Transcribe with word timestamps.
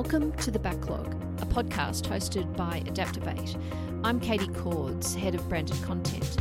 Welcome 0.00 0.30
to 0.34 0.52
The 0.52 0.60
Backlog, 0.60 1.12
a 1.42 1.46
podcast 1.46 2.02
hosted 2.02 2.56
by 2.56 2.84
Adaptovate. 2.86 3.60
I'm 4.04 4.20
Katie 4.20 4.46
Cords, 4.46 5.12
Head 5.16 5.34
of 5.34 5.48
Branded 5.48 5.82
Content. 5.82 6.36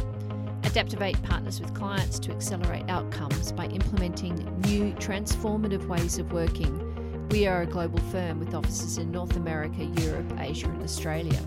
Adaptovate 0.62 1.24
partners 1.24 1.60
with 1.60 1.74
clients 1.74 2.20
to 2.20 2.32
accelerate 2.32 2.88
outcomes 2.88 3.52
by 3.52 3.66
implementing 3.66 4.36
new 4.62 4.94
transformative 4.98 5.88
ways 5.88 6.20
of 6.20 6.32
working. 6.32 7.28
We 7.30 7.48
are 7.48 7.64
a 7.64 7.66
global 7.66 7.98
firm 8.12 8.40
with 8.40 8.54
offices 8.54 9.00
in 9.00 9.10
North 9.10 9.36
America, 9.36 9.86
Europe, 9.86 10.32
Asia, 10.38 10.70
and 10.70 10.84
Australia. 10.84 11.42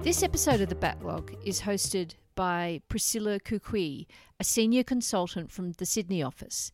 This 0.00 0.22
episode 0.22 0.62
of 0.62 0.70
The 0.70 0.76
Backlog 0.76 1.36
is 1.44 1.60
hosted 1.60 2.14
by 2.36 2.80
Priscilla 2.88 3.38
Koukoui, 3.38 4.06
a 4.40 4.44
senior 4.44 4.82
consultant 4.82 5.52
from 5.52 5.72
the 5.72 5.84
Sydney 5.84 6.22
office. 6.22 6.72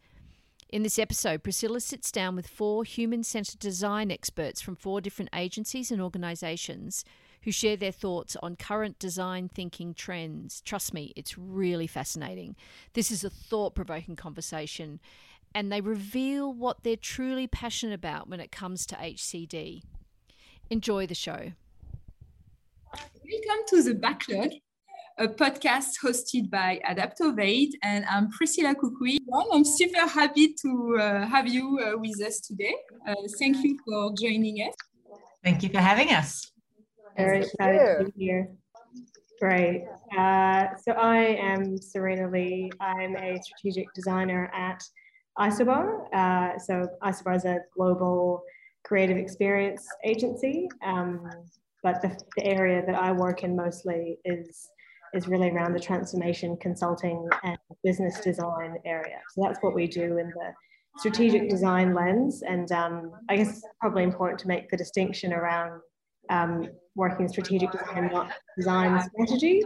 In 0.72 0.84
this 0.84 1.00
episode, 1.00 1.42
Priscilla 1.42 1.80
sits 1.80 2.12
down 2.12 2.36
with 2.36 2.46
four 2.46 2.84
human 2.84 3.24
centered 3.24 3.58
design 3.58 4.12
experts 4.12 4.60
from 4.60 4.76
four 4.76 5.00
different 5.00 5.30
agencies 5.34 5.90
and 5.90 6.00
organizations 6.00 7.04
who 7.42 7.50
share 7.50 7.76
their 7.76 7.90
thoughts 7.90 8.36
on 8.40 8.54
current 8.54 8.96
design 9.00 9.48
thinking 9.48 9.94
trends. 9.94 10.60
Trust 10.60 10.94
me, 10.94 11.12
it's 11.16 11.36
really 11.36 11.88
fascinating. 11.88 12.54
This 12.92 13.10
is 13.10 13.24
a 13.24 13.30
thought 13.30 13.74
provoking 13.74 14.14
conversation, 14.14 15.00
and 15.52 15.72
they 15.72 15.80
reveal 15.80 16.52
what 16.52 16.84
they're 16.84 16.94
truly 16.94 17.48
passionate 17.48 17.94
about 17.94 18.28
when 18.28 18.38
it 18.38 18.52
comes 18.52 18.86
to 18.86 18.94
HCD. 18.94 19.82
Enjoy 20.70 21.04
the 21.04 21.16
show. 21.16 21.50
Welcome 22.92 23.64
to 23.70 23.82
the 23.82 23.94
backlog 23.94 24.52
a 25.20 25.28
podcast 25.28 26.00
hosted 26.02 26.48
by 26.50 26.80
Adaptovate, 26.88 27.72
and 27.82 28.06
I'm 28.06 28.30
Priscilla 28.30 28.74
Koukoui. 28.74 29.18
I'm 29.52 29.64
super 29.64 30.06
happy 30.06 30.54
to 30.62 30.96
uh, 30.98 31.26
have 31.26 31.46
you 31.46 31.78
uh, 31.78 31.98
with 31.98 32.22
us 32.22 32.40
today. 32.40 32.74
Uh, 33.06 33.14
thank 33.38 33.58
you 33.62 33.78
for 33.84 34.14
joining 34.18 34.56
us. 34.66 34.74
Thank 35.44 35.62
you 35.62 35.68
for 35.68 35.78
having 35.78 36.08
us. 36.14 36.50
Very 37.18 37.42
excited 37.42 37.98
to 37.98 38.04
be 38.16 38.24
here. 38.24 38.48
Great. 39.42 39.84
Uh, 40.16 40.68
so 40.82 40.92
I 40.92 41.18
am 41.18 41.76
Serena 41.76 42.26
Lee. 42.30 42.70
I'm 42.80 43.14
a 43.16 43.38
strategic 43.42 43.92
designer 43.92 44.50
at 44.54 44.82
Isobar. 45.38 46.06
Uh, 46.14 46.58
so 46.58 46.88
Isobar 47.02 47.36
is 47.36 47.44
a 47.44 47.58
global 47.76 48.42
creative 48.84 49.18
experience 49.18 49.86
agency. 50.02 50.66
Um, 50.82 51.28
but 51.82 52.00
the, 52.00 52.18
the, 52.36 52.44
area 52.44 52.84
that 52.86 52.94
I 52.94 53.12
work 53.12 53.42
in 53.42 53.56
mostly 53.56 54.18
is 54.24 54.68
is 55.14 55.28
really 55.28 55.50
around 55.50 55.72
the 55.72 55.80
transformation 55.80 56.56
consulting 56.60 57.28
and 57.42 57.58
business 57.84 58.20
design 58.20 58.76
area. 58.84 59.18
So 59.34 59.42
that's 59.42 59.58
what 59.60 59.74
we 59.74 59.86
do 59.86 60.18
in 60.18 60.28
the 60.28 60.52
strategic 60.98 61.48
design 61.48 61.94
lens. 61.94 62.42
And 62.42 62.70
um, 62.72 63.12
I 63.28 63.36
guess 63.36 63.48
it's 63.50 63.66
probably 63.80 64.02
important 64.02 64.38
to 64.40 64.48
make 64.48 64.70
the 64.70 64.76
distinction 64.76 65.32
around 65.32 65.80
um, 66.30 66.68
working 66.94 67.28
strategic 67.28 67.72
design, 67.72 68.10
not 68.12 68.32
design 68.56 69.00
strategy. 69.02 69.62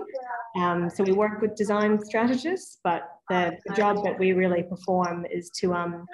Um, 0.57 0.89
so 0.89 1.03
we 1.03 1.13
work 1.13 1.41
with 1.41 1.57
design 1.57 2.03
strategists, 2.05 2.79
but 2.85 3.03
the, 3.29 3.57
the 3.67 3.75
job 3.75 4.05
that 4.05 4.19
we 4.19 4.33
really 4.33 4.63
perform 4.63 5.27
is 5.31 5.51
to 5.61 5.75
um, 5.75 6.07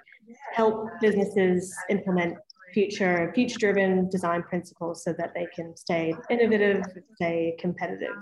help 0.55 0.89
businesses 1.01 1.75
implement 1.89 2.36
future 2.73 3.33
future 3.34 3.58
driven 3.58 4.08
design 4.11 4.42
principles 4.45 5.03
so 5.03 5.12
that 5.12 5.33
they 5.34 5.47
can 5.55 5.77
stay 5.77 6.14
innovative, 6.31 6.84
stay 7.17 7.56
competitive. 7.58 8.17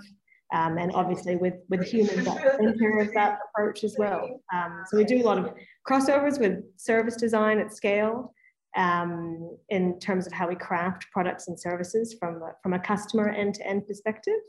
Um, 0.51 0.79
and 0.79 0.91
obviously 0.93 1.35
with, 1.35 1.53
with 1.69 1.83
humans 1.83 2.27
at 2.27 2.37
the 2.41 2.57
center 2.57 2.99
of 2.99 3.13
that 3.13 3.37
approach 3.49 3.83
as 3.83 3.95
well. 3.99 4.41
Um, 4.51 4.83
so 4.87 4.97
we 4.97 5.03
do 5.03 5.21
a 5.21 5.25
lot 5.25 5.37
of 5.37 5.53
crossovers 5.87 6.39
with 6.39 6.63
service 6.75 7.15
design 7.15 7.59
at 7.59 7.71
scale 7.71 8.33
um, 8.75 9.57
in 9.69 9.99
terms 9.99 10.27
of 10.27 10.33
how 10.33 10.47
we 10.47 10.55
craft 10.55 11.05
products 11.11 11.47
and 11.47 11.59
services 11.59 12.15
from, 12.19 12.41
from 12.63 12.73
a 12.73 12.79
customer 12.79 13.29
end-to-end 13.29 13.85
perspective, 13.87 14.41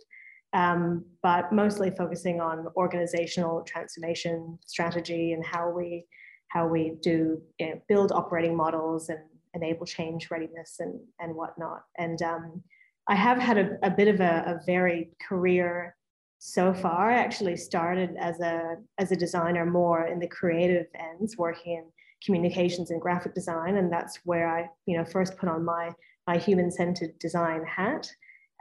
um, 0.55 1.05
but 1.23 1.53
mostly 1.53 1.91
focusing 1.91 2.41
on 2.41 2.67
organizational 2.77 3.63
transformation 3.63 4.59
strategy 4.67 5.33
and 5.33 5.45
how 5.45 5.71
we, 5.71 6.07
how 6.49 6.67
we 6.67 6.95
do 7.03 7.41
you 7.59 7.67
know, 7.67 7.81
build 7.89 8.11
operating 8.13 8.57
models 8.57 9.09
and 9.09 9.21
enable 9.55 9.87
change 9.87 10.31
readiness 10.31 10.77
and, 10.81 10.99
and 11.19 11.35
whatnot. 11.35 11.83
And 11.99 12.21
um, 12.23 12.63
I 13.09 13.15
have 13.15 13.39
had 13.39 13.59
a, 13.59 13.79
a 13.83 13.91
bit 13.91 14.09
of 14.09 14.21
a, 14.21 14.45
a 14.47 14.61
varied 14.67 15.09
career 15.27 15.97
so 16.39 16.73
far. 16.73 17.11
I 17.11 17.19
actually 17.19 17.57
started 17.57 18.17
as 18.19 18.41
a 18.41 18.77
as 18.99 19.13
a 19.13 19.17
designer 19.17 19.67
more 19.67 20.07
in 20.07 20.19
the 20.19 20.29
creative 20.29 20.87
ends, 20.95 21.37
working 21.37 21.75
in 21.75 21.85
communications 22.25 22.91
and 22.91 23.01
graphic 23.01 23.35
design, 23.35 23.77
and 23.77 23.93
that's 23.93 24.21
where 24.25 24.49
I 24.49 24.69
you 24.87 24.97
know 24.97 25.05
first 25.05 25.37
put 25.37 25.49
on 25.49 25.65
my 25.65 25.93
my 26.27 26.39
human 26.39 26.71
centered 26.71 27.19
design 27.19 27.65
hat. 27.65 28.11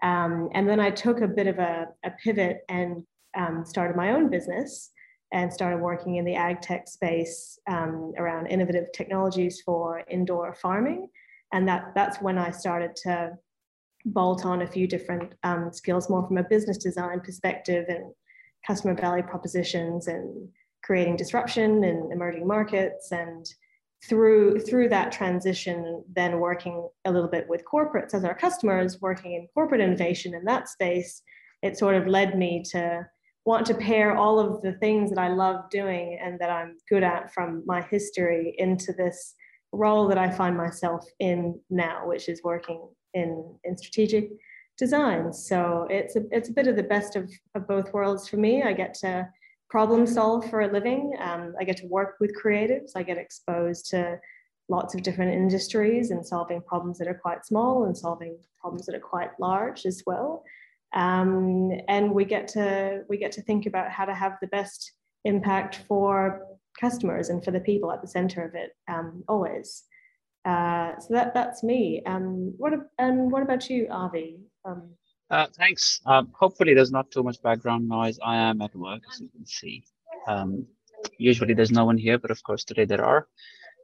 Um, 0.02 0.50
and 0.54 0.68
then 0.68 0.80
I 0.80 0.92
took 0.92 1.22
a 1.22 1.28
bit 1.28 1.48
of 1.48 1.60
a, 1.60 1.88
a 2.04 2.12
pivot 2.24 2.62
and 2.70 3.04
um, 3.38 3.66
started 3.66 3.98
my 3.98 4.12
own 4.12 4.30
business 4.30 4.92
and 5.32 5.54
started 5.54 5.78
working 5.80 6.16
in 6.16 6.26
the 6.26 6.36
ag 6.36 6.62
tech 6.62 6.88
space 6.88 7.60
um, 7.70 8.14
around 8.18 8.48
innovative 8.48 8.92
technologies 8.94 9.62
for 9.62 10.04
indoor 10.10 10.54
farming. 10.56 11.08
And 11.54 11.68
that 11.68 11.92
that's 11.96 12.22
when 12.22 12.38
I 12.38 12.52
started 12.52 12.96
to 13.04 13.38
bolt 14.06 14.46
on 14.46 14.62
a 14.62 14.68
few 14.68 14.88
different 14.88 15.34
um, 15.44 15.72
skills 15.72 16.10
more 16.10 16.26
from 16.28 16.38
a 16.38 16.44
business 16.44 16.78
design 16.78 17.20
perspective 17.20 17.86
and 17.90 18.14
customer 18.66 18.96
value 18.96 19.24
propositions 19.24 20.08
and 20.08 20.50
creating 20.84 21.16
disruption 21.16 21.84
in 21.84 22.10
emerging 22.12 22.48
markets. 22.48 23.12
And 23.12 23.46
through 24.08 24.58
through 24.62 24.88
that 24.88 25.12
transition 25.12 26.02
then 26.16 26.40
working 26.40 26.88
a 27.04 27.12
little 27.12 27.28
bit 27.28 27.46
with 27.50 27.66
corporates 27.66 28.14
as 28.14 28.24
our 28.24 28.34
customers 28.34 29.02
working 29.02 29.34
in 29.34 29.46
corporate 29.54 29.82
innovation 29.82 30.34
in 30.34 30.46
that 30.46 30.70
space 30.70 31.22
it 31.62 31.78
sort 31.78 31.96
of 31.96 32.08
led 32.08 32.38
me 32.38 32.64
to 32.64 33.06
want 33.46 33.66
to 33.66 33.74
pair 33.74 34.16
all 34.16 34.40
of 34.40 34.62
the 34.62 34.74
things 34.74 35.10
that 35.10 35.20
I 35.20 35.30
love 35.30 35.70
doing 35.70 36.20
and 36.22 36.40
that 36.40 36.50
I'm 36.50 36.78
good 36.90 37.04
at 37.04 37.34
from 37.34 37.64
my 37.66 37.82
history 37.82 38.54
into 38.58 38.94
this 38.94 39.34
role 39.72 40.08
that 40.08 40.18
I 40.18 40.30
find 40.30 40.58
myself 40.58 41.06
in 41.20 41.60
now, 41.70 42.08
which 42.08 42.30
is 42.30 42.44
working 42.44 42.88
in, 43.14 43.56
in 43.64 43.78
strategic 43.78 44.32
design. 44.78 45.34
So 45.34 45.88
it's 45.90 46.16
a, 46.16 46.24
it's 46.32 46.50
a 46.50 46.54
bit 46.54 46.68
of 46.68 46.76
the 46.76 46.84
best 46.84 47.16
of, 47.16 47.30
of 47.56 47.68
both 47.68 47.94
worlds 47.94 48.28
for 48.28 48.38
me. 48.38 48.64
I 48.64 48.74
get 48.74 48.94
to 48.96 49.28
problem 49.70 50.08
solve 50.08 50.50
for 50.50 50.62
a 50.62 50.72
living. 50.72 51.16
Um, 51.20 51.54
I 51.60 51.64
get 51.64 51.78
to 51.78 51.88
work 51.88 52.16
with 52.20 52.36
creatives. 52.42 52.92
I 52.96 53.04
get 53.04 53.18
exposed 53.18 53.90
to 53.92 54.20
lots 54.68 54.96
of 54.96 55.02
different 55.02 55.34
industries 55.34 56.12
and 56.12 56.26
solving 56.26 56.62
problems 56.62 56.98
that 57.00 57.08
are 57.08 57.20
quite 57.22 57.46
small 57.46 57.86
and 57.86 57.98
solving 57.98 58.38
problems 58.60 58.86
that 58.86 58.96
are 58.96 59.00
quite 59.00 59.32
large 59.40 59.86
as 59.86 60.04
well. 60.06 60.44
Um, 60.94 61.72
and 61.88 62.12
we 62.12 62.26
get 62.26 62.48
to 62.50 63.04
we 63.10 63.18
get 63.18 63.32
to 63.34 63.44
think 63.44 63.66
about 63.68 63.92
how 63.92 64.06
to 64.06 64.14
have 64.14 64.38
the 64.42 64.48
best 64.48 64.94
impact 65.26 65.82
for 65.88 66.42
customers 66.80 67.30
and 67.30 67.44
for 67.44 67.52
the 67.52 67.60
people 67.60 67.92
at 67.92 68.02
the 68.02 68.08
center 68.08 68.44
of 68.44 68.56
it 68.56 68.72
um, 68.88 69.24
always. 69.28 69.84
Uh, 70.50 71.00
so 71.00 71.14
that 71.14 71.34
that's 71.34 71.64
me. 71.64 72.02
Um, 72.06 72.54
what 72.58 72.74
and 72.98 73.32
what 73.32 73.44
about 73.44 73.70
you, 73.70 73.88
Avi? 73.92 74.38
Um, 74.66 74.82
uh, 75.30 75.48
thanks. 75.62 76.02
Um, 76.06 76.32
hopefully, 76.34 76.74
there's 76.74 76.92
not 76.92 77.12
too 77.12 77.24
much 77.24 77.42
background 77.42 77.88
noise. 77.88 78.18
I 78.24 78.36
am 78.50 78.62
at 78.62 78.76
work, 78.76 79.02
as 79.12 79.20
you 79.22 79.30
can 79.30 79.46
see. 79.46 79.84
Um, 80.28 80.66
usually, 81.18 81.54
there's 81.54 81.72
no 81.72 81.86
one 81.86 81.98
here, 81.98 82.18
but 82.18 82.32
of 82.32 82.42
course, 82.44 82.64
today 82.64 82.86
there 82.86 83.06
are 83.06 83.28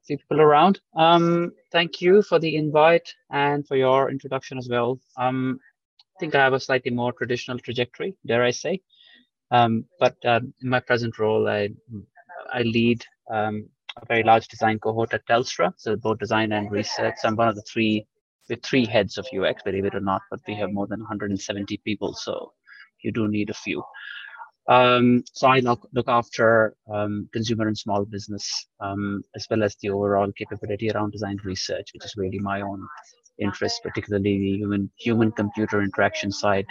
few 0.06 0.18
people 0.18 0.42
around. 0.42 0.80
Um, 0.96 1.52
thank 1.72 2.02
you 2.02 2.22
for 2.22 2.40
the 2.40 2.56
invite 2.56 3.14
and 3.32 3.68
for 3.68 3.76
your 3.76 4.10
introduction 4.12 4.58
as 4.58 4.68
well. 4.70 5.00
Um, 5.18 5.60
I 6.00 6.20
think 6.20 6.36
I 6.36 6.44
have 6.44 6.54
a 6.54 6.60
slightly 6.60 6.92
more 6.92 7.12
traditional 7.12 7.60
trajectory, 7.60 8.16
dare 8.26 8.44
I 8.44 8.52
say. 8.52 8.82
Um, 9.52 9.86
but 10.00 10.16
uh, 10.26 10.42
in 10.62 10.70
my 10.70 10.80
present 10.80 11.20
role, 11.20 11.48
I 11.48 11.70
I 12.54 12.62
lead 12.62 13.06
um, 13.32 13.70
a 14.02 14.06
very 14.06 14.24
large 14.24 14.48
design 14.48 14.80
cohort 14.80 15.14
at 15.14 15.26
Telstra, 15.28 15.74
so 15.78 15.96
both 15.96 16.20
design 16.20 16.52
and 16.52 16.72
research. 16.72 17.16
I'm 17.24 17.36
one 17.36 17.48
of 17.48 17.56
the 17.56 17.64
three 17.64 18.06
with 18.50 18.64
three 18.64 18.86
heads 18.86 19.18
of 19.18 19.26
UX, 19.36 19.64
believe 19.64 19.86
it 19.86 19.96
or 19.96 20.02
not, 20.02 20.22
but 20.30 20.40
we 20.48 20.54
have 20.56 20.72
more 20.72 20.88
than 20.88 21.00
170 21.00 21.78
people, 21.78 22.14
so 22.14 22.54
you 23.04 23.12
do 23.12 23.28
need 23.28 23.50
a 23.50 23.54
few. 23.54 23.84
Um, 24.68 25.24
so 25.34 25.48
I 25.48 25.60
look, 25.60 25.88
look 25.94 26.08
after 26.08 26.76
um, 26.92 27.30
consumer 27.34 27.68
and 27.68 27.78
small 27.78 28.06
business, 28.06 28.68
um, 28.80 29.24
as 29.36 29.48
well 29.50 29.64
as 29.64 29.76
the 29.82 29.90
overall 29.90 30.32
capability 30.32 30.92
around 30.92 31.12
design 31.12 31.38
research, 31.44 31.90
which 31.94 32.06
is 32.06 32.16
really 32.18 32.40
my 32.40 32.62
own 32.62 32.86
interest, 33.40 33.82
particularly 33.84 34.38
the 34.38 34.58
human 34.58 34.90
human 34.98 35.32
computer 35.32 35.82
interaction 35.82 36.32
side. 36.32 36.66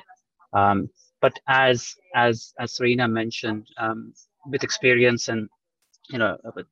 Um, 0.53 0.89
but 1.21 1.39
as 1.49 1.95
as 2.15 2.53
as 2.59 2.77
Serena 2.77 3.07
mentioned, 3.07 3.67
um, 3.79 4.13
with 4.47 4.65
experience 4.65 5.29
and 5.29 5.49
you 6.11 6.19
know 6.19 6.37
with 6.57 6.67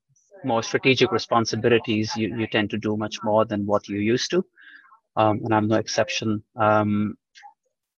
more 0.44 0.62
strategic 0.62 1.12
responsibilities, 1.12 2.14
you, 2.16 2.36
you 2.36 2.46
tend 2.46 2.70
to 2.70 2.78
do 2.78 2.96
much 2.96 3.22
more 3.22 3.44
than 3.44 3.66
what 3.66 3.88
you 3.88 3.98
used 3.98 4.30
to. 4.30 4.44
Um, 5.16 5.40
and 5.44 5.54
I'm 5.54 5.68
no 5.68 5.76
exception. 5.76 6.42
Um, 6.56 7.16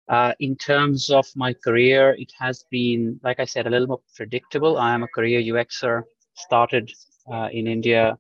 uh, 0.09 0.33
in 0.41 0.57
terms 0.57 1.11
of 1.11 1.27
my 1.35 1.55
career, 1.55 2.15
it 2.19 2.33
has 2.39 2.65
been, 2.71 3.19
like 3.23 3.41
I 3.41 3.45
said, 3.45 3.67
a 3.67 3.71
little 3.71 3.87
more 3.87 4.01
predictable. 4.15 4.77
I 4.77 4.93
am 4.95 5.03
a 5.03 5.09
career 5.09 5.41
UXer, 5.41 6.03
started 6.35 6.91
uh, 7.33 7.49
in 7.53 7.67
India 7.67 8.19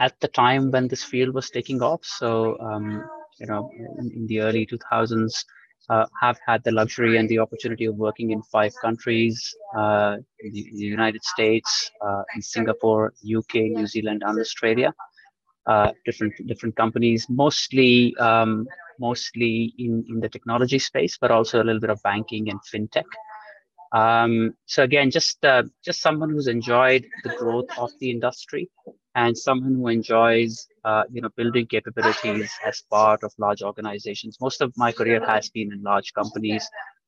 at 0.00 0.18
the 0.20 0.28
time 0.28 0.70
when 0.70 0.88
this 0.88 1.02
field 1.02 1.34
was 1.34 1.50
taking 1.50 1.82
off. 1.82 2.04
So, 2.04 2.58
um, 2.60 3.04
you 3.40 3.46
know, 3.46 3.70
in, 3.98 4.12
in, 4.14 4.26
the 4.26 4.40
early 4.40 4.66
2000s, 4.66 5.44
uh, 5.88 6.06
have 6.20 6.38
had 6.46 6.62
the 6.64 6.70
luxury 6.70 7.16
and 7.18 7.28
the 7.28 7.38
opportunity 7.38 7.84
of 7.84 7.96
working 7.96 8.30
in 8.30 8.42
five 8.42 8.72
countries, 8.80 9.54
uh, 9.76 10.16
in 10.40 10.52
the, 10.52 10.70
the, 10.74 10.84
United 10.84 11.22
States, 11.22 11.90
uh, 12.04 12.22
in 12.34 12.42
Singapore, 12.42 13.12
UK, 13.24 13.54
New 13.54 13.86
Zealand, 13.86 14.22
and 14.24 14.38
Australia. 14.38 14.92
Uh, 15.66 15.92
different 16.04 16.34
different 16.46 16.76
companies, 16.76 17.26
mostly 17.30 18.14
um, 18.18 18.66
mostly 19.00 19.72
in, 19.78 20.04
in 20.10 20.20
the 20.20 20.28
technology 20.28 20.78
space, 20.78 21.16
but 21.18 21.30
also 21.30 21.62
a 21.62 21.64
little 21.64 21.80
bit 21.80 21.88
of 21.88 22.02
banking 22.02 22.50
and 22.50 22.60
fintech. 22.62 23.04
Um, 23.92 24.54
so 24.66 24.82
again, 24.82 25.10
just 25.10 25.42
uh, 25.44 25.62
just 25.82 26.02
someone 26.02 26.30
who's 26.30 26.48
enjoyed 26.48 27.06
the 27.22 27.34
growth 27.38 27.68
of 27.78 27.90
the 28.00 28.10
industry 28.10 28.68
and 29.14 29.36
someone 29.36 29.74
who 29.74 29.88
enjoys 29.88 30.66
uh, 30.84 31.04
you 31.10 31.20
know 31.20 31.30
building 31.36 31.66
capabilities 31.66 32.50
as 32.66 32.82
part 32.90 33.22
of 33.22 33.32
large 33.38 33.62
organizations. 33.62 34.38
Most 34.40 34.60
of 34.60 34.72
my 34.76 34.92
career 34.92 35.24
has 35.26 35.48
been 35.50 35.72
in 35.72 35.82
large 35.82 36.12
companies. 36.14 36.66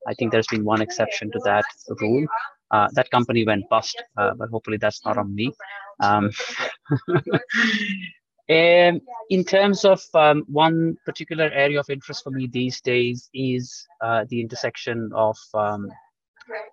I 0.08 0.14
think 0.14 0.32
there's 0.32 0.46
been 0.46 0.64
one 0.64 0.80
exception 0.80 1.30
to 1.32 1.40
that 1.44 1.64
rule. 2.00 2.26
Uh, 2.70 2.88
that 2.94 3.10
company 3.10 3.44
went 3.44 3.68
bust, 3.68 4.02
uh, 4.16 4.32
but 4.38 4.48
hopefully 4.50 4.76
that's 4.76 5.04
not 5.04 5.18
on 5.18 5.34
me. 5.34 5.52
Um, 6.00 6.30
And 8.48 9.00
in 9.28 9.44
terms 9.44 9.84
of 9.84 10.00
um, 10.14 10.44
one 10.46 10.96
particular 11.04 11.50
area 11.52 11.80
of 11.80 11.90
interest 11.90 12.22
for 12.22 12.30
me 12.30 12.46
these 12.46 12.80
days 12.80 13.28
is 13.34 13.86
uh, 14.00 14.24
the 14.28 14.40
intersection 14.40 15.10
of, 15.14 15.36
um, 15.54 15.90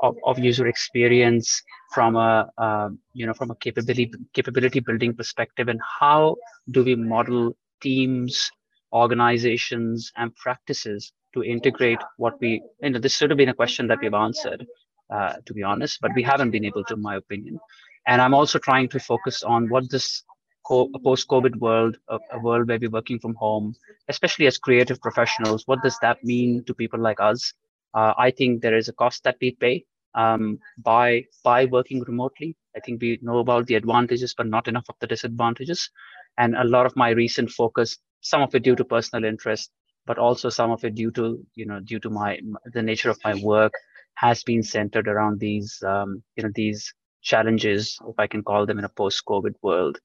of, 0.01 0.15
of 0.25 0.39
user 0.39 0.67
experience 0.67 1.61
from 1.93 2.15
a 2.15 2.49
uh, 2.57 2.89
you 3.13 3.25
know 3.25 3.33
from 3.33 3.51
a 3.51 3.55
capability 3.55 4.11
capability 4.33 4.79
building 4.79 5.13
perspective, 5.13 5.67
and 5.67 5.79
how 5.99 6.35
do 6.71 6.83
we 6.83 6.95
model 6.95 7.55
teams, 7.81 8.51
organizations, 8.91 10.11
and 10.17 10.35
practices 10.35 11.11
to 11.33 11.43
integrate 11.43 11.99
what 12.17 12.39
we 12.39 12.61
you 12.81 12.89
know 12.89 12.99
this 12.99 13.15
should 13.15 13.29
have 13.29 13.37
been 13.37 13.49
a 13.49 13.53
question 13.53 13.87
that 13.87 13.99
we've 14.01 14.13
answered 14.13 14.65
uh, 15.09 15.33
to 15.45 15.53
be 15.53 15.63
honest, 15.63 15.99
but 16.01 16.11
we 16.15 16.23
haven't 16.23 16.51
been 16.51 16.65
able 16.65 16.83
to, 16.85 16.95
in 16.95 17.01
my 17.01 17.15
opinion. 17.17 17.59
And 18.07 18.21
I'm 18.21 18.33
also 18.33 18.59
trying 18.59 18.89
to 18.89 18.99
focus 18.99 19.43
on 19.43 19.69
what 19.69 19.89
this 19.89 20.23
a 20.69 20.99
post-COVID 21.03 21.57
world, 21.57 21.97
a, 22.07 22.17
a, 22.31 22.39
world 22.39 22.69
where 22.69 22.79
we're 22.79 22.89
working 22.89 23.19
from 23.19 23.35
home, 23.35 23.75
especially 24.07 24.47
as 24.47 24.57
creative 24.57 24.99
professionals, 25.01 25.63
what 25.65 25.83
does 25.83 25.97
that 26.01 26.23
mean 26.23 26.63
to 26.65 26.73
people 26.73 26.99
like 26.99 27.19
us? 27.19 27.53
Uh, 27.93 28.13
I 28.17 28.31
think 28.31 28.61
there 28.61 28.75
is 28.75 28.89
a 28.89 28.93
cost 28.93 29.23
that 29.23 29.37
we 29.41 29.51
pay 29.51 29.85
um, 30.15 30.59
by 30.77 31.25
by 31.43 31.65
working 31.65 32.01
remotely. 32.01 32.55
I 32.75 32.79
think 32.79 33.01
we 33.01 33.19
know 33.21 33.39
about 33.39 33.67
the 33.67 33.75
advantages, 33.75 34.33
but 34.35 34.47
not 34.47 34.67
enough 34.67 34.85
of 34.89 34.95
the 34.99 35.07
disadvantages. 35.07 35.89
And 36.37 36.55
a 36.55 36.63
lot 36.63 36.85
of 36.85 36.95
my 36.95 37.09
recent 37.11 37.51
focus, 37.51 37.97
some 38.21 38.41
of 38.41 38.55
it 38.55 38.63
due 38.63 38.75
to 38.75 38.85
personal 38.85 39.25
interest, 39.25 39.71
but 40.05 40.17
also 40.17 40.49
some 40.49 40.71
of 40.71 40.83
it 40.83 40.95
due 40.95 41.11
to 41.11 41.45
you 41.55 41.65
know 41.65 41.79
due 41.79 41.99
to 41.99 42.09
my 42.09 42.39
the 42.73 42.81
nature 42.81 43.09
of 43.09 43.19
my 43.23 43.35
work, 43.35 43.73
has 44.15 44.43
been 44.43 44.63
centered 44.63 45.07
around 45.07 45.39
these 45.39 45.81
um, 45.85 46.23
you 46.35 46.43
know 46.43 46.51
these 46.55 46.93
challenges, 47.21 47.97
if 48.07 48.15
I 48.19 48.27
can 48.27 48.43
call 48.43 48.65
them, 48.65 48.79
in 48.79 48.85
a 48.85 48.89
post-COVID 48.89 49.53
world. 49.61 49.97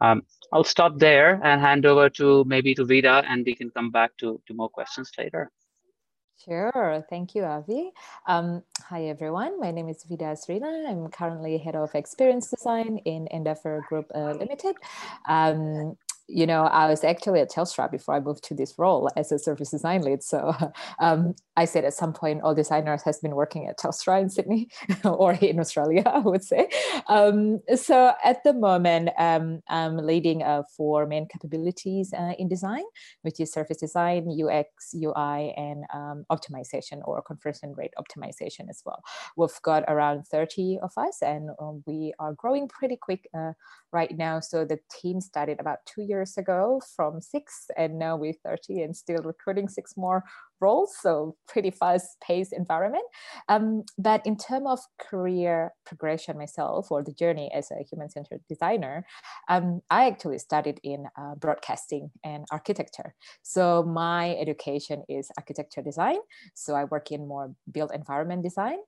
Um, 0.00 0.22
I'll 0.52 0.64
stop 0.64 0.98
there 0.98 1.40
and 1.44 1.60
hand 1.60 1.86
over 1.86 2.10
to 2.10 2.44
maybe 2.46 2.74
to 2.74 2.84
Vida, 2.84 3.22
and 3.28 3.44
we 3.46 3.54
can 3.54 3.70
come 3.70 3.90
back 3.90 4.10
to, 4.18 4.40
to 4.46 4.54
more 4.54 4.68
questions 4.68 5.10
later. 5.16 5.50
Sure. 6.44 7.04
Thank 7.08 7.34
you, 7.34 7.44
Avi. 7.44 7.90
Um, 8.26 8.62
hi, 8.88 9.04
everyone. 9.06 9.58
My 9.58 9.70
name 9.70 9.88
is 9.88 10.04
Vida 10.04 10.24
Asrina. 10.24 10.86
I'm 10.88 11.08
currently 11.08 11.56
head 11.56 11.74
of 11.74 11.94
experience 11.94 12.50
design 12.50 12.98
in 13.06 13.28
Endeavour 13.30 13.82
Group 13.88 14.10
uh, 14.14 14.32
Limited. 14.32 14.76
Um, 15.26 15.96
you 16.26 16.46
know, 16.46 16.64
I 16.64 16.88
was 16.88 17.04
actually 17.04 17.40
at 17.40 17.50
Telstra 17.50 17.90
before 17.90 18.14
I 18.14 18.20
moved 18.20 18.44
to 18.44 18.54
this 18.54 18.74
role 18.78 19.10
as 19.16 19.30
a 19.30 19.38
service 19.38 19.70
design 19.70 20.02
lead. 20.02 20.22
So 20.22 20.54
um, 20.98 21.34
I 21.56 21.66
said 21.66 21.84
at 21.84 21.94
some 21.94 22.12
point, 22.12 22.42
all 22.42 22.54
designers 22.54 23.02
has 23.02 23.18
been 23.18 23.34
working 23.34 23.68
at 23.68 23.78
Telstra 23.78 24.20
in 24.20 24.30
Sydney 24.30 24.68
or 25.04 25.32
in 25.34 25.60
Australia, 25.60 26.02
I 26.06 26.18
would 26.20 26.42
say. 26.42 26.68
Um, 27.08 27.60
so 27.76 28.14
at 28.24 28.42
the 28.42 28.54
moment, 28.54 29.10
um, 29.18 29.60
I'm 29.68 29.98
leading 29.98 30.42
uh, 30.42 30.62
four 30.76 31.06
main 31.06 31.28
capabilities 31.28 32.12
uh, 32.12 32.32
in 32.38 32.48
design, 32.48 32.84
which 33.22 33.38
is 33.38 33.52
service 33.52 33.78
design, 33.78 34.28
UX, 34.28 34.94
UI, 34.94 35.52
and 35.56 35.84
um, 35.92 36.24
optimization 36.32 37.00
or 37.04 37.22
conversion 37.22 37.74
rate 37.74 37.92
optimization 37.98 38.68
as 38.70 38.82
well. 38.84 39.02
We've 39.36 39.62
got 39.62 39.84
around 39.88 40.26
30 40.26 40.78
of 40.82 40.92
us, 40.96 41.22
and 41.22 41.50
um, 41.60 41.82
we 41.86 42.14
are 42.18 42.32
growing 42.32 42.66
pretty 42.68 42.96
quick 42.96 43.28
uh, 43.36 43.52
right 43.92 44.16
now. 44.16 44.40
So 44.40 44.64
the 44.64 44.78
team 44.90 45.20
started 45.20 45.60
about 45.60 45.78
two 45.86 46.02
years 46.02 46.13
ago 46.22 46.80
from 46.96 47.20
six, 47.20 47.70
and 47.76 47.98
now 47.98 48.16
we're 48.16 48.32
30 48.32 48.82
and 48.82 48.96
still 48.96 49.22
recruiting 49.22 49.68
six 49.68 49.96
more 49.96 50.24
roles. 50.60 50.94
So 51.00 51.36
pretty 51.48 51.70
fast 51.70 52.16
paced 52.20 52.52
environment. 52.52 53.04
Um, 53.48 53.84
but 53.98 54.24
in 54.26 54.36
terms 54.36 54.66
of 54.66 54.80
career 54.98 55.72
progression 55.84 56.38
myself 56.38 56.90
or 56.90 57.02
the 57.02 57.12
journey 57.12 57.50
as 57.54 57.70
a 57.70 57.82
human 57.90 58.10
centered 58.10 58.40
designer, 58.48 59.04
um, 59.48 59.80
I 59.90 60.06
actually 60.06 60.38
studied 60.38 60.80
in 60.82 61.06
uh, 61.18 61.34
broadcasting 61.36 62.10
and 62.24 62.44
architecture. 62.50 63.14
So 63.42 63.82
my 63.82 64.36
education 64.36 65.04
is 65.08 65.30
architecture 65.36 65.82
design. 65.82 66.18
So 66.54 66.74
I 66.74 66.84
work 66.84 67.10
in 67.10 67.28
more 67.28 67.54
built 67.70 67.94
environment 67.94 68.42
design 68.42 68.78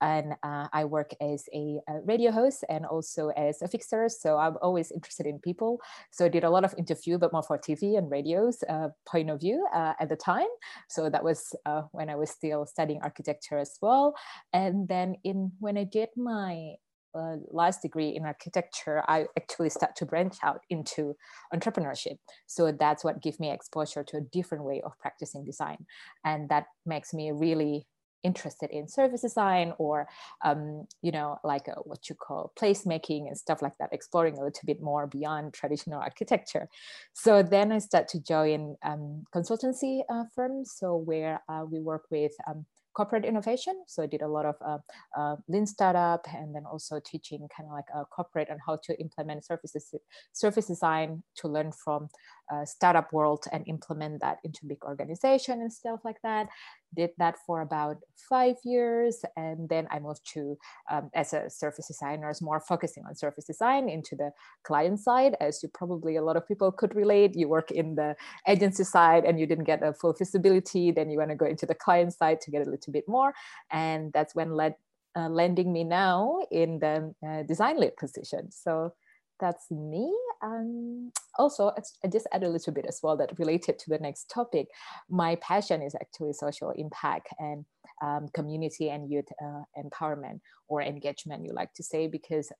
and 0.00 0.32
uh, 0.42 0.66
I 0.72 0.84
work 0.84 1.12
as 1.20 1.44
a, 1.54 1.80
a, 1.88 2.00
radio 2.04 2.30
host 2.30 2.64
and 2.68 2.86
also 2.86 3.28
as 3.36 3.60
a 3.60 3.68
fixer. 3.68 4.08
So 4.08 4.38
I'm 4.38 4.56
always 4.62 4.90
interested 4.90 5.26
in 5.26 5.38
people. 5.38 5.78
So 6.10 6.24
I 6.24 6.28
did 6.28 6.44
a 6.44 6.50
lot 6.50 6.64
of 6.64 6.74
interview, 6.78 7.18
but 7.18 7.32
more 7.32 7.42
for 7.42 7.58
TV 7.58 7.98
and 7.98 8.10
radio's 8.10 8.64
uh, 8.68 8.88
point 9.06 9.28
of 9.30 9.40
view 9.40 9.66
uh, 9.74 9.92
at 10.00 10.08
the 10.08 10.16
time. 10.16 10.48
So 10.88 11.09
that 11.10 11.24
was 11.24 11.54
uh, 11.66 11.82
when 11.92 12.08
I 12.10 12.16
was 12.16 12.30
still 12.30 12.66
studying 12.66 13.00
architecture 13.02 13.58
as 13.58 13.76
well. 13.80 14.14
And 14.52 14.88
then 14.88 15.16
in 15.24 15.52
when 15.58 15.76
I 15.76 15.84
did 15.84 16.08
my 16.16 16.74
uh, 17.14 17.36
last 17.50 17.82
degree 17.82 18.10
in 18.10 18.24
architecture, 18.24 19.02
I 19.08 19.26
actually 19.36 19.70
start 19.70 19.96
to 19.96 20.06
branch 20.06 20.36
out 20.42 20.60
into 20.70 21.16
entrepreneurship. 21.54 22.18
So 22.46 22.72
that's 22.72 23.04
what 23.04 23.22
gave 23.22 23.40
me 23.40 23.50
exposure 23.50 24.04
to 24.04 24.18
a 24.18 24.20
different 24.20 24.64
way 24.64 24.80
of 24.84 24.98
practicing 24.98 25.44
design. 25.44 25.86
And 26.24 26.48
that 26.50 26.66
makes 26.86 27.12
me 27.12 27.32
really 27.32 27.86
interested 28.22 28.70
in 28.70 28.88
service 28.88 29.22
design 29.22 29.72
or 29.78 30.08
um, 30.44 30.86
you 31.02 31.12
know 31.12 31.38
like 31.44 31.68
a, 31.68 31.72
what 31.84 32.08
you 32.08 32.14
call 32.14 32.52
placemaking 32.58 33.26
and 33.28 33.36
stuff 33.36 33.62
like 33.62 33.76
that 33.78 33.92
exploring 33.92 34.34
a 34.38 34.44
little 34.44 34.66
bit 34.66 34.80
more 34.82 35.06
beyond 35.06 35.52
traditional 35.52 36.00
architecture 36.00 36.68
so 37.12 37.42
then 37.42 37.72
i 37.72 37.78
start 37.78 38.08
to 38.08 38.20
join 38.20 38.76
um, 38.84 39.24
consultancy 39.34 40.02
uh, 40.10 40.24
firms 40.34 40.72
so 40.76 40.96
where 40.96 41.40
uh, 41.48 41.64
we 41.70 41.80
work 41.80 42.04
with 42.10 42.32
um, 42.46 42.66
corporate 42.94 43.24
innovation. 43.24 43.82
So 43.86 44.02
I 44.02 44.06
did 44.06 44.22
a 44.22 44.28
lot 44.28 44.46
of 44.46 44.56
uh, 44.64 44.78
uh, 45.18 45.36
lean 45.48 45.66
startup 45.66 46.26
and 46.34 46.54
then 46.54 46.64
also 46.70 47.00
teaching 47.04 47.46
kind 47.56 47.68
of 47.68 47.72
like 47.72 47.86
a 47.94 48.04
corporate 48.04 48.50
on 48.50 48.58
how 48.66 48.78
to 48.84 49.00
implement 49.00 49.44
services, 49.44 49.94
service 50.32 50.66
design 50.66 51.22
to 51.36 51.48
learn 51.48 51.72
from 51.72 52.08
uh, 52.52 52.64
startup 52.64 53.12
world 53.12 53.44
and 53.52 53.66
implement 53.68 54.20
that 54.20 54.38
into 54.44 54.66
big 54.66 54.82
organization 54.84 55.60
and 55.60 55.72
stuff 55.72 56.00
like 56.04 56.20
that. 56.22 56.48
Did 56.94 57.10
that 57.18 57.36
for 57.46 57.60
about 57.60 57.98
five 58.16 58.56
years. 58.64 59.24
And 59.36 59.68
then 59.68 59.86
I 59.90 59.98
moved 59.98 60.28
to, 60.34 60.58
um, 60.90 61.10
as 61.14 61.32
a 61.32 61.48
service 61.48 61.86
designer, 61.86 62.32
more 62.40 62.60
focusing 62.60 63.04
on 63.06 63.14
service 63.14 63.44
design 63.44 63.88
into 63.88 64.16
the 64.16 64.32
client 64.64 65.00
side. 65.00 65.36
As 65.40 65.62
you 65.62 65.68
probably, 65.68 66.16
a 66.16 66.22
lot 66.22 66.36
of 66.36 66.46
people 66.46 66.72
could 66.72 66.94
relate, 66.94 67.36
you 67.36 67.48
work 67.48 67.70
in 67.70 67.94
the 67.94 68.16
agency 68.46 68.84
side 68.84 69.24
and 69.24 69.38
you 69.38 69.46
didn't 69.46 69.64
get 69.64 69.82
a 69.82 69.92
full 69.92 70.12
visibility. 70.12 70.90
Then 70.90 71.10
you 71.10 71.18
want 71.18 71.30
to 71.30 71.36
go 71.36 71.46
into 71.46 71.66
the 71.66 71.74
client 71.74 72.12
side 72.14 72.40
to 72.42 72.50
get 72.50 72.66
a 72.66 72.70
little 72.70 72.92
bit 72.92 73.06
more. 73.08 73.32
And 73.70 74.12
that's 74.12 74.34
when 74.34 74.54
led 74.54 74.74
uh, 75.16 75.28
landing 75.28 75.72
me 75.72 75.84
now 75.84 76.38
in 76.50 76.78
the 76.78 77.12
uh, 77.26 77.42
design 77.42 77.78
lead 77.78 77.96
position. 77.96 78.50
So 78.52 78.94
that's 79.40 79.70
me. 79.70 80.14
Um, 80.42 81.12
also, 81.38 81.72
I 82.04 82.08
just 82.08 82.26
add 82.32 82.44
a 82.44 82.48
little 82.48 82.72
bit 82.72 82.86
as 82.86 83.00
well 83.02 83.16
that 83.16 83.38
related 83.38 83.78
to 83.78 83.90
the 83.90 83.98
next 83.98 84.30
topic. 84.30 84.68
My 85.08 85.36
passion 85.36 85.82
is 85.82 85.94
actually 85.94 86.32
social 86.34 86.70
impact 86.70 87.28
and 87.38 87.64
um, 88.02 88.28
community 88.34 88.90
and 88.90 89.10
youth 89.10 89.28
uh, 89.42 89.62
empowerment 89.78 90.40
or 90.68 90.82
engagement, 90.82 91.44
you 91.44 91.52
like 91.52 91.72
to 91.74 91.82
say, 91.82 92.06
because 92.06 92.52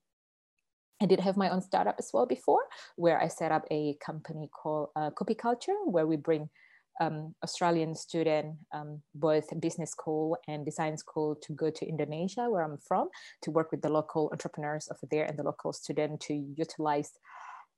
I 1.02 1.06
did 1.06 1.20
have 1.20 1.36
my 1.36 1.48
own 1.48 1.62
startup 1.62 1.96
as 1.98 2.10
well 2.12 2.26
before, 2.26 2.62
where 2.96 3.20
I 3.20 3.28
set 3.28 3.52
up 3.52 3.64
a 3.70 3.96
company 4.04 4.50
called 4.52 4.88
uh, 4.96 5.10
Copy 5.10 5.34
Culture, 5.34 5.76
where 5.86 6.06
we 6.06 6.16
bring 6.16 6.50
um, 7.00 7.34
Australian 7.42 7.94
student, 7.94 8.56
um, 8.72 9.02
both 9.14 9.48
business 9.60 9.90
school 9.90 10.36
and 10.48 10.64
design 10.64 10.96
school, 10.96 11.36
to 11.42 11.52
go 11.52 11.70
to 11.70 11.86
Indonesia, 11.86 12.48
where 12.50 12.62
I'm 12.62 12.78
from, 12.78 13.08
to 13.42 13.50
work 13.50 13.70
with 13.70 13.82
the 13.82 13.88
local 13.88 14.28
entrepreneurs 14.32 14.88
over 14.90 15.06
there 15.10 15.24
and 15.24 15.38
the 15.38 15.42
local 15.42 15.72
student 15.72 16.20
to 16.22 16.34
utilize 16.34 17.12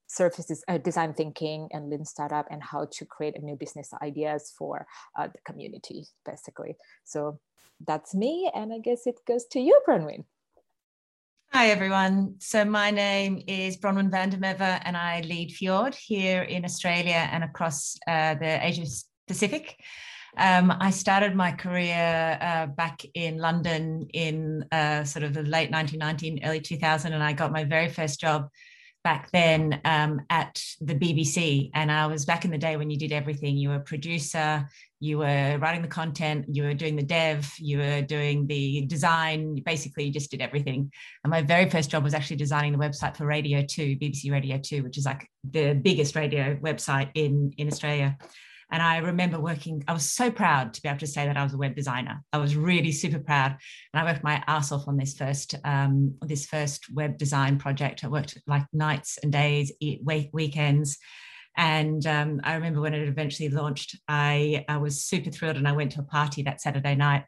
services, 0.09 0.63
uh, 0.69 0.79
design 0.79 1.15
thinking 1.15 1.69
and 1.73 1.89
lean 1.89 2.05
startup 2.05 2.47
and 2.51 2.63
how 2.63 2.87
to 2.93 3.05
create 3.05 3.41
new 3.43 3.57
business 3.57 3.91
ideas 4.03 4.53
for 4.57 4.87
uh, 5.19 5.27
the 5.27 5.41
community, 5.45 6.05
basically. 6.25 6.77
So 7.05 7.41
that's 7.87 8.15
me. 8.15 8.51
And 8.55 8.73
I 8.73 8.79
guess 8.79 9.07
it 9.07 9.21
goes 9.27 9.47
to 9.53 9.61
you, 9.61 9.81
Bronwyn. 9.89 10.25
Hi, 11.55 11.69
everyone. 11.69 12.37
So 12.39 12.65
my 12.65 12.91
name 12.91 13.43
is 13.47 13.77
Bronwyn 13.77 14.11
van 14.11 14.31
der 14.31 14.39
and 14.41 14.97
I 14.97 15.21
lead 15.21 15.53
Fjord 15.53 15.95
here 15.95 16.45
in 16.45 16.65
Australia 16.65 17.29
and 17.31 17.45
across 17.45 17.95
uh, 18.09 18.37
the 18.37 18.67
Asia 18.67 18.87
Pacific. 19.29 19.77
Um, 20.39 20.73
I 20.81 20.89
started 20.89 21.37
my 21.37 21.53
career 21.53 22.39
uh, 22.41 22.69
back 22.69 23.05
in 23.13 23.37
London 23.37 24.09
in 24.15 24.65
uh, 24.73 25.05
sort 25.05 25.25
of 25.25 25.35
the 25.35 25.43
late 25.43 25.71
1990, 25.71 26.43
early 26.43 26.63
2000, 26.63 27.13
and 27.13 27.23
I 27.23 27.35
got 27.35 27.53
my 27.53 27.65
very 27.65 27.91
first 27.91 28.19
job 28.19 28.49
back 29.05 29.31
then 29.33 29.81
um, 29.85 30.21
at 30.31 30.63
the 30.81 30.95
BBC. 30.95 31.71
And 31.75 31.91
I 31.91 32.07
was 32.07 32.25
back 32.25 32.45
in 32.45 32.51
the 32.51 32.59
day 32.59 32.77
when 32.77 32.91
you 32.91 32.97
did 32.97 33.13
everything. 33.13 33.57
You 33.57 33.71
were 33.71 33.77
a 33.77 33.81
producer, 33.81 34.69
you 35.01 35.19
were 35.19 35.59
writing 35.59 35.83
the 35.83 35.89
content, 35.89 36.47
you 36.49 36.63
were 36.63 36.75
doing 36.75 36.95
the 36.95 37.03
dev, 37.03 37.53
you 37.59 37.79
were 37.79 38.03
doing 38.03 38.47
the 38.47 38.83
design. 38.87 39.57
Basically, 39.65 40.05
you 40.05 40.13
just 40.13 40.31
did 40.31 40.41
everything. 40.41 40.93
And 41.25 41.31
my 41.31 41.43
very 41.43 41.69
first 41.69 41.91
job 41.91 42.05
was 42.05 42.15
actually 42.15 42.37
designing 42.37 42.73
the 42.73 42.79
website 42.79 43.17
for 43.17 43.27
Radio 43.27 43.63
2, 43.63 43.97
BBC 43.97 44.31
Radio 44.31 44.59
2, 44.59 44.83
which 44.85 44.99
is 44.99 45.05
like 45.05 45.29
the 45.51 45.75
biggest 45.75 46.15
radio 46.15 46.55
website 46.57 47.11
in, 47.15 47.53
in 47.59 47.67
Australia. 47.67 48.17
And 48.73 48.83
I 48.83 48.99
remember 48.99 49.39
working, 49.39 49.85
I 49.87 49.93
was 49.93 50.11
so 50.11 50.31
proud 50.31 50.75
to 50.75 50.83
be 50.83 50.89
able 50.89 50.99
to 51.01 51.07
say 51.07 51.27
that 51.27 51.37
I 51.37 51.45
was 51.45 51.53
a 51.53 51.59
web 51.59 51.77
designer. 51.77 52.25
I 52.33 52.39
was 52.39 52.57
really 52.57 52.91
super 52.91 53.19
proud. 53.19 53.57
And 53.93 54.03
I 54.03 54.11
worked 54.11 54.25
my 54.25 54.43
ass 54.47 54.73
off 54.73 54.89
on 54.89 54.97
this 54.97 55.15
first, 55.15 55.55
um, 55.65 56.15
this 56.23 56.47
first 56.47 56.87
web 56.93 57.19
design 57.19 57.59
project. 57.59 58.03
I 58.03 58.09
worked 58.09 58.39
like 58.47 58.65
nights 58.73 59.19
and 59.23 59.31
days, 59.31 59.71
weekends. 60.33 60.99
And 61.55 62.07
um, 62.07 62.41
I 62.45 62.55
remember 62.55 62.81
when 62.81 62.95
it 62.95 63.07
eventually 63.07 63.51
launched, 63.51 63.97
I, 64.09 64.65
I 64.69 64.79
was 64.79 65.05
super 65.05 65.31
thrilled 65.31 65.57
and 65.57 65.69
I 65.69 65.73
went 65.73 65.93
to 65.93 66.01
a 66.01 66.05
party 66.05 66.43
that 66.45 66.63
Saturday 66.63 66.95
night 66.95 67.25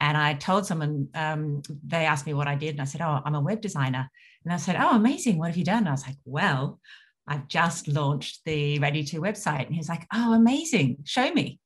and 0.00 0.16
I 0.16 0.34
told 0.34 0.66
someone, 0.66 1.08
um, 1.14 1.62
they 1.86 2.04
asked 2.04 2.26
me 2.26 2.34
what 2.34 2.48
I 2.48 2.54
did, 2.54 2.70
and 2.70 2.82
I 2.82 2.84
said, 2.84 3.00
Oh, 3.00 3.20
I'm 3.24 3.34
a 3.34 3.40
web 3.40 3.60
designer. 3.60 4.10
And 4.44 4.52
I 4.52 4.58
said, 4.58 4.76
Oh, 4.78 4.94
amazing. 4.94 5.38
What 5.38 5.48
have 5.48 5.56
you 5.56 5.64
done? 5.64 5.78
And 5.78 5.88
I 5.88 5.92
was 5.92 6.06
like, 6.06 6.16
Well, 6.24 6.80
I've 7.28 7.48
just 7.48 7.88
launched 7.88 8.42
the 8.44 8.78
Radio 8.78 9.02
2 9.02 9.20
website. 9.20 9.66
And 9.66 9.74
he's 9.74 9.88
like, 9.88 10.06
oh, 10.12 10.34
amazing, 10.34 10.98
show 11.04 11.30
me. 11.32 11.58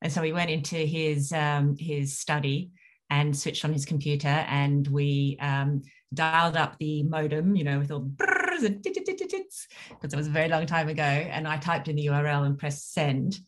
And 0.00 0.12
so 0.12 0.22
we 0.22 0.32
went 0.32 0.50
into 0.50 0.76
his, 0.76 1.32
um, 1.32 1.76
his 1.78 2.18
study 2.18 2.70
and 3.10 3.36
switched 3.36 3.64
on 3.64 3.72
his 3.72 3.84
computer 3.84 4.26
and 4.28 4.86
we 4.88 5.36
um, 5.40 5.82
dialed 6.14 6.56
up 6.56 6.76
the 6.78 7.02
modem, 7.02 7.54
you 7.54 7.62
know, 7.62 7.78
with 7.78 7.90
all 7.90 8.00
brrrs 8.00 8.64
and 8.64 8.82
because 8.82 10.12
it 10.12 10.16
was 10.16 10.26
a 10.26 10.30
very 10.30 10.48
long 10.48 10.66
time 10.66 10.88
ago. 10.88 11.02
And 11.02 11.46
I 11.46 11.58
typed 11.58 11.88
in 11.88 11.96
the 11.96 12.06
URL 12.06 12.46
and 12.46 12.58
pressed 12.58 12.92
send, 12.92 13.38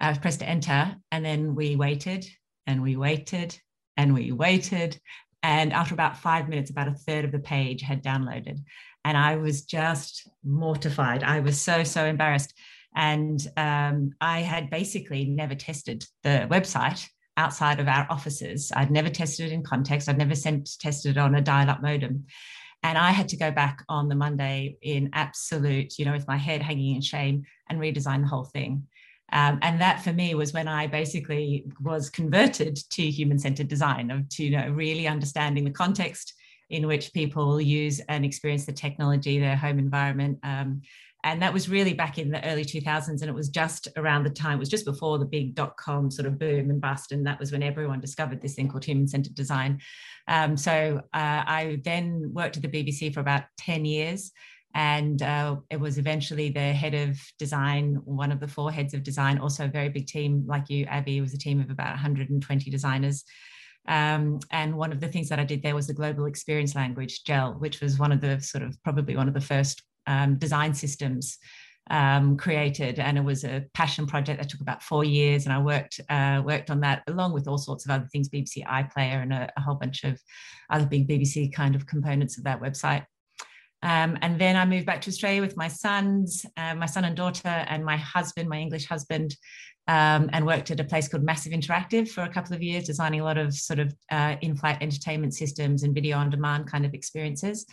uh, 0.00 0.14
pressed 0.20 0.42
enter. 0.42 0.96
And 1.10 1.24
then 1.24 1.54
we 1.54 1.76
waited 1.76 2.26
and 2.66 2.82
we 2.82 2.96
waited 2.96 3.58
and 3.96 4.12
we 4.12 4.32
waited. 4.32 4.98
And 5.42 5.72
after 5.72 5.94
about 5.94 6.18
five 6.18 6.48
minutes, 6.48 6.70
about 6.70 6.88
a 6.88 6.92
third 6.94 7.24
of 7.24 7.32
the 7.32 7.38
page 7.38 7.82
had 7.82 8.02
downloaded 8.02 8.58
and 9.04 9.16
I 9.16 9.36
was 9.36 9.62
just 9.62 10.28
mortified. 10.44 11.22
I 11.22 11.40
was 11.40 11.60
so, 11.60 11.84
so 11.84 12.04
embarrassed. 12.04 12.54
And 12.94 13.44
um, 13.56 14.12
I 14.20 14.40
had 14.40 14.70
basically 14.70 15.24
never 15.24 15.54
tested 15.54 16.04
the 16.22 16.46
website 16.50 17.06
outside 17.36 17.80
of 17.80 17.88
our 17.88 18.06
offices. 18.10 18.70
I'd 18.74 18.90
never 18.90 19.08
tested 19.08 19.46
it 19.46 19.52
in 19.52 19.62
context. 19.62 20.08
I'd 20.08 20.18
never 20.18 20.34
sent, 20.34 20.78
tested 20.78 21.16
it 21.16 21.20
on 21.20 21.34
a 21.34 21.40
dial 21.40 21.70
up 21.70 21.82
modem. 21.82 22.26
And 22.82 22.98
I 22.98 23.10
had 23.10 23.28
to 23.28 23.36
go 23.36 23.50
back 23.50 23.84
on 23.88 24.08
the 24.08 24.14
Monday 24.14 24.76
in 24.82 25.10
absolute, 25.12 25.98
you 25.98 26.04
know, 26.04 26.12
with 26.12 26.28
my 26.28 26.36
head 26.36 26.62
hanging 26.62 26.96
in 26.96 27.00
shame 27.00 27.44
and 27.68 27.80
redesign 27.80 28.22
the 28.22 28.28
whole 28.28 28.44
thing. 28.44 28.86
Um, 29.32 29.58
and 29.62 29.80
that 29.80 30.02
for 30.02 30.12
me 30.12 30.34
was 30.34 30.52
when 30.52 30.68
I 30.68 30.86
basically 30.86 31.64
was 31.80 32.10
converted 32.10 32.76
to 32.90 33.02
human 33.02 33.38
centered 33.38 33.68
design, 33.68 34.10
of 34.10 34.28
to 34.30 34.44
you 34.44 34.50
know 34.50 34.68
really 34.68 35.08
understanding 35.08 35.64
the 35.64 35.70
context 35.70 36.34
in 36.72 36.86
which 36.86 37.12
people 37.12 37.60
use 37.60 38.00
and 38.08 38.24
experience 38.24 38.64
the 38.64 38.72
technology, 38.72 39.38
their 39.38 39.56
home 39.56 39.78
environment. 39.78 40.38
Um, 40.42 40.80
and 41.22 41.40
that 41.40 41.52
was 41.52 41.68
really 41.68 41.92
back 41.92 42.18
in 42.18 42.30
the 42.30 42.44
early 42.44 42.64
2000s. 42.64 43.20
And 43.20 43.28
it 43.28 43.34
was 43.34 43.50
just 43.50 43.86
around 43.96 44.24
the 44.24 44.30
time, 44.30 44.56
it 44.56 44.58
was 44.58 44.70
just 44.70 44.86
before 44.86 45.18
the 45.18 45.26
big 45.26 45.54
dot 45.54 45.76
com 45.76 46.10
sort 46.10 46.26
of 46.26 46.38
boom 46.38 46.70
and 46.70 46.80
bust. 46.80 47.12
And 47.12 47.24
that 47.26 47.38
was 47.38 47.52
when 47.52 47.62
everyone 47.62 48.00
discovered 48.00 48.40
this 48.40 48.54
thing 48.54 48.68
called 48.68 48.84
human 48.84 49.06
centered 49.06 49.34
design. 49.34 49.80
Um, 50.26 50.56
so 50.56 51.00
uh, 51.12 51.44
I 51.46 51.80
then 51.84 52.30
worked 52.32 52.56
at 52.56 52.62
the 52.62 52.68
BBC 52.68 53.14
for 53.14 53.20
about 53.20 53.44
10 53.58 53.84
years. 53.84 54.32
And 54.74 55.20
uh, 55.20 55.56
it 55.70 55.78
was 55.78 55.98
eventually 55.98 56.48
the 56.48 56.72
head 56.72 56.94
of 56.94 57.20
design, 57.38 58.00
one 58.04 58.32
of 58.32 58.40
the 58.40 58.48
four 58.48 58.72
heads 58.72 58.94
of 58.94 59.02
design, 59.02 59.36
also 59.38 59.66
a 59.66 59.68
very 59.68 59.90
big 59.90 60.06
team 60.06 60.44
like 60.46 60.70
you, 60.70 60.86
Avi. 60.90 61.18
It 61.18 61.20
was 61.20 61.34
a 61.34 61.38
team 61.38 61.60
of 61.60 61.68
about 61.68 61.90
120 61.90 62.70
designers. 62.70 63.24
Um, 63.88 64.40
and 64.50 64.76
one 64.76 64.92
of 64.92 65.00
the 65.00 65.08
things 65.08 65.28
that 65.28 65.38
I 65.38 65.44
did 65.44 65.62
there 65.62 65.74
was 65.74 65.86
the 65.86 65.94
global 65.94 66.26
experience 66.26 66.74
language 66.74 67.24
GEL, 67.24 67.54
which 67.58 67.80
was 67.80 67.98
one 67.98 68.12
of 68.12 68.20
the 68.20 68.40
sort 68.40 68.62
of 68.62 68.76
probably 68.82 69.16
one 69.16 69.28
of 69.28 69.34
the 69.34 69.40
first 69.40 69.82
um, 70.06 70.36
design 70.36 70.74
systems 70.74 71.38
um, 71.90 72.36
created. 72.36 72.98
And 72.98 73.18
it 73.18 73.24
was 73.24 73.44
a 73.44 73.64
passion 73.74 74.06
project 74.06 74.40
that 74.40 74.48
took 74.48 74.60
about 74.60 74.82
four 74.82 75.04
years. 75.04 75.44
And 75.44 75.52
I 75.52 75.58
worked 75.58 76.00
uh, 76.08 76.42
worked 76.44 76.70
on 76.70 76.80
that 76.80 77.02
along 77.08 77.32
with 77.32 77.48
all 77.48 77.58
sorts 77.58 77.84
of 77.84 77.90
other 77.90 78.08
things, 78.12 78.28
BBC 78.28 78.64
iPlayer 78.64 79.22
and 79.22 79.32
a, 79.32 79.50
a 79.56 79.60
whole 79.60 79.74
bunch 79.74 80.04
of 80.04 80.20
other 80.70 80.86
big 80.86 81.08
BBC 81.08 81.52
kind 81.52 81.74
of 81.74 81.86
components 81.86 82.38
of 82.38 82.44
that 82.44 82.60
website. 82.60 83.04
Um, 83.84 84.16
and 84.22 84.40
then 84.40 84.56
I 84.56 84.64
moved 84.64 84.86
back 84.86 85.00
to 85.02 85.10
Australia 85.10 85.40
with 85.40 85.56
my 85.56 85.66
sons, 85.66 86.46
uh, 86.56 86.74
my 86.76 86.86
son 86.86 87.04
and 87.04 87.16
daughter, 87.16 87.48
and 87.48 87.84
my 87.84 87.96
husband, 87.96 88.48
my 88.48 88.58
English 88.58 88.86
husband, 88.86 89.34
um, 89.88 90.30
and 90.32 90.46
worked 90.46 90.70
at 90.70 90.80
a 90.80 90.84
place 90.84 91.08
called 91.08 91.22
Massive 91.22 91.52
Interactive 91.52 92.08
for 92.08 92.22
a 92.22 92.28
couple 92.28 92.54
of 92.54 92.62
years, 92.62 92.84
designing 92.84 93.20
a 93.20 93.24
lot 93.24 93.38
of 93.38 93.54
sort 93.54 93.78
of 93.78 93.94
uh, 94.10 94.36
in-flight 94.40 94.78
entertainment 94.80 95.34
systems 95.34 95.82
and 95.82 95.94
video 95.94 96.16
on 96.18 96.30
demand 96.30 96.66
kind 96.66 96.86
of 96.86 96.94
experiences, 96.94 97.66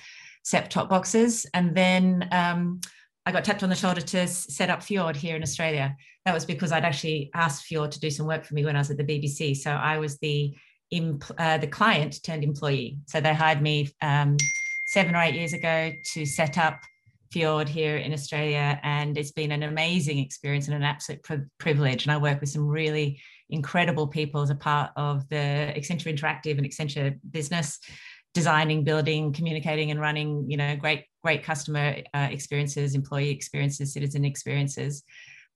set 0.44 0.72
top 0.72 0.90
boxes. 0.90 1.46
And 1.54 1.76
then 1.76 2.28
um, 2.32 2.82
I 3.26 3.32
got 3.32 3.44
tapped 3.44 3.64
on 3.64 3.70
the 3.70 3.76
shoulder 3.76 4.02
to 4.02 4.28
set 4.28 4.70
up 4.70 4.82
Fjord 4.82 5.16
here 5.16 5.36
in 5.36 5.44
Australia. 5.44 5.96
That 6.26 6.34
was 6.34 6.46
because 6.46 6.72
I'd 6.72 6.86
actually 6.86 7.30
asked 7.34 7.66
Fjord 7.66 7.92
to 7.92 8.00
do 8.00 8.10
some 8.10 8.26
work 8.26 8.44
for 8.44 8.56
me 8.56 8.66
when 8.66 8.76
I 8.76 8.80
was 8.80 8.90
at 8.90 8.98
the 8.98 9.04
BBC. 9.04 9.56
So 9.56 9.72
I 9.72 9.98
was 9.98 10.18
the 10.18 10.56
uh, 11.38 11.60
the 11.60 11.68
client 11.68 12.24
turned 12.24 12.44
employee. 12.44 12.98
So 13.06 13.22
they 13.22 13.36
hired 13.36 13.62
me 13.62 13.90
um, 14.02 14.38
seven 14.88 15.16
or 15.16 15.22
eight 15.22 15.36
years 15.36 15.54
ago 15.54 15.92
to 16.14 16.26
set 16.26 16.58
up 16.58 16.82
Fjord 17.32 17.70
here 17.70 17.98
in 17.98 18.14
Australia, 18.14 18.80
and 18.84 19.18
it's 19.18 19.32
been 19.32 19.52
an 19.52 19.64
amazing 19.64 20.20
experience 20.20 20.68
and 20.68 20.76
an 20.76 20.84
absolute 20.84 21.22
pri- 21.24 21.46
privilege. 21.58 22.06
And 22.06 22.12
I 22.12 22.18
work 22.18 22.40
with 22.40 22.50
some 22.50 22.68
really 22.68 23.22
incredible 23.50 24.08
people 24.08 24.42
as 24.42 24.50
a 24.50 24.56
part 24.56 24.92
of 24.96 25.28
the 25.30 25.36
Accenture 25.76 26.16
Interactive 26.16 26.58
and 26.58 26.66
Accenture 26.66 27.20
Business, 27.30 27.80
designing, 28.34 28.84
building, 28.84 29.34
communicating, 29.34 29.92
and 29.92 30.00
running. 30.00 30.46
You 30.50 30.58
know, 30.58 30.76
great, 30.76 31.06
great 31.24 31.44
customer 31.44 31.98
uh, 32.14 32.28
experiences, 32.32 32.96
employee 32.96 33.30
experiences, 33.30 33.94
citizen 33.94 34.26
experiences. 34.26 35.04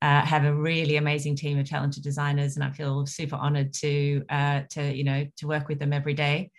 Uh, 0.01 0.22
have 0.25 0.44
a 0.44 0.53
really 0.53 0.98
amazing 0.98 1.36
team 1.36 1.58
of 1.58 1.68
talented 1.68 2.03
designers, 2.03 2.56
and 2.56 2.63
I 2.63 2.72
feel 2.72 3.06
super 3.06 3.38
honoured 3.38 3.74
to 3.75 4.24
uh, 4.30 4.62
to 4.72 4.94
you 4.94 5.06
know 5.06 5.25
to 5.38 5.48
work 5.48 5.70
with 5.70 5.80
them 5.80 5.94
every 5.94 6.13
day. 6.13 6.51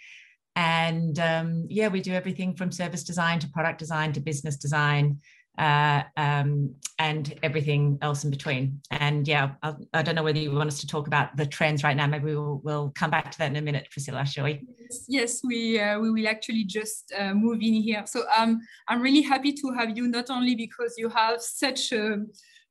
And 0.57 1.19
um, 1.19 1.67
yeah, 1.69 1.89
we 1.89 2.01
do 2.01 2.13
everything 2.13 2.55
from 2.55 2.71
service 2.71 3.03
design 3.03 3.39
to 3.41 3.49
product 3.49 3.79
design 3.79 4.13
to 4.13 4.21
business 4.21 4.57
design 4.57 5.21
uh, 5.59 6.03
um, 6.17 6.75
and 6.99 7.35
everything 7.43 7.99
else 8.03 8.25
in 8.25 8.31
between. 8.31 8.81
And 8.91 9.27
yeah, 9.27 9.53
I'll, 9.63 9.79
I, 9.93 10.03
do 10.03 10.11
not 10.11 10.17
know 10.17 10.23
whether 10.25 10.39
you 10.39 10.53
want 10.53 10.69
us 10.69 10.81
to 10.81 10.87
talk 10.87 11.07
about 11.07 11.37
the 11.37 11.47
trends 11.47 11.85
right 11.85 11.97
now. 11.97 12.07
Maybe 12.07 12.27
we'll, 12.27 12.61
we'll 12.65 12.91
come 12.95 13.11
back 13.11 13.31
to 13.33 13.39
that 13.39 13.51
in 13.51 13.57
a 13.57 13.63
minute, 13.63 13.89
Priscilla, 13.91 14.25
shall 14.27 14.45
we? 14.45 14.67
Yes, 15.09 15.41
we, 15.45 15.79
uh, 15.79 15.99
we 16.01 16.11
will 16.11 16.29
actually 16.29 16.65
just 16.65 17.13
uh, 17.19 17.35
move 17.35 17.61
in 17.63 17.75
here. 17.75 18.05
So 18.07 18.25
um, 18.37 18.61
I'm 18.89 19.01
really 19.01 19.23
happy 19.23 19.53
to 19.53 19.73
have 19.79 19.97
you, 19.97 20.09
not 20.09 20.31
only 20.31 20.55
because 20.55 20.95
you 20.99 21.09
have 21.09 21.41
such 21.41 21.93
a 21.93 22.19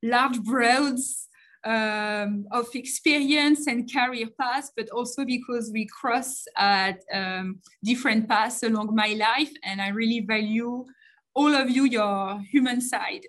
large 0.01 0.41
breadth 0.43 1.27
um, 1.65 2.45
of 2.51 2.67
experience 2.73 3.67
and 3.67 3.91
career 3.91 4.27
paths, 4.39 4.71
but 4.75 4.89
also 4.89 5.25
because 5.25 5.71
we 5.73 5.87
cross 5.87 6.45
at 6.57 6.99
um, 7.13 7.59
different 7.83 8.27
paths 8.27 8.63
along 8.63 8.95
my 8.95 9.13
life. 9.13 9.51
And 9.63 9.81
I 9.81 9.89
really 9.89 10.21
value 10.21 10.85
all 11.33 11.55
of 11.55 11.69
you, 11.69 11.85
your 11.85 12.41
human 12.51 12.81
side. 12.81 13.25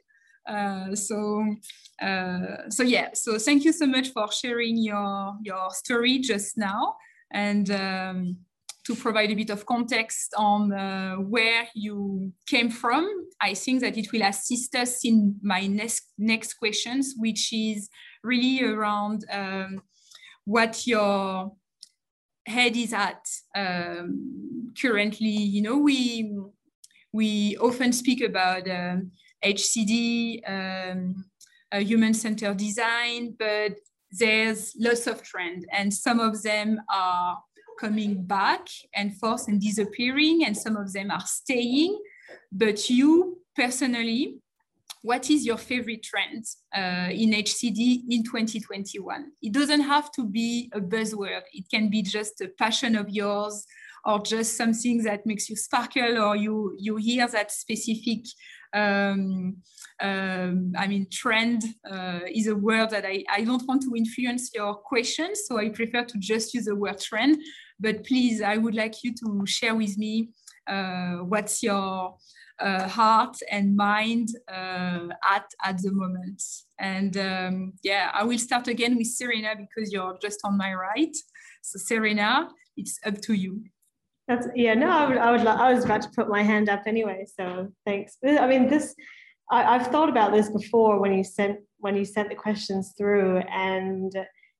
Uh, 0.46 0.94
so, 0.94 1.44
uh, 2.02 2.68
so 2.68 2.82
yeah, 2.82 3.08
so 3.14 3.38
thank 3.38 3.64
you 3.64 3.72
so 3.72 3.86
much 3.86 4.08
for 4.08 4.30
sharing 4.30 4.76
your, 4.76 5.34
your 5.42 5.70
story 5.70 6.18
just 6.18 6.58
now. 6.58 6.96
And 7.32 7.70
um, 7.70 8.36
to 8.86 8.94
provide 8.94 9.30
a 9.30 9.34
bit 9.34 9.50
of 9.50 9.64
context 9.64 10.34
on 10.36 10.72
uh, 10.72 11.16
where 11.16 11.66
you 11.74 12.32
came 12.46 12.70
from, 12.70 13.06
I 13.40 13.54
think 13.54 13.80
that 13.80 13.96
it 13.96 14.12
will 14.12 14.22
assist 14.22 14.74
us 14.74 15.04
in 15.04 15.36
my 15.42 15.66
next, 15.66 16.12
next 16.18 16.54
questions, 16.54 17.14
which 17.16 17.52
is 17.52 17.88
really 18.22 18.62
around 18.62 19.24
um, 19.32 19.82
what 20.44 20.86
your 20.86 21.52
head 22.46 22.76
is 22.76 22.92
at 22.92 23.26
um, 23.56 24.72
currently. 24.80 25.30
You 25.30 25.62
know, 25.62 25.78
we 25.78 26.36
we 27.12 27.56
often 27.58 27.92
speak 27.92 28.20
about 28.22 28.68
um, 28.68 29.12
HCD, 29.44 30.40
um, 30.48 31.24
human-centered 31.72 32.56
design, 32.56 33.36
but 33.38 33.76
there's 34.10 34.74
lots 34.78 35.06
of 35.06 35.22
trends, 35.22 35.64
and 35.72 35.94
some 35.94 36.18
of 36.18 36.42
them 36.42 36.80
are 36.92 37.38
coming 37.80 38.22
back 38.22 38.68
and 38.94 39.16
forth 39.16 39.48
and 39.48 39.60
disappearing, 39.60 40.44
and 40.44 40.56
some 40.56 40.76
of 40.76 40.92
them 40.92 41.10
are 41.10 41.24
staying. 41.24 41.98
But 42.50 42.88
you 42.90 43.38
personally, 43.56 44.38
what 45.02 45.28
is 45.30 45.44
your 45.44 45.58
favorite 45.58 46.02
trend 46.02 46.44
uh, 46.74 47.10
in 47.10 47.30
HCD 47.32 48.04
in 48.08 48.24
2021? 48.24 49.32
It 49.42 49.52
doesn't 49.52 49.82
have 49.82 50.10
to 50.12 50.24
be 50.24 50.70
a 50.72 50.80
buzzword. 50.80 51.42
It 51.52 51.66
can 51.70 51.90
be 51.90 52.02
just 52.02 52.40
a 52.40 52.48
passion 52.48 52.96
of 52.96 53.10
yours 53.10 53.66
or 54.06 54.20
just 54.20 54.56
something 54.56 55.02
that 55.02 55.26
makes 55.26 55.50
you 55.50 55.56
sparkle 55.56 56.18
or 56.18 56.36
you, 56.36 56.74
you 56.78 56.96
hear 56.96 57.26
that 57.28 57.52
specific 57.52 58.24
um, 58.74 59.56
um, 60.00 60.72
I 60.76 60.86
mean, 60.88 61.06
trend 61.10 61.62
uh, 61.88 62.20
is 62.26 62.48
a 62.48 62.56
word 62.56 62.90
that 62.90 63.04
I, 63.06 63.24
I 63.30 63.44
don't 63.44 63.66
want 63.68 63.82
to 63.82 63.94
influence 63.96 64.50
your 64.52 64.74
questions, 64.74 65.42
so 65.46 65.58
I 65.58 65.68
prefer 65.68 66.04
to 66.04 66.18
just 66.18 66.52
use 66.54 66.64
the 66.64 66.74
word 66.74 67.00
trend. 67.00 67.38
But 67.80 68.04
please, 68.04 68.40
I 68.40 68.56
would 68.56 68.74
like 68.74 69.02
you 69.02 69.14
to 69.14 69.44
share 69.46 69.74
with 69.74 69.98
me 69.98 70.30
uh, 70.66 71.16
what's 71.18 71.62
your 71.62 72.16
uh, 72.60 72.88
heart 72.88 73.36
and 73.50 73.76
mind 73.76 74.28
uh, 74.48 75.08
at 75.28 75.46
at 75.64 75.78
the 75.78 75.92
moment. 75.92 76.42
And 76.78 77.16
um, 77.16 77.72
yeah, 77.82 78.10
I 78.12 78.24
will 78.24 78.38
start 78.38 78.68
again 78.68 78.96
with 78.96 79.08
Serena 79.08 79.54
because 79.56 79.92
you're 79.92 80.16
just 80.22 80.40
on 80.44 80.56
my 80.56 80.74
right. 80.74 81.14
So 81.62 81.78
Serena, 81.78 82.48
it's 82.76 82.98
up 83.04 83.20
to 83.22 83.34
you. 83.34 83.64
That's 84.28 84.46
yeah. 84.54 84.74
No, 84.74 84.90
I 84.90 85.08
would. 85.08 85.18
I 85.18 85.30
would. 85.32 85.46
I 85.46 85.74
was 85.74 85.84
about 85.84 86.02
to 86.02 86.10
put 86.16 86.28
my 86.28 86.42
hand 86.42 86.68
up 86.68 86.82
anyway. 86.86 87.26
So 87.38 87.68
thanks. 87.84 88.16
I 88.24 88.46
mean, 88.46 88.68
this. 88.68 88.94
I, 89.50 89.74
I've 89.74 89.88
thought 89.88 90.08
about 90.08 90.32
this 90.32 90.48
before 90.48 90.98
when 90.98 91.12
you 91.12 91.24
sent 91.24 91.58
when 91.78 91.96
you 91.96 92.04
sent 92.04 92.30
the 92.30 92.34
questions 92.34 92.94
through, 92.96 93.38
and 93.38 94.12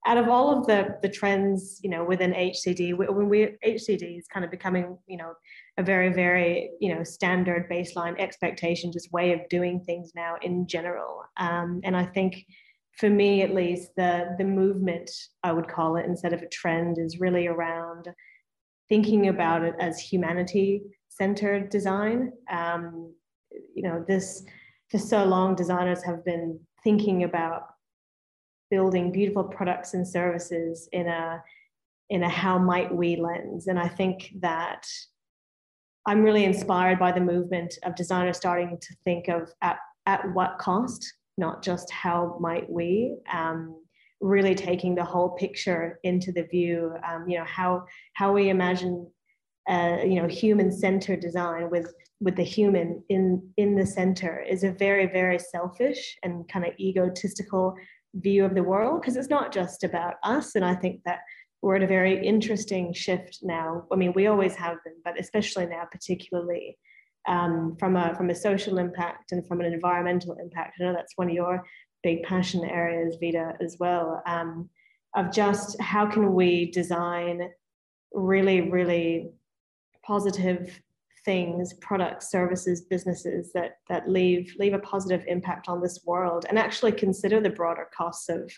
out 0.05 0.17
of 0.17 0.29
all 0.29 0.57
of 0.57 0.67
the 0.67 0.97
the 1.01 1.09
trends, 1.09 1.79
you 1.83 1.89
know, 1.89 2.03
within 2.03 2.31
HCD, 2.31 2.95
when 2.95 3.29
we 3.29 3.57
HCD 3.65 4.19
is 4.19 4.27
kind 4.27 4.45
of 4.45 4.51
becoming, 4.51 4.97
you 5.07 5.17
know, 5.17 5.33
a 5.77 5.83
very 5.83 6.13
very 6.13 6.71
you 6.79 6.93
know 6.93 7.03
standard 7.03 7.69
baseline 7.69 8.19
expectation, 8.19 8.91
just 8.91 9.11
way 9.11 9.33
of 9.33 9.47
doing 9.49 9.79
things 9.81 10.11
now 10.15 10.35
in 10.41 10.67
general. 10.67 11.23
Um, 11.37 11.81
and 11.83 11.97
I 11.97 12.05
think 12.05 12.45
for 12.97 13.09
me 13.09 13.41
at 13.41 13.53
least 13.53 13.89
the 13.97 14.35
the 14.37 14.45
movement 14.45 15.09
I 15.43 15.51
would 15.51 15.67
call 15.67 15.97
it 15.97 16.05
instead 16.05 16.33
of 16.33 16.41
a 16.41 16.49
trend 16.49 16.97
is 16.97 17.19
really 17.19 17.47
around 17.47 18.07
thinking 18.87 19.27
about 19.27 19.63
it 19.63 19.73
as 19.79 19.99
humanity 19.99 20.83
centered 21.09 21.69
design. 21.69 22.31
Um, 22.51 23.13
you 23.73 23.83
know, 23.83 24.03
this 24.07 24.43
for 24.91 24.97
so 24.97 25.23
long, 25.25 25.55
designers 25.55 26.03
have 26.03 26.23
been 26.23 26.59
thinking 26.83 27.23
about 27.23 27.63
building 28.75 29.09
beautiful 29.09 29.45
products 29.57 29.93
and 29.93 30.05
services 30.05 30.89
in 30.91 31.07
a 31.07 31.41
in 32.09 32.21
a 32.23 32.29
how 32.29 32.57
might 32.57 32.93
we 32.93 33.15
lens, 33.15 33.67
and 33.67 33.79
I 33.79 33.87
think 33.87 34.17
that 34.41 34.85
I'm 36.05 36.21
really 36.21 36.43
inspired 36.43 36.99
by 36.99 37.11
the 37.13 37.27
movement 37.33 37.71
of 37.83 37.95
designers 37.95 38.37
starting 38.37 38.77
to 38.79 38.95
think 39.05 39.27
of 39.29 39.41
at 39.61 39.77
at 40.05 40.21
what 40.33 40.59
cost, 40.59 41.01
not 41.37 41.63
just 41.63 41.89
how 41.89 42.37
might 42.39 42.69
we. 42.69 43.15
Um, 43.33 43.57
really 44.21 44.55
taking 44.55 44.95
the 44.95 45.03
whole 45.03 45.31
picture 45.43 45.99
into 46.03 46.31
the 46.31 46.43
view. 46.43 46.93
Um, 47.09 47.21
you 47.29 47.37
know 47.37 47.45
how 47.45 47.85
how 48.13 48.33
we 48.33 48.49
imagine 48.49 48.95
uh, 49.69 49.99
you 50.11 50.21
know 50.21 50.27
human 50.27 50.69
centered 50.71 51.21
design 51.21 51.69
with 51.69 51.87
with 52.19 52.35
the 52.35 52.49
human 52.57 53.03
in 53.09 53.25
in 53.57 53.75
the 53.75 53.85
center 53.85 54.33
is 54.41 54.63
a 54.63 54.71
very 54.85 55.07
very 55.19 55.39
selfish 55.39 56.01
and 56.23 56.47
kind 56.53 56.65
of 56.65 56.73
egotistical 56.79 57.75
view 58.15 58.45
of 58.45 58.55
the 58.55 58.63
world 58.63 59.01
because 59.01 59.15
it's 59.17 59.29
not 59.29 59.53
just 59.53 59.83
about 59.83 60.15
us 60.23 60.55
and 60.55 60.63
i 60.63 60.73
think 60.73 61.01
that 61.05 61.19
we're 61.65 61.77
at 61.77 61.83
a 61.83 61.87
very 61.87 62.23
interesting 62.23 62.93
shift 62.93 63.39
now. 63.41 63.85
I 63.91 63.95
mean 63.95 64.13
we 64.15 64.27
always 64.27 64.53
have 64.55 64.77
been 64.85 64.93
but 65.03 65.19
especially 65.19 65.65
now 65.65 65.87
particularly 65.91 66.77
um, 67.27 67.75
from 67.79 67.95
a 67.95 68.13
from 68.15 68.29
a 68.29 68.35
social 68.35 68.77
impact 68.77 69.31
and 69.31 69.45
from 69.47 69.61
an 69.61 69.73
environmental 69.73 70.37
impact. 70.39 70.77
I 70.79 70.83
know 70.83 70.93
that's 70.93 71.13
one 71.15 71.29
of 71.29 71.33
your 71.33 71.65
big 72.03 72.21
passion 72.21 72.63
areas, 72.65 73.17
Vida, 73.19 73.53
as 73.59 73.77
well, 73.79 74.21
um, 74.27 74.69
of 75.15 75.31
just 75.33 75.81
how 75.81 76.05
can 76.05 76.35
we 76.35 76.69
design 76.69 77.49
really, 78.13 78.69
really 78.69 79.31
positive 80.05 80.79
things, 81.25 81.73
products, 81.81 82.29
services, 82.31 82.81
businesses 82.81 83.51
that 83.53 83.77
that 83.89 84.09
leave 84.09 84.53
leave 84.59 84.73
a 84.73 84.79
positive 84.79 85.23
impact 85.27 85.67
on 85.67 85.81
this 85.81 85.99
world, 86.05 86.45
and 86.47 86.57
actually 86.57 86.91
consider 86.91 87.41
the 87.41 87.49
broader 87.49 87.89
costs 87.95 88.29
of, 88.29 88.51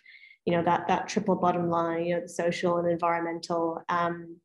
you 0.45 0.53
know, 0.53 0.63
that 0.63 0.87
that 0.87 1.07
triple 1.07 1.35
bottom 1.35 1.69
line, 1.69 2.05
you 2.05 2.15
know, 2.15 2.21
the 2.21 2.29
social 2.29 2.77
and 2.77 2.89
environmental. 2.89 3.81
Um, 3.89 4.37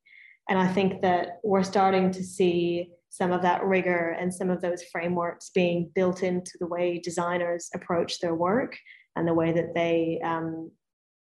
and 0.48 0.58
I 0.58 0.68
think 0.68 1.02
that 1.02 1.38
we're 1.44 1.62
starting 1.62 2.10
to 2.12 2.22
see 2.22 2.90
some 3.10 3.30
of 3.30 3.42
that 3.42 3.62
rigor 3.64 4.16
and 4.18 4.32
some 4.32 4.50
of 4.50 4.62
those 4.62 4.82
frameworks 4.84 5.50
being 5.54 5.90
built 5.94 6.22
into 6.22 6.52
the 6.60 6.66
way 6.66 6.98
designers 6.98 7.68
approach 7.74 8.20
their 8.20 8.34
work 8.34 8.76
and 9.16 9.28
the 9.28 9.34
way 9.34 9.52
that 9.52 9.74
they 9.74 10.18
um, 10.24 10.70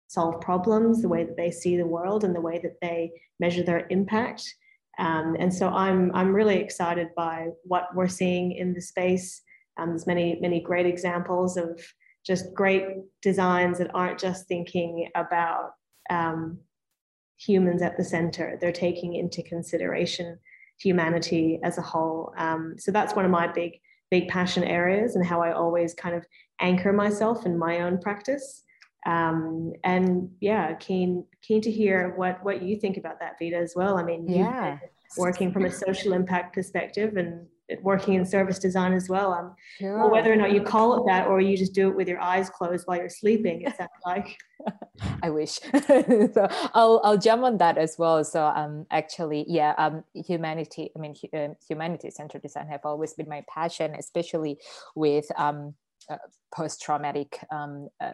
solve 0.07 0.41
problems, 0.41 1.03
the 1.03 1.09
way 1.09 1.25
that 1.25 1.37
they 1.37 1.51
see 1.51 1.77
the 1.77 1.87
world, 1.87 2.25
and 2.25 2.35
the 2.35 2.41
way 2.41 2.61
that 2.63 2.77
they 2.81 3.11
measure 3.41 3.65
their 3.65 3.87
impact. 3.91 4.43
Um, 5.01 5.35
and 5.39 5.53
so 5.53 5.69
I'm 5.69 6.15
I'm 6.15 6.33
really 6.33 6.59
excited 6.59 7.09
by 7.17 7.49
what 7.65 7.89
we're 7.95 8.09
seeing 8.09 8.53
in 8.53 8.75
the 8.75 8.83
space. 8.83 9.43
Um, 9.79 9.91
there's 9.91 10.07
many 10.07 10.39
many 10.41 10.61
great 10.61 10.87
examples 10.87 11.57
of 11.57 11.81
just 12.25 12.53
great 12.55 12.85
designs 13.23 13.79
that 13.79 13.91
aren't 13.95 14.21
just 14.21 14.47
thinking 14.47 15.09
about 15.15 15.71
um, 16.11 16.59
humans 17.39 17.81
at 17.81 17.97
the 17.97 18.05
center. 18.05 18.59
They're 18.61 18.73
taking 18.73 19.15
into 19.15 19.43
consideration 19.43 20.39
humanity 20.79 21.61
as 21.63 21.79
a 21.79 21.83
whole. 21.83 22.33
Um, 22.37 22.75
so 22.79 22.91
that's 22.91 23.15
one 23.15 23.25
of 23.25 23.31
my 23.31 23.47
big, 23.47 23.81
big 24.11 24.29
passion 24.29 24.65
areas 24.65 25.15
and 25.15 25.25
how 25.25 25.43
I 25.43 25.53
always 25.53 25.95
kind 25.95 26.15
of 26.15 26.27
anchor 26.61 26.93
myself 26.93 27.47
in 27.47 27.59
my 27.59 27.81
own 27.81 27.99
practice. 27.99 28.65
Um, 29.07 29.73
and 29.85 30.31
yeah, 30.41 30.75
keen 30.75 31.25
keen 31.43 31.63
to 31.63 31.71
hear 31.71 32.15
what 32.17 32.43
what 32.45 32.63
you 32.63 32.79
think 32.79 32.97
about 32.97 33.21
that, 33.21 33.39
Vida 33.39 33.57
as 33.57 33.75
well. 33.75 33.97
I 33.97 34.03
mean, 34.03 34.29
yeah, 34.29 34.79
working 35.17 35.53
from 35.53 35.65
a 35.65 35.71
social 35.71 36.13
impact 36.13 36.55
perspective 36.55 37.17
and 37.17 37.47
working 37.83 38.15
in 38.15 38.27
service 38.27 38.59
design 38.59 38.93
as 38.93 39.09
well. 39.09 39.33
Um, 39.33 39.55
sure. 39.79 39.99
well, 39.99 40.11
whether 40.11 40.33
or 40.33 40.37
not 40.37 40.53
you 40.53 40.63
call 40.63 40.99
it 40.99 41.07
that 41.11 41.27
or 41.27 41.41
you 41.41 41.57
just 41.57 41.73
do 41.73 41.89
it 41.89 41.97
with 41.97 42.09
your 42.09 42.21
eyes 42.21 42.51
closed 42.51 42.87
while 42.87 42.99
you're 42.99 43.09
sleeping, 43.09 43.63
it 43.63 43.77
sounds 43.77 43.91
like. 44.07 44.37
I 45.23 45.31
wish. 45.31 45.61
so 45.87 46.49
I'll 46.75 47.01
I'll 47.05 47.19
jump 47.19 47.43
on 47.45 47.59
that 47.59 47.79
as 47.79 47.97
well. 47.99 48.23
So 48.25 48.45
um 48.45 48.87
actually 48.91 49.45
yeah 49.49 49.75
um 49.79 50.05
humanity 50.15 50.91
I 50.97 50.99
mean 50.99 51.15
um, 51.35 51.57
humanity 51.67 52.11
centered 52.11 52.43
design 52.43 52.67
have 52.69 52.83
always 52.85 53.15
been 53.15 53.29
my 53.29 53.45
passion, 53.49 53.95
especially 53.99 54.59
with 54.95 55.27
um 55.37 55.75
uh, 56.11 56.17
post 56.55 56.83
traumatic 56.83 57.39
um 57.51 57.89
uh, 58.01 58.13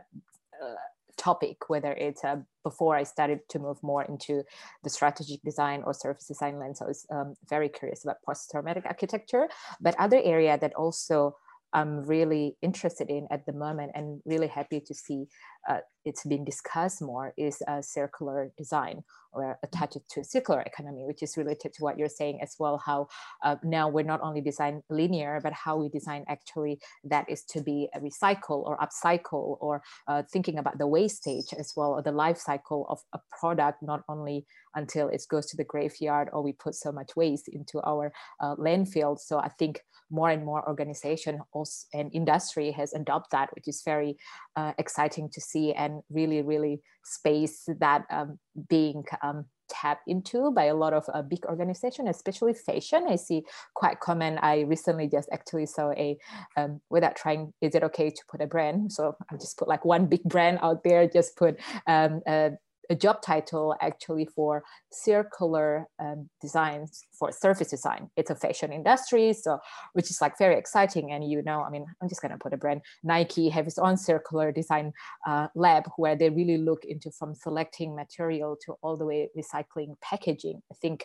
topic, 1.16 1.68
whether 1.68 1.92
it's 1.92 2.24
uh, 2.24 2.36
before 2.62 2.96
I 2.96 3.04
started 3.04 3.40
to 3.48 3.58
move 3.58 3.82
more 3.82 4.04
into 4.04 4.44
the 4.84 4.90
strategic 4.90 5.42
design 5.42 5.82
or 5.84 5.94
service 5.94 6.26
design 6.26 6.58
lens. 6.58 6.82
I 6.82 6.86
was 6.86 7.06
um, 7.10 7.34
very 7.48 7.68
curious 7.68 8.04
about 8.04 8.16
post-traumatic 8.24 8.84
architecture, 8.86 9.48
but 9.80 9.94
other 9.98 10.20
area 10.22 10.58
that 10.58 10.74
also 10.74 11.36
I'm 11.72 12.04
really 12.04 12.56
interested 12.62 13.10
in 13.10 13.26
at 13.30 13.44
the 13.44 13.52
moment 13.52 13.92
and 13.94 14.20
really 14.24 14.46
happy 14.46 14.80
to 14.80 14.94
see 14.94 15.26
uh, 15.68 15.80
it's 16.04 16.24
been 16.24 16.44
discussed 16.44 17.02
more 17.02 17.34
is 17.36 17.60
uh, 17.66 17.82
circular 17.82 18.52
design 18.56 19.02
or 19.32 19.58
attached 19.62 19.98
to 20.08 20.20
a 20.20 20.24
circular 20.24 20.62
economy, 20.62 21.04
which 21.04 21.22
is 21.22 21.36
related 21.36 21.72
to 21.74 21.82
what 21.82 21.98
you're 21.98 22.08
saying 22.08 22.40
as 22.40 22.54
well, 22.58 22.80
how 22.84 23.06
uh, 23.44 23.56
now 23.62 23.88
we're 23.88 24.04
not 24.04 24.20
only 24.22 24.40
design 24.40 24.82
linear, 24.88 25.40
but 25.42 25.52
how 25.52 25.76
we 25.76 25.88
design 25.88 26.24
actually 26.28 26.78
that 27.04 27.28
is 27.28 27.42
to 27.44 27.60
be 27.60 27.88
a 27.94 28.00
recycle 28.00 28.64
or 28.64 28.78
upcycle 28.78 29.58
or 29.60 29.82
uh, 30.08 30.22
thinking 30.32 30.58
about 30.58 30.78
the 30.78 30.86
wastage 30.86 31.52
as 31.58 31.72
well, 31.76 31.90
or 31.90 32.02
the 32.02 32.12
life 32.12 32.38
cycle 32.38 32.86
of 32.88 33.00
a 33.12 33.18
product, 33.38 33.82
not 33.82 34.02
only 34.08 34.46
until 34.74 35.08
it 35.08 35.22
goes 35.28 35.46
to 35.46 35.56
the 35.56 35.64
graveyard 35.64 36.28
or 36.32 36.42
we 36.42 36.52
put 36.52 36.74
so 36.74 36.92
much 36.92 37.10
waste 37.16 37.48
into 37.48 37.80
our 37.84 38.12
uh, 38.40 38.54
landfill. 38.56 39.18
So 39.18 39.38
I 39.38 39.48
think 39.58 39.80
more 40.10 40.30
and 40.30 40.44
more 40.44 40.66
organization 40.68 41.40
also, 41.52 41.86
and 41.92 42.10
industry 42.14 42.70
has 42.72 42.92
adopted 42.92 43.32
that, 43.32 43.48
which 43.54 43.66
is 43.66 43.82
very 43.84 44.16
uh, 44.54 44.72
exciting 44.78 45.28
to 45.32 45.40
see 45.40 45.55
and 45.74 46.02
really, 46.10 46.42
really 46.42 46.82
space 47.04 47.68
that 47.80 48.02
um, 48.10 48.38
being 48.68 49.04
um, 49.22 49.46
tapped 49.68 50.06
into 50.06 50.50
by 50.52 50.64
a 50.64 50.74
lot 50.74 50.92
of 50.92 51.04
uh, 51.12 51.22
big 51.22 51.44
organization, 51.46 52.08
especially 52.08 52.54
fashion. 52.54 53.06
I 53.08 53.16
see 53.16 53.44
quite 53.74 53.98
common. 54.00 54.38
I 54.38 54.60
recently 54.60 55.08
just 55.08 55.28
actually 55.32 55.66
saw 55.66 55.90
a, 55.92 56.16
um, 56.56 56.80
without 56.90 57.16
trying, 57.16 57.52
is 57.60 57.74
it 57.74 57.82
okay 57.88 58.10
to 58.10 58.22
put 58.30 58.40
a 58.40 58.46
brand? 58.46 58.92
So 58.92 59.16
I 59.30 59.36
just 59.36 59.58
put 59.58 59.68
like 59.68 59.84
one 59.84 60.06
big 60.06 60.22
brand 60.24 60.58
out 60.62 60.84
there, 60.84 61.08
just 61.08 61.36
put 61.36 61.58
um, 61.86 62.22
a, 62.26 62.52
a 62.90 62.94
job 62.94 63.22
title 63.22 63.74
actually 63.80 64.26
for 64.26 64.62
circular 64.92 65.86
um, 65.98 66.28
designs 66.40 67.02
for 67.18 67.32
surface 67.32 67.70
design. 67.70 68.10
It's 68.16 68.30
a 68.30 68.34
fashion 68.34 68.72
industry, 68.72 69.32
so 69.32 69.58
which 69.92 70.10
is 70.10 70.20
like 70.20 70.38
very 70.38 70.56
exciting. 70.56 71.12
And 71.12 71.28
you 71.28 71.42
know, 71.42 71.62
I 71.62 71.70
mean, 71.70 71.86
I'm 72.02 72.08
just 72.08 72.22
gonna 72.22 72.38
put 72.38 72.52
a 72.52 72.56
brand. 72.56 72.82
Nike 73.02 73.48
have 73.48 73.66
its 73.66 73.78
own 73.78 73.96
circular 73.96 74.52
design 74.52 74.92
uh, 75.26 75.48
lab 75.54 75.84
where 75.96 76.16
they 76.16 76.30
really 76.30 76.58
look 76.58 76.84
into 76.84 77.10
from 77.10 77.34
selecting 77.34 77.94
material 77.94 78.56
to 78.66 78.74
all 78.82 78.96
the 78.96 79.06
way 79.06 79.28
recycling 79.36 79.94
packaging. 80.02 80.62
I 80.70 80.74
think 80.80 81.04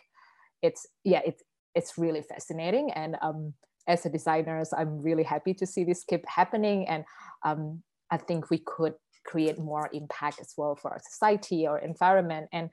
it's 0.62 0.88
yeah, 1.04 1.22
it's 1.26 1.44
it's 1.76 1.98
really 1.98 2.22
fascinating. 2.22 2.92
And 2.92 3.18
um, 3.22 3.54
as 3.88 4.06
a 4.06 4.10
designers, 4.10 4.74
I'm 4.78 5.02
really 5.02 5.24
happy 5.24 5.54
to 5.56 5.66
see 5.66 5.84
this 5.84 6.04
keep 6.04 6.28
happening. 6.28 6.88
And 6.88 7.06
um, 7.44 7.84
I 8.10 8.18
think 8.18 8.50
we 8.50 8.60
could 8.60 8.94
create 9.26 9.58
more 9.60 9.90
impact 9.94 10.40
as 10.40 10.54
well 10.58 10.76
for 10.76 10.92
our 10.92 11.02
society 11.02 11.68
or 11.68 11.80
environment 11.80 12.48
and 12.52 12.70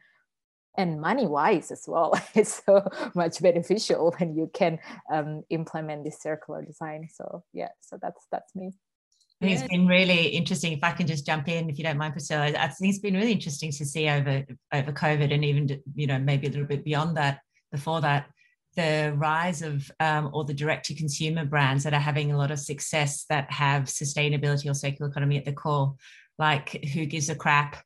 and 0.76 1.00
money 1.00 1.26
wise 1.26 1.72
as 1.72 1.84
well 1.88 2.14
it's 2.34 2.62
so 2.64 2.86
much 3.14 3.42
beneficial 3.42 4.14
when 4.18 4.36
you 4.36 4.48
can 4.54 4.78
um, 5.12 5.42
implement 5.50 6.04
this 6.04 6.20
circular 6.20 6.62
design. 6.62 7.08
So 7.12 7.44
yeah 7.52 7.70
so 7.80 7.98
that's 8.00 8.26
that's 8.30 8.54
me. 8.54 8.72
It's 9.40 9.62
been 9.62 9.86
really 9.86 10.26
interesting. 10.26 10.72
If 10.72 10.82
I 10.82 10.90
can 10.90 11.06
just 11.06 11.24
jump 11.24 11.48
in, 11.48 11.70
if 11.70 11.78
you 11.78 11.84
don't 11.84 11.96
mind, 11.96 12.12
Priscilla, 12.12 12.46
I 12.58 12.66
think 12.68 12.90
it's 12.90 12.98
been 12.98 13.14
really 13.14 13.30
interesting 13.30 13.70
to 13.70 13.84
see 13.84 14.08
over 14.08 14.44
over 14.72 14.92
COVID 14.92 15.32
and 15.32 15.44
even 15.44 15.80
you 15.94 16.08
know 16.08 16.18
maybe 16.18 16.48
a 16.48 16.50
little 16.50 16.66
bit 16.66 16.84
beyond 16.84 17.16
that, 17.16 17.40
before 17.70 18.00
that, 18.00 18.26
the 18.74 19.12
rise 19.16 19.62
of 19.62 19.90
um, 20.00 20.30
or 20.32 20.44
the 20.44 20.54
direct 20.54 20.86
to 20.86 20.94
consumer 20.94 21.44
brands 21.44 21.84
that 21.84 21.94
are 21.94 22.00
having 22.00 22.32
a 22.32 22.36
lot 22.36 22.50
of 22.50 22.58
success 22.58 23.26
that 23.28 23.50
have 23.50 23.84
sustainability 23.84 24.68
or 24.68 24.74
circular 24.74 25.10
economy 25.10 25.36
at 25.36 25.44
the 25.44 25.52
core 25.52 25.94
like 26.38 26.84
Who 26.92 27.06
Gives 27.06 27.28
a 27.28 27.34
Crap, 27.34 27.76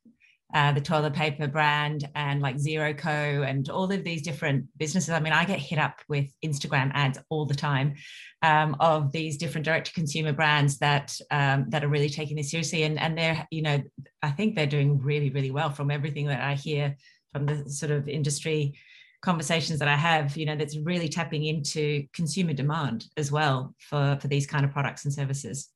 uh, 0.53 0.71
the 0.71 0.81
toilet 0.81 1.13
paper 1.13 1.47
brand, 1.47 2.07
and 2.15 2.41
like 2.41 2.59
Zero 2.59 2.93
Co, 2.93 3.09
and 3.09 3.67
all 3.69 3.91
of 3.91 4.03
these 4.03 4.21
different 4.21 4.67
businesses. 4.77 5.09
I 5.09 5.19
mean, 5.19 5.33
I 5.33 5.45
get 5.45 5.59
hit 5.59 5.79
up 5.79 5.99
with 6.07 6.29
Instagram 6.45 6.91
ads 6.93 7.17
all 7.29 7.45
the 7.45 7.55
time 7.55 7.95
um, 8.41 8.75
of 8.79 9.11
these 9.11 9.37
different 9.37 9.65
direct-to-consumer 9.65 10.33
brands 10.33 10.77
that 10.79 11.17
um, 11.31 11.65
that 11.69 11.83
are 11.83 11.89
really 11.89 12.09
taking 12.09 12.37
this 12.37 12.51
seriously, 12.51 12.83
and 12.83 12.99
and 12.99 13.17
they're 13.17 13.47
you 13.49 13.63
know 13.63 13.81
I 14.21 14.31
think 14.31 14.55
they're 14.55 14.67
doing 14.67 14.99
really 14.99 15.31
really 15.31 15.51
well 15.51 15.71
from 15.71 15.89
everything 15.89 16.27
that 16.27 16.41
I 16.41 16.53
hear 16.53 16.95
from 17.31 17.47
the 17.47 17.69
sort 17.69 17.91
of 17.91 18.07
industry 18.07 18.75
conversations 19.23 19.79
that 19.79 19.87
I 19.87 19.95
have, 19.95 20.35
you 20.37 20.45
know, 20.45 20.55
that's 20.55 20.77
really 20.77 21.07
tapping 21.07 21.45
into 21.45 22.05
consumer 22.13 22.53
demand 22.53 23.05
as 23.15 23.31
well 23.31 23.73
for, 23.79 24.17
for 24.21 24.27
these 24.27 24.45
kind 24.45 24.65
of 24.65 24.71
products 24.71 25.05
and 25.05 25.13
services. 25.13 25.69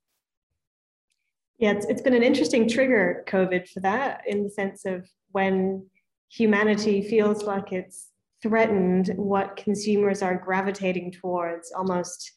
Yeah, 1.60 1.72
it's, 1.72 1.86
it's 1.88 2.02
been 2.02 2.14
an 2.14 2.24
interesting 2.24 2.70
trigger, 2.70 3.24
COVID, 3.28 3.68
for 3.70 3.80
that, 3.80 4.22
in 4.28 4.44
the 4.44 4.50
sense 4.50 4.86
of 4.86 5.10
when 5.32 5.86
humanity 6.30 7.02
feels 7.02 7.44
like 7.44 7.72
it's 7.72 8.12
threatened, 8.44 9.12
what 9.16 9.58
consumers 9.58 10.22
are 10.22 10.38
gravitating 10.38 11.12
towards 11.12 11.72
almost 11.72 12.32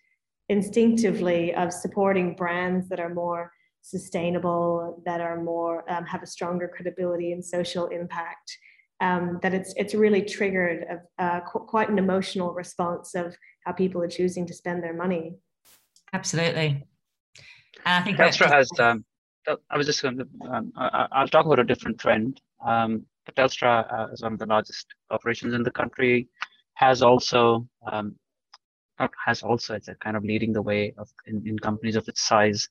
instinctively 0.48 1.54
of 1.54 1.72
supporting 1.72 2.34
brands 2.34 2.88
that 2.88 2.98
are 2.98 3.12
more 3.12 3.52
sustainable, 3.82 5.02
that 5.04 5.20
are 5.20 5.42
more 5.42 5.90
um, 5.90 6.04
have 6.06 6.22
a 6.22 6.26
stronger 6.26 6.70
credibility 6.74 7.32
and 7.32 7.44
social 7.44 7.86
impact. 7.88 8.56
Um, 9.02 9.38
that 9.42 9.54
it's 9.54 9.72
it's 9.76 9.94
really 9.94 10.22
triggered 10.22 10.84
a, 11.18 11.22
uh, 11.22 11.40
qu- 11.40 11.64
quite 11.64 11.88
an 11.88 11.98
emotional 11.98 12.52
response 12.52 13.14
of 13.14 13.34
how 13.64 13.72
people 13.72 14.02
are 14.02 14.08
choosing 14.08 14.46
to 14.46 14.52
spend 14.52 14.82
their 14.82 14.92
money. 14.92 15.36
Absolutely. 16.12 16.86
I 17.86 18.02
think 18.02 18.18
Telstra 18.18 18.50
has 18.50 18.68
um, 18.78 19.06
I 19.48 19.76
was 19.76 19.86
just 19.86 20.02
going 20.02 20.18
to, 20.18 20.26
um, 20.50 20.72
I, 20.76 21.20
will 21.20 21.28
talk 21.28 21.46
about 21.46 21.58
a 21.58 21.64
different 21.64 21.98
trend. 21.98 22.40
Um, 22.64 23.06
Telstra, 23.36 23.86
uh, 23.92 24.12
is 24.12 24.22
one 24.22 24.32
of 24.32 24.38
the 24.38 24.46
largest 24.46 24.86
operations 25.10 25.54
in 25.54 25.62
the 25.62 25.70
country, 25.70 26.28
has 26.74 27.02
also, 27.02 27.66
um, 27.90 28.16
has 29.24 29.42
also, 29.42 29.74
it's 29.74 29.88
a 29.88 29.94
kind 29.94 30.16
of 30.16 30.24
leading 30.24 30.52
the 30.52 30.62
way 30.62 30.92
of 30.98 31.08
in, 31.26 31.46
in 31.46 31.58
companies 31.58 31.96
of 31.96 32.08
its 32.08 32.22
size, 32.22 32.68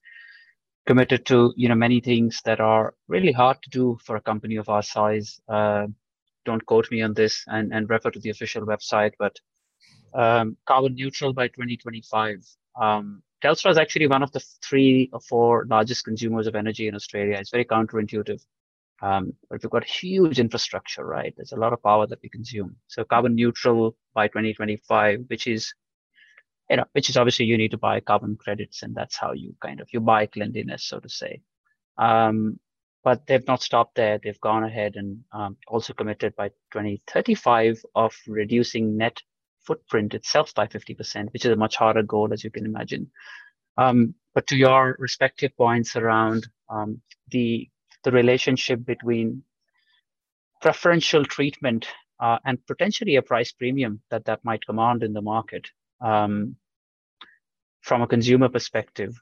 committed 0.86 1.24
to, 1.26 1.52
you 1.56 1.68
know, 1.68 1.74
many 1.74 2.00
things 2.00 2.40
that 2.44 2.60
are 2.60 2.94
really 3.08 3.32
hard 3.32 3.60
to 3.62 3.70
do 3.70 3.98
for 4.04 4.16
a 4.16 4.20
company 4.20 4.56
of 4.56 4.68
our 4.68 4.82
size. 4.82 5.40
Uh, 5.48 5.86
don't 6.44 6.64
quote 6.66 6.90
me 6.90 7.02
on 7.02 7.14
this 7.14 7.44
and, 7.46 7.72
and 7.72 7.88
refer 7.90 8.10
to 8.10 8.20
the 8.20 8.30
official 8.30 8.66
website, 8.66 9.12
but 9.18 9.36
um, 10.14 10.56
carbon 10.66 10.94
neutral 10.94 11.32
by 11.32 11.48
2025. 11.48 12.44
Um, 12.80 13.22
Telstra 13.42 13.70
is 13.70 13.78
actually 13.78 14.06
one 14.06 14.22
of 14.22 14.32
the 14.32 14.40
three 14.62 15.08
or 15.12 15.20
four 15.20 15.66
largest 15.68 16.04
consumers 16.04 16.46
of 16.46 16.54
energy 16.54 16.88
in 16.88 16.94
Australia. 16.94 17.36
It's 17.38 17.50
very 17.50 17.64
counterintuitive. 17.64 18.42
Um, 19.02 19.32
but 19.48 19.62
we've 19.62 19.70
got 19.70 19.84
huge 19.84 20.38
infrastructure, 20.38 21.04
right? 21.04 21.32
There's 21.36 21.52
a 21.52 21.56
lot 21.56 21.72
of 21.72 21.82
power 21.82 22.06
that 22.06 22.18
we 22.22 22.28
consume. 22.28 22.76
So 22.86 23.04
carbon 23.04 23.34
neutral 23.34 23.96
by 24.14 24.28
2025, 24.28 25.24
which 25.28 25.46
is, 25.46 25.72
you 26.68 26.76
know, 26.76 26.84
which 26.92 27.08
is 27.08 27.16
obviously 27.16 27.46
you 27.46 27.56
need 27.56 27.70
to 27.70 27.78
buy 27.78 28.00
carbon 28.00 28.36
credits, 28.36 28.82
and 28.82 28.94
that's 28.94 29.16
how 29.16 29.32
you 29.32 29.54
kind 29.62 29.80
of 29.80 29.88
you 29.92 30.00
buy 30.00 30.26
cleanliness, 30.26 30.84
so 30.84 31.00
to 31.00 31.08
say. 31.08 31.40
Um, 31.96 32.60
but 33.02 33.26
they've 33.26 33.46
not 33.46 33.62
stopped 33.62 33.94
there. 33.94 34.20
They've 34.22 34.40
gone 34.40 34.64
ahead 34.64 34.96
and 34.96 35.20
um, 35.32 35.56
also 35.66 35.94
committed 35.94 36.36
by 36.36 36.48
2035 36.72 37.82
of 37.94 38.14
reducing 38.26 38.98
net 38.98 39.22
footprint 39.66 40.14
itself 40.14 40.54
by 40.54 40.66
50%, 40.66 41.32
which 41.32 41.44
is 41.44 41.52
a 41.52 41.56
much 41.56 41.76
harder 41.76 42.02
goal, 42.02 42.32
as 42.32 42.42
you 42.44 42.50
can 42.50 42.66
imagine. 42.66 43.10
Um, 43.76 44.14
but 44.34 44.46
to 44.48 44.56
your 44.56 44.96
respective 44.98 45.56
points 45.56 45.96
around 45.96 46.46
um, 46.68 47.00
the 47.30 47.68
the 48.02 48.10
relationship 48.10 48.84
between 48.84 49.42
preferential 50.60 51.24
treatment 51.24 51.86
uh, 52.18 52.38
and 52.44 52.64
potentially 52.66 53.16
a 53.16 53.22
price 53.22 53.52
premium 53.52 54.00
that 54.10 54.24
that 54.24 54.44
might 54.44 54.64
command 54.64 55.02
in 55.02 55.12
the 55.12 55.22
market 55.22 55.68
um, 56.00 56.56
from 57.80 58.02
a 58.02 58.06
consumer 58.06 58.48
perspective 58.48 59.14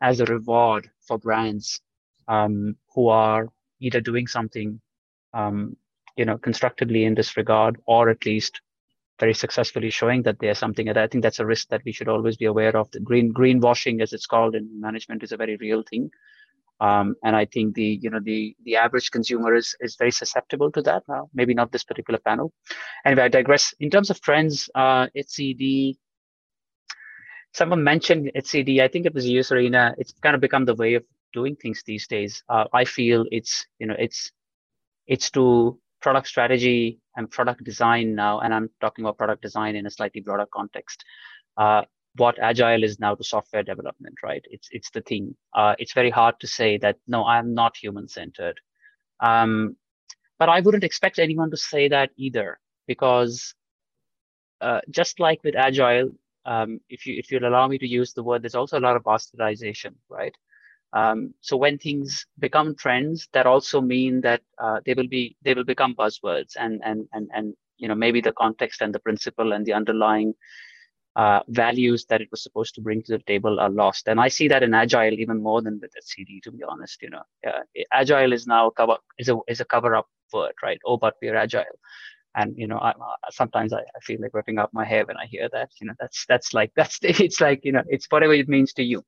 as 0.00 0.20
a 0.20 0.24
reward 0.26 0.90
for 1.06 1.18
brands 1.18 1.80
um, 2.28 2.76
who 2.94 3.08
are 3.08 3.48
either 3.80 4.00
doing 4.00 4.26
something 4.26 4.80
um, 5.34 5.76
you 6.16 6.24
know 6.24 6.38
constructively 6.38 7.04
in 7.04 7.14
this 7.14 7.36
regard 7.36 7.76
or 7.86 8.08
at 8.08 8.24
least 8.24 8.60
very 9.18 9.34
successfully 9.34 9.90
showing 9.90 10.22
that 10.22 10.38
there's 10.38 10.58
something. 10.58 10.88
And 10.88 10.98
I 10.98 11.06
think 11.06 11.22
that's 11.22 11.40
a 11.40 11.46
risk 11.46 11.68
that 11.68 11.82
we 11.84 11.92
should 11.92 12.08
always 12.08 12.36
be 12.36 12.44
aware 12.44 12.76
of. 12.76 12.90
The 12.90 13.00
green 13.00 13.32
greenwashing, 13.32 14.02
as 14.02 14.12
it's 14.12 14.26
called 14.26 14.54
in 14.54 14.80
management, 14.80 15.22
is 15.22 15.32
a 15.32 15.36
very 15.36 15.56
real 15.56 15.82
thing. 15.82 16.10
Um, 16.78 17.16
and 17.24 17.34
I 17.34 17.46
think 17.46 17.74
the 17.74 17.98
you 18.02 18.10
know 18.10 18.20
the 18.22 18.54
the 18.64 18.76
average 18.76 19.10
consumer 19.10 19.54
is 19.54 19.74
is 19.80 19.96
very 19.96 20.10
susceptible 20.10 20.70
to 20.72 20.82
that. 20.82 21.04
Now, 21.08 21.30
maybe 21.32 21.54
not 21.54 21.72
this 21.72 21.84
particular 21.84 22.18
panel. 22.18 22.52
Anyway, 23.04 23.22
I 23.22 23.28
digress. 23.28 23.72
In 23.80 23.90
terms 23.90 24.10
of 24.10 24.20
trends, 24.20 24.68
uh, 24.74 25.06
HCD. 25.16 25.96
Someone 27.54 27.82
mentioned 27.82 28.30
HCD. 28.36 28.82
I 28.82 28.88
think 28.88 29.06
it 29.06 29.14
was 29.14 29.24
Serena. 29.48 29.94
It's 29.96 30.12
kind 30.22 30.34
of 30.34 30.42
become 30.42 30.66
the 30.66 30.74
way 30.74 30.92
of 30.94 31.04
doing 31.32 31.56
things 31.56 31.82
these 31.86 32.06
days. 32.06 32.42
Uh, 32.50 32.64
I 32.74 32.84
feel 32.84 33.24
it's 33.30 33.64
you 33.78 33.86
know 33.86 33.96
it's 33.98 34.30
it's 35.06 35.30
to 35.30 35.78
product 36.02 36.28
strategy 36.28 37.00
and 37.16 37.30
product 37.30 37.64
design 37.64 38.14
now, 38.14 38.40
and 38.40 38.52
I'm 38.54 38.70
talking 38.80 39.04
about 39.04 39.18
product 39.18 39.42
design 39.42 39.76
in 39.76 39.86
a 39.86 39.90
slightly 39.90 40.20
broader 40.20 40.46
context. 40.52 41.04
Uh, 41.56 41.82
what 42.16 42.38
agile 42.38 42.82
is 42.84 42.98
now 42.98 43.14
to 43.14 43.24
software 43.24 43.62
development, 43.62 44.16
right? 44.22 44.44
It's 44.50 44.68
it's 44.70 44.90
the 44.90 45.02
thing. 45.02 45.36
Uh, 45.54 45.74
it's 45.78 45.92
very 45.92 46.10
hard 46.10 46.40
to 46.40 46.46
say 46.46 46.78
that 46.78 46.96
no, 47.06 47.24
I'm 47.24 47.54
not 47.54 47.76
human 47.76 48.08
centered. 48.08 48.58
Um, 49.20 49.76
but 50.38 50.48
I 50.48 50.60
wouldn't 50.60 50.84
expect 50.84 51.18
anyone 51.18 51.50
to 51.50 51.56
say 51.56 51.88
that 51.88 52.10
either, 52.16 52.58
because 52.86 53.54
uh, 54.60 54.80
just 54.90 55.20
like 55.20 55.42
with 55.44 55.56
agile, 55.56 56.10
um, 56.44 56.80
if 56.88 57.06
you 57.06 57.14
if 57.18 57.30
you'll 57.30 57.48
allow 57.48 57.66
me 57.68 57.78
to 57.78 57.86
use 57.86 58.12
the 58.12 58.22
word, 58.22 58.42
there's 58.42 58.54
also 58.54 58.78
a 58.78 58.80
lot 58.86 58.96
of 58.96 59.02
bastardization, 59.02 59.94
right? 60.08 60.34
Um, 60.92 61.34
so 61.40 61.56
when 61.56 61.78
things 61.78 62.26
become 62.38 62.74
trends, 62.76 63.28
that 63.32 63.46
also 63.46 63.80
mean 63.80 64.20
that 64.22 64.42
uh, 64.58 64.80
they 64.86 64.94
will 64.94 65.08
be 65.08 65.36
they 65.42 65.54
will 65.54 65.64
become 65.64 65.94
buzzwords, 65.94 66.56
and 66.58 66.80
and 66.84 67.06
and 67.12 67.28
and 67.34 67.54
you 67.76 67.88
know 67.88 67.94
maybe 67.94 68.20
the 68.20 68.32
context 68.32 68.80
and 68.80 68.94
the 68.94 69.00
principle 69.00 69.52
and 69.52 69.66
the 69.66 69.72
underlying 69.72 70.34
uh, 71.16 71.40
values 71.48 72.04
that 72.08 72.20
it 72.20 72.28
was 72.30 72.42
supposed 72.42 72.74
to 72.74 72.80
bring 72.80 73.02
to 73.02 73.12
the 73.16 73.24
table 73.24 73.58
are 73.58 73.70
lost. 73.70 74.06
And 74.08 74.20
I 74.20 74.28
see 74.28 74.48
that 74.48 74.62
in 74.62 74.74
agile 74.74 75.14
even 75.14 75.42
more 75.42 75.62
than 75.62 75.80
with 75.80 75.90
HCD, 75.96 76.42
to 76.42 76.52
be 76.52 76.62
honest. 76.62 77.02
You 77.02 77.10
know, 77.10 77.22
uh, 77.46 77.62
agile 77.92 78.32
is 78.32 78.46
now 78.46 78.70
cover 78.70 78.96
is 79.18 79.28
a 79.28 79.38
is 79.48 79.60
a 79.60 79.64
cover 79.64 79.96
up 79.96 80.06
word, 80.32 80.52
right? 80.62 80.78
Oh, 80.84 80.96
but 80.98 81.14
we're 81.22 81.36
agile. 81.36 81.64
And 82.34 82.54
you 82.56 82.66
know, 82.66 82.78
I, 82.78 82.92
sometimes 83.30 83.72
I, 83.72 83.78
I 83.80 84.00
feel 84.02 84.20
like 84.20 84.34
ripping 84.34 84.58
up 84.58 84.70
my 84.74 84.84
hair 84.84 85.06
when 85.06 85.16
I 85.16 85.24
hear 85.26 85.48
that. 85.52 85.70
You 85.80 85.88
know, 85.88 85.94
that's 85.98 86.26
that's 86.28 86.52
like 86.52 86.72
that's 86.76 86.98
it's 87.02 87.40
like 87.40 87.64
you 87.64 87.72
know, 87.72 87.82
it's 87.88 88.06
whatever 88.10 88.34
it 88.34 88.48
means 88.48 88.72
to 88.74 88.82
you. 88.82 89.02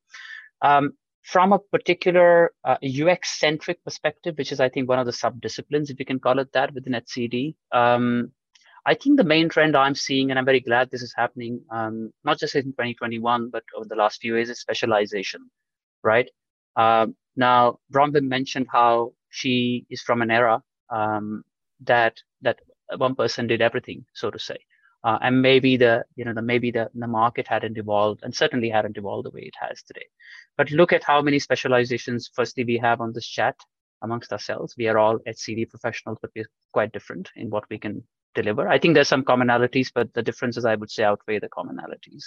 Um, 0.62 0.92
from 1.22 1.52
a 1.52 1.58
particular 1.58 2.52
uh, 2.64 2.76
UX 2.82 3.38
centric 3.38 3.82
perspective, 3.84 4.36
which 4.38 4.52
is, 4.52 4.60
I 4.60 4.68
think, 4.68 4.88
one 4.88 4.98
of 4.98 5.06
the 5.06 5.12
sub 5.12 5.40
disciplines, 5.40 5.90
if 5.90 5.98
you 5.98 6.06
can 6.06 6.18
call 6.18 6.38
it 6.38 6.52
that, 6.52 6.72
within 6.74 6.94
HCD, 6.94 7.54
um, 7.72 8.32
I 8.86 8.94
think 8.94 9.18
the 9.18 9.24
main 9.24 9.48
trend 9.48 9.76
I'm 9.76 9.94
seeing, 9.94 10.30
and 10.30 10.38
I'm 10.38 10.46
very 10.46 10.60
glad 10.60 10.90
this 10.90 11.02
is 11.02 11.12
happening, 11.14 11.60
um, 11.70 12.10
not 12.24 12.38
just 12.38 12.54
in 12.54 12.64
2021, 12.72 13.50
but 13.50 13.64
over 13.76 13.84
the 13.86 13.96
last 13.96 14.20
few 14.20 14.34
years, 14.36 14.48
is 14.48 14.60
specialization, 14.60 15.50
right? 16.02 16.30
Uh, 16.74 17.08
now, 17.36 17.78
Bronwyn 17.92 18.28
mentioned 18.28 18.66
how 18.72 19.12
she 19.28 19.84
is 19.90 20.00
from 20.00 20.22
an 20.22 20.30
era 20.30 20.62
um, 20.90 21.44
that 21.80 22.16
that 22.40 22.60
one 22.96 23.14
person 23.14 23.46
did 23.46 23.60
everything, 23.60 24.06
so 24.14 24.30
to 24.30 24.38
say. 24.38 24.58
Uh, 25.04 25.18
and 25.22 25.40
maybe 25.40 25.76
the 25.76 26.04
you 26.16 26.24
know 26.24 26.34
the 26.34 26.42
maybe 26.42 26.70
the, 26.70 26.90
the 26.94 27.06
market 27.06 27.46
hadn't 27.46 27.78
evolved 27.78 28.20
and 28.24 28.34
certainly 28.34 28.68
hadn't 28.68 28.96
evolved 28.96 29.26
the 29.26 29.30
way 29.30 29.42
it 29.42 29.54
has 29.60 29.82
today. 29.82 30.06
But 30.56 30.70
look 30.72 30.92
at 30.92 31.04
how 31.04 31.22
many 31.22 31.38
specializations 31.38 32.30
firstly 32.34 32.64
we 32.64 32.78
have 32.78 33.00
on 33.00 33.12
this 33.12 33.26
chat 33.26 33.56
amongst 34.02 34.32
ourselves. 34.32 34.74
We 34.76 34.88
are 34.88 34.98
all 34.98 35.18
HCD 35.20 35.68
professionals 35.70 36.18
but 36.20 36.30
we're 36.34 36.50
quite 36.72 36.92
different 36.92 37.30
in 37.36 37.48
what 37.48 37.64
we 37.70 37.78
can 37.78 38.02
deliver. 38.34 38.68
I 38.68 38.78
think 38.78 38.94
there's 38.94 39.08
some 39.08 39.24
commonalities 39.24 39.90
but 39.94 40.12
the 40.14 40.22
differences 40.22 40.64
i 40.64 40.74
would 40.74 40.90
say 40.90 41.04
outweigh 41.04 41.38
the 41.38 41.48
commonalities. 41.48 42.24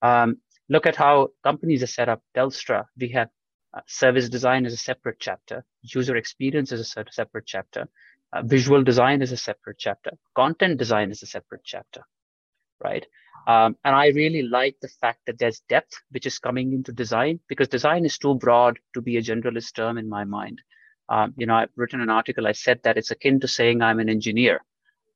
Um, 0.00 0.38
look 0.68 0.86
at 0.86 0.94
how 0.94 1.30
companies 1.42 1.82
are 1.82 1.88
set 1.88 2.08
up. 2.08 2.22
Telstra 2.36 2.84
we 2.96 3.08
have 3.08 3.28
uh, 3.76 3.80
service 3.86 4.28
design 4.28 4.66
is 4.66 4.72
a 4.72 4.78
separate 4.78 5.18
chapter. 5.18 5.64
User 5.82 6.16
experience 6.16 6.70
is 6.70 6.80
a 6.80 7.04
separate 7.10 7.46
chapter 7.46 7.88
uh, 8.32 8.42
visual 8.42 8.82
design 8.82 9.22
is 9.22 9.32
a 9.32 9.36
separate 9.36 9.78
chapter. 9.78 10.12
Content 10.34 10.78
design 10.78 11.10
is 11.10 11.22
a 11.22 11.26
separate 11.26 11.62
chapter, 11.64 12.02
right? 12.82 13.06
Um, 13.46 13.76
and 13.84 13.94
I 13.94 14.08
really 14.08 14.42
like 14.42 14.76
the 14.82 14.88
fact 15.00 15.20
that 15.26 15.38
there's 15.38 15.62
depth 15.68 15.94
which 16.10 16.26
is 16.26 16.38
coming 16.38 16.72
into 16.72 16.92
design 16.92 17.40
because 17.48 17.68
design 17.68 18.04
is 18.04 18.18
too 18.18 18.34
broad 18.34 18.78
to 18.94 19.00
be 19.00 19.16
a 19.16 19.22
generalist 19.22 19.74
term 19.74 19.96
in 19.96 20.08
my 20.08 20.24
mind. 20.24 20.60
Um, 21.08 21.32
you 21.36 21.46
know, 21.46 21.54
I've 21.54 21.70
written 21.76 22.02
an 22.02 22.10
article. 22.10 22.46
I 22.46 22.52
said 22.52 22.80
that 22.84 22.98
it's 22.98 23.10
akin 23.10 23.40
to 23.40 23.48
saying 23.48 23.80
I'm 23.80 24.00
an 24.00 24.10
engineer. 24.10 24.60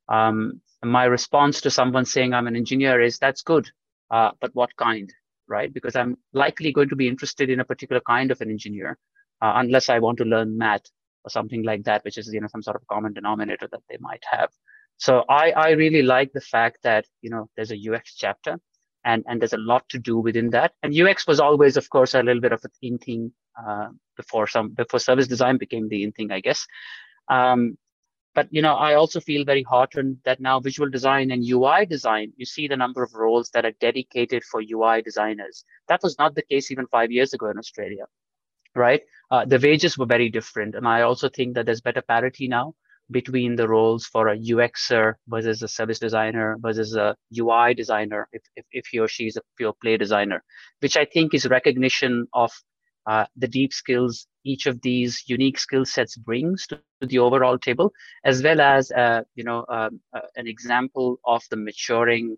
Um, 0.09 0.63
my 0.83 1.05
response 1.05 1.61
to 1.63 1.71
someone 1.71 2.07
saying 2.07 2.33
I'm 2.33 2.47
an 2.47 2.57
engineer 2.57 3.01
is 3.01 3.19
that's 3.19 3.43
good, 3.43 3.71
uh, 4.11 4.31
but 4.41 4.55
what 4.55 4.75
kind, 4.77 5.13
right? 5.47 5.73
Because 5.73 5.95
I'm 5.95 6.17
likely 6.33 6.73
going 6.73 6.89
to 6.89 6.97
be 6.97 7.09
interested 7.09 7.51
in 7.51 7.61
a 7.61 7.65
particular 7.65 8.01
kind 8.01 8.31
of 8.31 8.41
an 8.41 8.51
engineer, 8.51 8.99
uh, 9.43 9.53
unless 9.57 9.91
I 9.91 9.99
want 9.99 10.19
to 10.19 10.25
learn 10.25 10.57
math 10.57 10.83
or 11.25 11.31
something 11.31 11.63
like 11.65 11.85
that, 11.85 12.05
which 12.05 12.19
is 12.19 12.33
you 12.33 12.41
know 12.41 12.49
some 12.49 12.63
sort 12.63 12.77
of 12.77 12.87
common 12.87 13.13
denominator 13.13 13.69
that 13.71 13.83
they 13.89 13.99
might 14.01 14.25
have. 14.31 14.51
So 14.97 15.25
I 15.29 15.53
I 15.53 15.71
really 15.71 16.03
like 16.03 16.33
the 16.33 16.41
fact 16.41 16.79
that 16.83 17.05
you 17.21 17.31
know 17.31 17.49
there's 17.57 17.73
a 17.73 17.81
UX 17.91 18.15
chapter 18.15 18.59
and 19.05 19.25
and 19.27 19.41
there's 19.41 19.53
a 19.53 19.59
lot 19.59 19.89
to 19.91 19.99
do 19.99 20.19
within 20.19 20.51
that. 20.51 20.73
And 20.83 20.95
UX 20.95 21.27
was 21.27 21.41
always, 21.41 21.77
of 21.77 21.89
course, 21.91 22.15
a 22.15 22.23
little 22.23 22.41
bit 22.41 22.53
of 22.53 22.63
a 22.65 22.69
in 22.87 22.99
thing 22.99 23.33
uh, 23.59 23.89
before 24.17 24.47
some 24.47 24.71
before 24.71 25.01
service 25.01 25.29
design 25.29 25.59
became 25.59 25.89
the 25.89 26.03
in 26.03 26.13
thing, 26.13 26.31
I 26.31 26.41
guess. 26.41 26.67
Um, 27.29 27.79
but 28.35 28.49
you 28.51 28.63
know, 28.63 28.75
I 28.75 28.95
also 28.95 29.21
feel 29.21 29.45
very 29.45 29.63
heartened 29.63 30.19
that 30.25 30.41
now 30.41 30.59
visual 30.59 30.89
design 30.89 31.31
and 31.31 31.45
UI 31.47 31.85
design, 31.85 32.33
you 32.37 32.47
see 32.47 32.67
the 32.67 32.77
number 32.77 33.03
of 33.03 33.13
roles 33.15 33.51
that 33.51 33.67
are 33.67 33.75
dedicated 33.81 34.43
for 34.45 34.63
UI 34.63 35.03
designers. 35.03 35.65
That 35.89 36.01
was 36.03 36.19
not 36.19 36.35
the 36.35 36.43
case 36.43 36.71
even 36.71 36.87
five 36.87 37.11
years 37.11 37.35
ago 37.35 37.51
in 37.51 37.59
Australia 37.59 38.07
right? 38.75 39.03
Uh, 39.31 39.45
the 39.45 39.59
wages 39.59 39.97
were 39.97 40.07
very 40.07 40.29
different. 40.29 40.75
And 40.75 40.87
I 40.87 41.03
also 41.03 41.29
think 41.29 41.55
that 41.55 41.67
there's 41.67 41.81
better 41.81 42.03
parity 42.03 42.49
now 42.49 42.75
between 43.11 43.57
the 43.57 43.69
roles 43.69 44.07
for 44.07 44.29
a 44.29 44.39
UXer 44.39 45.15
versus 45.29 45.63
a 45.63 45.69
service 45.69 45.99
designer 45.99 46.57
versus 46.61 46.97
a 46.97 47.17
UI 47.39 47.75
designer, 47.75 48.29
if, 48.33 48.43
if, 48.57 48.65
if 48.73 48.87
he 48.87 48.99
or 48.99 49.09
she 49.09 49.27
is 49.27 49.37
a 49.37 49.43
pure 49.57 49.75
play 49.83 49.97
designer, 49.97 50.43
which 50.81 50.97
I 50.97 51.05
think 51.05 51.35
is 51.35 51.47
recognition 51.47 52.27
of 52.33 52.53
uh, 53.07 53.27
the 53.37 53.49
deep 53.49 53.73
skills 53.73 54.27
each 54.45 54.67
of 54.67 54.81
these 54.83 55.25
unique 55.27 55.59
skill 55.59 55.85
sets 55.85 56.17
brings 56.17 56.67
to, 56.69 56.81
to, 57.01 57.07
the 57.07 57.19
overall 57.19 57.59
table, 57.59 57.93
as 58.25 58.43
well 58.43 58.61
as 58.61 58.91
uh, 58.93 59.23
you 59.35 59.45
know 59.45 59.65
um, 59.69 60.01
uh, 60.15 60.21
an 60.37 60.47
example 60.47 61.19
of 61.25 61.43
the 61.51 61.57
maturing 61.57 62.37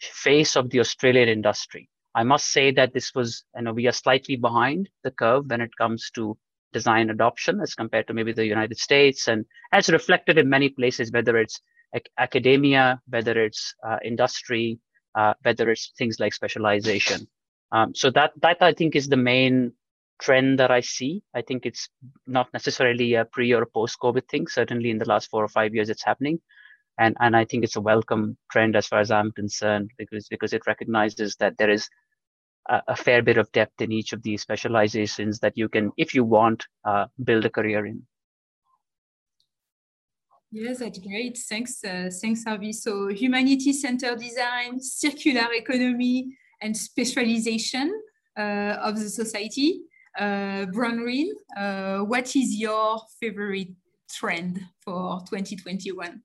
face 0.00 0.56
of 0.56 0.70
the 0.70 0.80
Australian 0.80 1.28
industry. 1.28 1.88
I 2.14 2.22
must 2.22 2.52
say 2.52 2.70
that 2.72 2.92
this 2.94 3.14
was, 3.14 3.44
you 3.56 3.62
know, 3.62 3.72
we 3.72 3.86
are 3.88 3.92
slightly 3.92 4.36
behind 4.36 4.88
the 5.02 5.10
curve 5.10 5.50
when 5.50 5.60
it 5.60 5.76
comes 5.76 6.10
to 6.14 6.36
design 6.72 7.10
adoption 7.10 7.60
as 7.60 7.74
compared 7.74 8.06
to 8.08 8.14
maybe 8.14 8.32
the 8.32 8.46
United 8.46 8.78
States. 8.78 9.28
And 9.28 9.44
as 9.72 9.88
reflected 9.88 10.38
in 10.38 10.48
many 10.48 10.68
places, 10.68 11.10
whether 11.10 11.36
it's 11.38 11.60
ac- 11.94 12.10
academia, 12.18 13.00
whether 13.08 13.42
it's 13.42 13.74
uh, 13.86 13.98
industry, 14.04 14.78
uh, 15.14 15.34
whether 15.42 15.70
it's 15.70 15.92
things 15.96 16.20
like 16.20 16.34
specialization. 16.34 17.26
Um, 17.72 17.94
so 17.94 18.10
that, 18.10 18.32
that 18.42 18.58
I 18.60 18.72
think 18.72 18.94
is 18.94 19.08
the 19.08 19.16
main 19.16 19.72
trend 20.20 20.58
that 20.60 20.70
I 20.70 20.80
see. 20.80 21.22
I 21.34 21.42
think 21.42 21.66
it's 21.66 21.88
not 22.26 22.52
necessarily 22.52 23.14
a 23.14 23.24
pre 23.24 23.52
or 23.52 23.66
post 23.66 23.98
COVID 24.00 24.28
thing. 24.28 24.46
Certainly 24.46 24.90
in 24.90 24.98
the 24.98 25.08
last 25.08 25.30
four 25.30 25.42
or 25.42 25.48
five 25.48 25.74
years, 25.74 25.88
it's 25.90 26.04
happening. 26.04 26.40
And, 26.98 27.16
and 27.18 27.36
I 27.36 27.44
think 27.44 27.64
it's 27.64 27.74
a 27.74 27.80
welcome 27.80 28.36
trend 28.52 28.76
as 28.76 28.86
far 28.86 29.00
as 29.00 29.10
I'm 29.10 29.32
concerned 29.32 29.90
because, 29.98 30.28
because 30.28 30.52
it 30.52 30.66
recognizes 30.66 31.34
that 31.36 31.58
there 31.58 31.70
is 31.70 31.88
a, 32.66 32.96
fair 32.96 33.22
bit 33.22 33.36
of 33.36 33.50
depth 33.52 33.80
in 33.80 33.92
each 33.92 34.12
of 34.12 34.22
these 34.22 34.42
specializations 34.42 35.38
that 35.40 35.56
you 35.56 35.68
can, 35.68 35.92
if 35.96 36.14
you 36.14 36.24
want, 36.24 36.66
uh, 36.84 37.06
build 37.22 37.44
a 37.44 37.50
career 37.50 37.86
in. 37.86 38.02
Yes, 40.50 40.78
that's 40.78 40.98
great. 40.98 41.36
Thanks, 41.36 41.82
uh, 41.84 42.08
thanks, 42.20 42.44
Avi. 42.46 42.72
So 42.72 43.08
humanity-centered 43.08 44.20
design, 44.20 44.80
circular 44.80 45.52
economy, 45.52 46.36
and 46.62 46.76
specialization 46.76 47.92
uh, 48.38 48.76
of 48.80 48.98
the 48.98 49.10
society. 49.10 49.82
Uh, 50.16 50.66
Bronwyn, 50.66 51.28
uh, 51.56 52.04
what 52.04 52.36
is 52.36 52.54
your 52.54 53.00
favorite 53.20 53.72
trend 54.08 54.60
for 54.80 55.20
2021? 55.28 56.22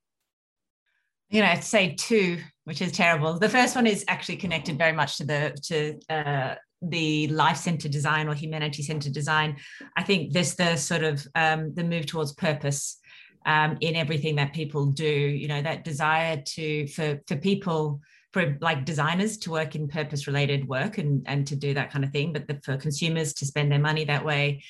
You 1.29 1.43
know, 1.43 1.53
say 1.61 1.95
two, 1.95 2.39
which 2.63 2.81
is 2.81 2.91
terrible. 2.91 3.37
The 3.37 3.49
first 3.49 3.75
one 3.75 3.85
is 3.85 4.03
actually 4.07 4.37
connected 4.37 4.79
very 4.79 4.93
much 4.93 5.17
to 5.17 5.25
the 5.25 5.55
to 5.63 5.99
uh, 6.09 6.55
the 6.81 7.27
life-centered 7.27 7.91
design 7.91 8.27
or 8.27 8.33
humanity-centered 8.33 9.13
design. 9.13 9.57
I 9.95 10.03
think 10.03 10.33
this 10.33 10.55
the 10.55 10.75
sort 10.75 11.03
of 11.03 11.27
um, 11.35 11.73
the 11.75 11.83
move 11.83 12.07
towards 12.07 12.33
purpose 12.33 12.97
um, 13.45 13.77
in 13.81 13.95
everything 13.95 14.37
that 14.37 14.53
people 14.53 14.87
do. 14.87 15.05
You 15.05 15.47
know, 15.47 15.61
that 15.61 15.83
desire 15.83 16.41
to 16.55 16.87
for 16.87 17.21
for 17.27 17.35
people 17.35 18.01
for 18.33 18.57
like 18.61 18.85
designers 18.85 19.37
to 19.39 19.51
work 19.51 19.75
in 19.75 19.87
purpose-related 19.87 20.67
work 20.67 20.97
and 20.97 21.21
and 21.27 21.45
to 21.45 21.55
do 21.55 21.75
that 21.75 21.91
kind 21.91 22.03
of 22.03 22.11
thing, 22.11 22.33
but 22.33 22.47
the, 22.47 22.59
for 22.63 22.75
consumers 22.77 23.33
to 23.33 23.45
spend 23.45 23.71
their 23.71 23.79
money 23.79 24.05
that 24.05 24.25
way, 24.25 24.63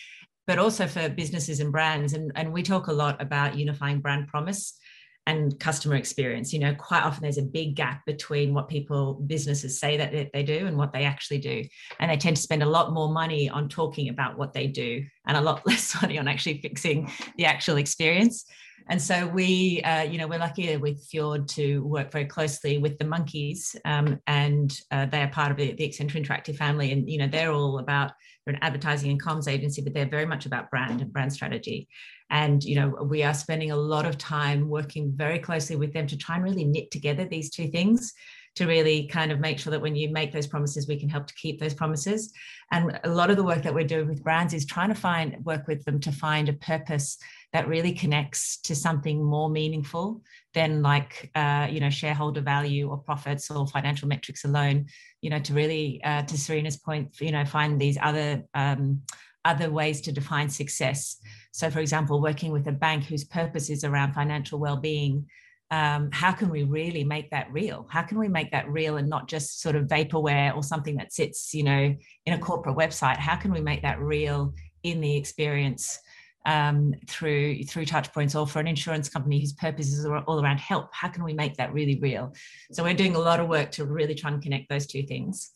but 0.45 0.59
also 0.59 0.87
for 0.87 1.07
businesses 1.07 1.61
and 1.61 1.71
brands. 1.71 2.11
And 2.11 2.33
and 2.35 2.51
we 2.51 2.63
talk 2.63 2.87
a 2.87 2.93
lot 2.93 3.21
about 3.21 3.57
unifying 3.57 4.01
brand 4.01 4.27
promise 4.27 4.77
and 5.27 5.59
customer 5.59 5.95
experience. 5.95 6.53
You 6.53 6.59
know, 6.59 6.73
quite 6.73 7.03
often 7.03 7.21
there's 7.21 7.37
a 7.37 7.43
big 7.43 7.75
gap 7.75 8.05
between 8.05 8.53
what 8.53 8.67
people, 8.67 9.15
businesses 9.27 9.79
say 9.79 9.97
that 9.97 10.31
they 10.33 10.43
do 10.43 10.65
and 10.65 10.77
what 10.77 10.91
they 10.91 11.03
actually 11.03 11.39
do. 11.39 11.63
And 11.99 12.09
they 12.09 12.17
tend 12.17 12.35
to 12.35 12.41
spend 12.41 12.63
a 12.63 12.69
lot 12.69 12.93
more 12.93 13.11
money 13.11 13.49
on 13.49 13.69
talking 13.69 14.09
about 14.09 14.37
what 14.37 14.53
they 14.53 14.67
do 14.67 15.05
and 15.27 15.37
a 15.37 15.41
lot 15.41 15.61
less 15.67 15.99
money 16.01 16.17
on 16.17 16.27
actually 16.27 16.61
fixing 16.61 17.11
the 17.37 17.45
actual 17.45 17.77
experience. 17.77 18.45
And 18.89 18.99
so 18.99 19.27
we, 19.27 19.81
uh, 19.83 20.01
you 20.01 20.17
know, 20.17 20.27
we're 20.27 20.39
lucky 20.39 20.75
with 20.77 21.05
Fjord 21.05 21.47
to 21.49 21.83
work 21.83 22.11
very 22.11 22.25
closely 22.25 22.79
with 22.79 22.97
the 22.97 23.05
Monkeys, 23.05 23.75
um, 23.85 24.19
and 24.25 24.75
uh, 24.89 25.05
they 25.05 25.21
are 25.21 25.27
part 25.27 25.51
of 25.51 25.57
the, 25.57 25.73
the 25.73 25.87
Accenture 25.87 26.23
Interactive 26.23 26.55
family. 26.55 26.91
And 26.91 27.07
you 27.07 27.19
know, 27.19 27.27
they're 27.27 27.51
all 27.51 27.77
about 27.77 28.13
they're 28.45 28.55
an 28.55 28.63
advertising 28.63 29.11
and 29.11 29.21
comms 29.21 29.47
agency, 29.47 29.83
but 29.83 29.93
they're 29.93 30.07
very 30.07 30.25
much 30.25 30.47
about 30.47 30.71
brand 30.71 31.01
and 31.01 31.13
brand 31.13 31.31
strategy. 31.31 31.87
And 32.29 32.63
you 32.63 32.75
know, 32.75 32.89
we 33.03 33.23
are 33.23 33.33
spending 33.33 33.71
a 33.71 33.75
lot 33.75 34.05
of 34.05 34.17
time 34.17 34.69
working 34.69 35.11
very 35.15 35.39
closely 35.39 35.75
with 35.75 35.93
them 35.93 36.07
to 36.07 36.17
try 36.17 36.35
and 36.35 36.43
really 36.43 36.65
knit 36.65 36.91
together 36.91 37.25
these 37.25 37.49
two 37.49 37.67
things 37.69 38.13
to 38.55 38.65
really 38.65 39.07
kind 39.07 39.31
of 39.31 39.39
make 39.39 39.59
sure 39.59 39.71
that 39.71 39.81
when 39.81 39.95
you 39.95 40.09
make 40.09 40.31
those 40.31 40.47
promises, 40.47 40.87
we 40.87 40.99
can 40.99 41.07
help 41.07 41.27
to 41.27 41.33
keep 41.35 41.59
those 41.59 41.73
promises. 41.73 42.33
And 42.71 42.99
a 43.03 43.09
lot 43.09 43.29
of 43.29 43.37
the 43.37 43.43
work 43.43 43.63
that 43.63 43.73
we're 43.73 43.87
doing 43.87 44.07
with 44.07 44.23
brands 44.23 44.53
is 44.53 44.65
trying 44.65 44.89
to 44.89 44.95
find 44.95 45.37
work 45.45 45.67
with 45.67 45.83
them 45.85 45.99
to 46.01 46.11
find 46.11 46.49
a 46.49 46.53
purpose 46.53 47.17
that 47.53 47.67
really 47.67 47.93
connects 47.93 48.57
to 48.61 48.75
something 48.75 49.23
more 49.23 49.49
meaningful 49.49 50.21
than 50.53 50.81
like 50.81 51.31
uh, 51.35 51.67
you 51.69 51.79
know 51.79 51.89
shareholder 51.89 52.41
value 52.41 52.89
or 52.89 52.97
profits 52.97 53.49
or 53.49 53.65
financial 53.67 54.07
metrics 54.07 54.43
alone. 54.45 54.87
You 55.21 55.29
know, 55.29 55.39
to 55.39 55.53
really 55.53 56.01
uh, 56.03 56.23
to 56.23 56.37
Serena's 56.37 56.77
point, 56.77 57.19
you 57.21 57.31
know, 57.31 57.45
find 57.45 57.79
these 57.79 57.97
other 58.01 58.43
um, 58.53 59.01
other 59.51 59.69
ways 59.79 59.97
to 60.01 60.11
define 60.11 60.49
success. 60.49 61.17
So, 61.51 61.69
for 61.69 61.79
example, 61.79 62.21
working 62.21 62.51
with 62.51 62.67
a 62.67 62.71
bank 62.71 63.05
whose 63.05 63.25
purpose 63.39 63.69
is 63.69 63.83
around 63.83 64.13
financial 64.13 64.59
well-being, 64.59 65.25
um, 65.71 66.09
how 66.11 66.31
can 66.31 66.49
we 66.49 66.63
really 66.63 67.03
make 67.03 67.29
that 67.31 67.51
real? 67.51 67.87
How 67.89 68.03
can 68.03 68.17
we 68.17 68.27
make 68.27 68.51
that 68.51 68.69
real 68.69 68.97
and 68.97 69.07
not 69.07 69.27
just 69.27 69.61
sort 69.61 69.75
of 69.75 69.87
vaporware 69.87 70.55
or 70.55 70.63
something 70.63 70.95
that 70.97 71.13
sits, 71.13 71.53
you 71.53 71.63
know, 71.63 71.95
in 72.25 72.33
a 72.33 72.39
corporate 72.39 72.75
website? 72.75 73.17
How 73.17 73.35
can 73.35 73.51
we 73.51 73.61
make 73.61 73.81
that 73.83 73.99
real 73.99 74.53
in 74.83 75.01
the 75.01 75.15
experience 75.15 75.99
um, 76.45 76.93
through 77.07 77.63
through 77.65 77.85
touch 77.85 78.11
points 78.13 78.33
or 78.33 78.47
for 78.47 78.59
an 78.59 78.67
insurance 78.67 79.09
company 79.09 79.39
whose 79.39 79.53
purpose 79.53 79.93
is 79.93 80.05
all 80.05 80.43
around 80.43 80.59
help? 80.59 80.89
How 80.91 81.09
can 81.09 81.23
we 81.23 81.33
make 81.33 81.55
that 81.57 81.73
really 81.73 81.99
real? 81.99 82.33
So 82.71 82.83
we're 82.83 83.01
doing 83.03 83.15
a 83.15 83.19
lot 83.19 83.39
of 83.39 83.47
work 83.47 83.69
to 83.71 83.85
really 83.85 84.15
try 84.15 84.31
and 84.31 84.41
connect 84.41 84.69
those 84.69 84.87
two 84.87 85.03
things. 85.03 85.51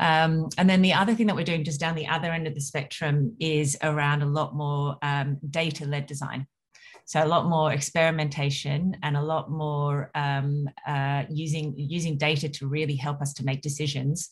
Um, 0.00 0.48
and 0.56 0.68
then 0.68 0.82
the 0.82 0.94
other 0.94 1.14
thing 1.14 1.26
that 1.26 1.36
we're 1.36 1.44
doing 1.44 1.64
just 1.64 1.80
down 1.80 1.94
the 1.94 2.06
other 2.06 2.32
end 2.32 2.46
of 2.46 2.54
the 2.54 2.60
spectrum 2.60 3.36
is 3.38 3.76
around 3.82 4.22
a 4.22 4.26
lot 4.26 4.54
more 4.54 4.96
um, 5.02 5.38
data 5.50 5.84
led 5.84 6.06
design. 6.06 6.46
So 7.04 7.22
a 7.22 7.26
lot 7.26 7.46
more 7.46 7.72
experimentation 7.72 8.96
and 9.02 9.16
a 9.16 9.22
lot 9.22 9.50
more 9.50 10.10
um, 10.14 10.68
uh, 10.86 11.24
using 11.28 11.74
using 11.76 12.16
data 12.16 12.48
to 12.48 12.68
really 12.68 12.96
help 12.96 13.20
us 13.20 13.32
to 13.34 13.44
make 13.44 13.60
decisions 13.60 14.30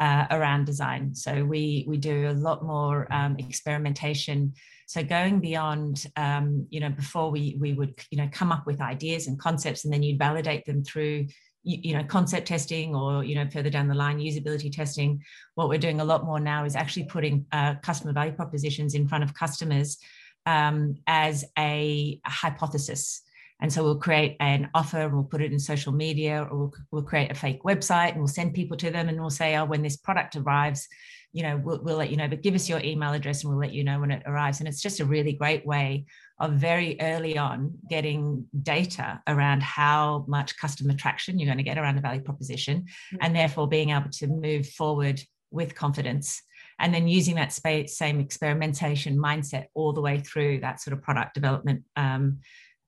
uh, 0.00 0.26
around 0.30 0.64
design. 0.64 1.14
So 1.14 1.44
we 1.44 1.84
we 1.86 1.96
do 1.96 2.28
a 2.28 2.32
lot 2.32 2.64
more 2.64 3.12
um, 3.12 3.36
experimentation. 3.38 4.54
So 4.86 5.02
going 5.02 5.40
beyond, 5.40 6.06
um, 6.16 6.66
you 6.70 6.80
know, 6.80 6.90
before 6.90 7.30
we 7.30 7.56
we 7.58 7.72
would 7.72 7.94
you 8.10 8.18
know 8.18 8.28
come 8.32 8.52
up 8.52 8.66
with 8.66 8.80
ideas 8.80 9.26
and 9.26 9.38
concepts, 9.38 9.84
and 9.84 9.92
then 9.92 10.02
you'd 10.02 10.18
validate 10.18 10.64
them 10.64 10.84
through 10.84 11.26
you, 11.62 11.78
you 11.82 11.96
know 11.96 12.04
concept 12.04 12.48
testing 12.48 12.94
or 12.94 13.24
you 13.24 13.34
know 13.34 13.48
further 13.50 13.70
down 13.70 13.88
the 13.88 13.94
line 13.94 14.18
usability 14.18 14.74
testing. 14.74 15.22
What 15.54 15.68
we're 15.68 15.78
doing 15.78 16.00
a 16.00 16.04
lot 16.04 16.24
more 16.24 16.40
now 16.40 16.64
is 16.64 16.76
actually 16.76 17.04
putting 17.04 17.46
uh, 17.52 17.74
customer 17.82 18.12
value 18.12 18.32
propositions 18.32 18.94
in 18.94 19.08
front 19.08 19.24
of 19.24 19.34
customers 19.34 19.98
um, 20.46 20.96
as 21.06 21.44
a, 21.58 22.20
a 22.24 22.30
hypothesis. 22.30 23.22
And 23.60 23.72
so 23.72 23.84
we'll 23.84 23.98
create 23.98 24.36
an 24.40 24.70
offer 24.74 25.02
and 25.02 25.14
we'll 25.14 25.22
put 25.22 25.40
it 25.40 25.52
in 25.52 25.58
social 25.60 25.92
media 25.92 26.48
or 26.50 26.58
we'll, 26.58 26.74
we'll 26.90 27.02
create 27.02 27.30
a 27.30 27.34
fake 27.34 27.62
website 27.62 28.10
and 28.10 28.18
we'll 28.18 28.26
send 28.26 28.54
people 28.54 28.76
to 28.78 28.90
them 28.90 29.08
and 29.08 29.20
we'll 29.20 29.30
say, 29.30 29.56
oh, 29.56 29.64
when 29.64 29.82
this 29.82 29.96
product 29.96 30.34
arrives, 30.34 30.88
you 31.32 31.42
know, 31.42 31.56
we'll, 31.56 31.82
we'll 31.82 31.96
let 31.96 32.10
you 32.10 32.16
know, 32.16 32.28
but 32.28 32.42
give 32.42 32.54
us 32.54 32.68
your 32.68 32.80
email 32.80 33.12
address 33.12 33.42
and 33.42 33.50
we'll 33.50 33.60
let 33.60 33.72
you 33.72 33.84
know 33.84 34.00
when 34.00 34.10
it 34.10 34.22
arrives. 34.26 34.60
And 34.60 34.68
it's 34.68 34.82
just 34.82 35.00
a 35.00 35.04
really 35.04 35.32
great 35.32 35.64
way 35.66 36.04
of 36.38 36.52
very 36.52 36.96
early 37.00 37.38
on 37.38 37.72
getting 37.88 38.46
data 38.62 39.20
around 39.26 39.62
how 39.62 40.24
much 40.28 40.58
customer 40.58 40.94
traction 40.94 41.38
you're 41.38 41.46
going 41.46 41.58
to 41.58 41.64
get 41.64 41.78
around 41.78 41.96
a 41.96 42.02
value 42.02 42.20
proposition 42.20 42.82
mm-hmm. 42.82 43.16
and 43.20 43.34
therefore 43.34 43.66
being 43.66 43.90
able 43.90 44.10
to 44.10 44.26
move 44.26 44.68
forward 44.68 45.22
with 45.50 45.74
confidence 45.74 46.42
and 46.78 46.92
then 46.92 47.06
using 47.06 47.36
that 47.36 47.52
space, 47.52 47.96
same 47.96 48.20
experimentation 48.20 49.16
mindset 49.16 49.66
all 49.74 49.92
the 49.92 50.00
way 50.00 50.18
through 50.18 50.60
that 50.60 50.80
sort 50.80 50.96
of 50.96 51.02
product 51.02 51.34
development 51.34 51.84
um, 51.96 52.40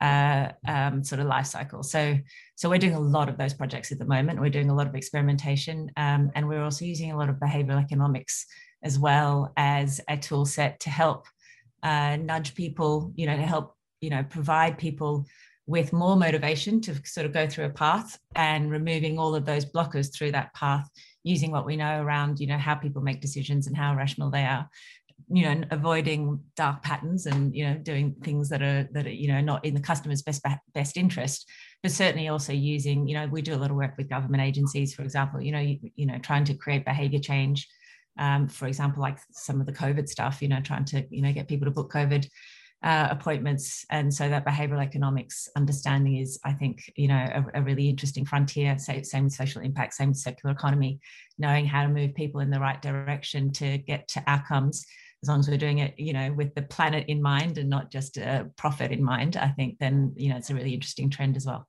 uh, 0.05 0.53
um, 0.67 1.03
sort 1.03 1.21
of 1.21 1.27
life 1.27 1.47
cycle. 1.47 1.83
So, 1.83 2.19
so 2.57 2.69
we're 2.69 2.79
doing 2.79 2.95
a 2.95 3.01
lot 3.01 3.29
of 3.29 3.39
those 3.39 3.55
projects 3.55 3.91
at 3.93 3.99
the 3.99 4.05
moment. 4.05 4.41
We're 4.41 4.51
doing 4.51 4.71
a 4.71 4.75
lot 4.75 4.87
of 4.87 4.95
experimentation, 4.95 5.91
um, 5.97 6.31
and 6.35 6.49
we're 6.49 6.63
also 6.63 6.85
using 6.85 7.13
a 7.13 7.17
lot 7.17 7.29
of 7.29 7.37
behavioral 7.37 7.83
economics 7.83 8.47
as 8.83 8.99
well 8.99 9.53
as 9.57 10.01
a 10.09 10.17
tool 10.17 10.45
set 10.45 10.81
to 10.81 10.91
help 10.91 11.27
uh, 11.83 12.17
nudge 12.17 12.55
people, 12.55 13.13
you 13.17 13.27
know, 13.27 13.37
to 13.37 13.43
help 13.43 13.75
you 14.01 14.11
know 14.11 14.23
provide 14.25 14.77
people 14.77 15.25
with 15.67 15.95
more 15.95 16.17
motivation 16.17 16.79
to 16.79 16.95
sort 17.07 17.25
of 17.25 17.33
go 17.33 17.47
through 17.49 17.65
a 17.65 17.71
path 17.71 18.19
and 18.37 18.71
removing 18.71 19.19
all 19.19 19.35
of 19.35 19.47
those 19.47 19.65
blockers 19.65 20.13
through 20.13 20.31
that 20.31 20.53
path 20.53 20.87
using 21.23 21.51
what 21.51 21.65
we 21.65 21.75
know 21.75 22.03
around 22.03 22.39
you 22.39 22.47
know 22.47 22.59
how 22.59 22.75
people 22.75 23.01
make 23.01 23.23
decisions 23.23 23.67
and 23.67 23.75
how 23.75 23.97
rational 23.97 24.31
they 24.31 24.45
are 24.45 24.69
you 25.29 25.43
know 25.43 25.63
avoiding 25.71 26.41
dark 26.57 26.83
patterns 26.83 27.27
and 27.27 27.55
you 27.55 27.65
know 27.67 27.75
doing 27.79 28.15
things 28.23 28.49
that 28.49 28.63
are 28.63 28.89
that 28.93 29.07
are 29.07 29.11
you 29.11 29.29
know 29.29 29.41
not 29.41 29.65
in 29.65 29.75
the 29.75 29.81
customer's 29.81 30.23
best 30.23 30.43
best 30.75 30.97
interest 30.97 31.49
but 31.83 31.93
certainly 31.93 32.29
also 32.29 32.53
using 32.53 33.07
you 33.07 33.15
know 33.15 33.27
we 33.27 33.43
do 33.43 33.55
a 33.55 33.57
lot 33.57 33.71
of 33.71 33.77
work 33.77 33.95
with 33.97 34.09
government 34.09 34.43
agencies 34.43 34.95
for 34.95 35.03
example 35.03 35.41
you 35.41 35.53
know 35.53 35.61
you, 35.61 35.79
you 35.97 36.07
know 36.07 36.19
trying 36.19 36.45
to 36.45 36.55
create 36.55 36.85
behavior 36.85 37.19
change 37.19 37.69
um, 38.19 38.49
for 38.49 38.67
example 38.67 39.03
like 39.03 39.19
some 39.33 39.61
of 39.61 39.67
the 39.67 39.73
covid 39.73 40.09
stuff 40.09 40.43
you 40.43 40.49
know 40.49 40.61
trying 40.61 40.85
to 40.85 41.05
you 41.11 41.23
know 41.23 41.33
get 41.33 41.49
people 41.49 41.65
to 41.65 41.71
book 41.71 41.91
covid 41.91 42.29
uh, 42.83 43.09
appointments. 43.11 43.87
And 43.89 44.13
so 44.13 44.29
that 44.29 44.45
behavioral 44.45 44.83
economics 44.83 45.49
understanding 45.57 46.19
is 46.19 46.39
i 46.45 46.53
think 46.53 46.83
you 46.97 47.09
know 47.09 47.15
a, 47.55 47.61
a 47.61 47.63
really 47.63 47.89
interesting 47.89 48.27
frontier. 48.27 48.79
Same, 48.79 49.03
same 49.03 49.31
social 49.31 49.63
impact 49.63 49.95
same 49.95 50.13
circular 50.13 50.55
economy 50.55 51.01
knowing 51.39 51.65
how 51.65 51.83
to 51.83 51.89
move 51.89 52.15
people 52.15 52.41
in 52.41 52.51
the 52.51 52.61
right 52.61 52.83
direction 52.83 53.51
to 53.53 53.79
get 53.79 54.07
to 54.09 54.23
outcomes 54.27 54.85
as 55.25 55.29
long 55.29 55.41
as 55.41 55.49
we're 55.49 55.57
doing 55.57 55.79
it, 55.79 55.99
you 55.99 56.13
know, 56.13 56.31
with 56.35 56.55
the 56.55 56.61
planet 56.61 57.07
in 57.09 57.23
mind 57.23 57.57
and 57.57 57.71
not 57.71 57.91
just 57.91 58.19
a 58.19 58.51
profit 58.57 58.93
in 58.93 59.03
mind, 59.03 59.39
I 59.39 59.49
think 59.49 59.79
then, 59.79 60.13
you 60.17 60.29
know, 60.29 60.37
it's 60.37 60.51
a 60.51 60.55
really 60.55 60.75
interesting 60.75 61.09
trend 61.09 61.35
as 61.39 61.47
well. 61.47 61.67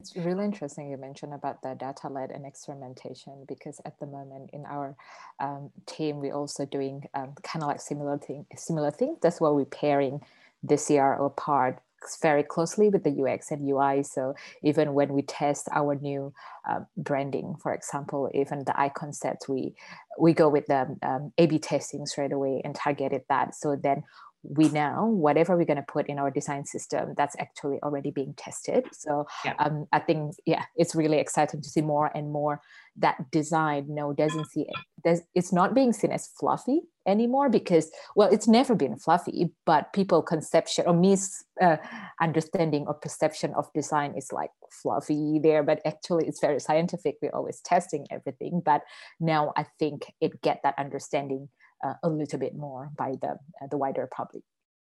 It's 0.00 0.14
really 0.14 0.44
interesting 0.44 0.90
you 0.90 0.98
mentioned 0.98 1.32
about 1.32 1.62
the 1.62 1.74
data 1.80 2.08
led 2.10 2.30
and 2.30 2.44
experimentation 2.44 3.46
because 3.48 3.80
at 3.86 3.98
the 4.00 4.06
moment 4.06 4.50
in 4.52 4.66
our 4.66 4.94
um, 5.40 5.70
team, 5.86 6.20
we're 6.20 6.34
also 6.34 6.66
doing 6.66 7.04
um, 7.14 7.32
kind 7.42 7.62
of 7.62 7.68
like 7.68 7.80
similar 7.80 8.18
thing, 8.18 8.44
similar 8.54 8.90
thing. 8.90 9.16
That's 9.22 9.40
why 9.40 9.48
we're 9.48 9.64
pairing 9.64 10.20
the 10.62 10.76
CRO 10.76 11.30
part 11.30 11.78
very 12.22 12.42
closely 12.42 12.88
with 12.88 13.04
the 13.04 13.22
UX 13.22 13.50
and 13.50 13.68
UI. 13.68 14.02
So 14.02 14.34
even 14.62 14.94
when 14.94 15.12
we 15.12 15.22
test 15.22 15.68
our 15.72 15.94
new 15.94 16.32
uh, 16.68 16.80
branding, 16.96 17.56
for 17.62 17.72
example, 17.72 18.30
even 18.34 18.64
the 18.64 18.78
icon 18.78 19.12
sets, 19.12 19.48
we 19.48 19.74
we 20.18 20.32
go 20.32 20.48
with 20.48 20.66
the 20.66 20.96
um, 21.02 21.32
A/B 21.38 21.58
testing 21.58 22.06
straight 22.06 22.32
away 22.32 22.62
and 22.64 22.74
targeted 22.74 23.22
that. 23.28 23.54
So 23.54 23.76
then 23.76 24.04
we 24.44 24.68
know 24.68 25.06
whatever 25.06 25.56
we're 25.56 25.64
going 25.64 25.76
to 25.76 25.82
put 25.82 26.06
in 26.06 26.18
our 26.18 26.30
design 26.30 26.66
system 26.66 27.14
that's 27.16 27.34
actually 27.38 27.78
already 27.82 28.10
being 28.10 28.34
tested 28.36 28.84
so 28.92 29.26
yeah. 29.44 29.54
um, 29.58 29.86
i 29.92 29.98
think 29.98 30.34
yeah 30.44 30.64
it's 30.76 30.94
really 30.94 31.18
exciting 31.18 31.62
to 31.62 31.68
see 31.68 31.80
more 31.80 32.10
and 32.14 32.30
more 32.30 32.60
that 32.96 33.30
design 33.30 33.86
no 33.88 34.12
doesn't 34.12 34.50
see 34.50 34.66
it 34.68 35.20
it's 35.34 35.52
not 35.52 35.74
being 35.74 35.92
seen 35.92 36.12
as 36.12 36.28
fluffy 36.38 36.80
anymore 37.06 37.50
because 37.50 37.90
well 38.16 38.28
it's 38.32 38.48
never 38.48 38.74
been 38.74 38.96
fluffy 38.96 39.50
but 39.66 39.92
people 39.92 40.22
conception 40.22 40.84
or 40.86 40.94
mis 40.94 41.44
uh, 41.60 41.76
understanding 42.20 42.86
or 42.86 42.94
perception 42.94 43.52
of 43.54 43.70
design 43.74 44.14
is 44.16 44.32
like 44.32 44.50
fluffy 44.70 45.38
there 45.42 45.62
but 45.62 45.80
actually 45.84 46.26
it's 46.26 46.40
very 46.40 46.58
scientific 46.60 47.16
we're 47.20 47.34
always 47.34 47.60
testing 47.60 48.06
everything 48.10 48.62
but 48.64 48.82
now 49.20 49.52
i 49.56 49.66
think 49.78 50.06
it 50.20 50.40
get 50.40 50.60
that 50.62 50.74
understanding 50.78 51.48
uh, 51.84 51.94
a 52.02 52.08
little 52.08 52.38
bit 52.38 52.54
more 52.54 52.90
by 52.96 53.14
the 53.20 53.36
uh, 53.62 53.66
the 53.70 53.76
wider 53.76 54.08
public. 54.14 54.42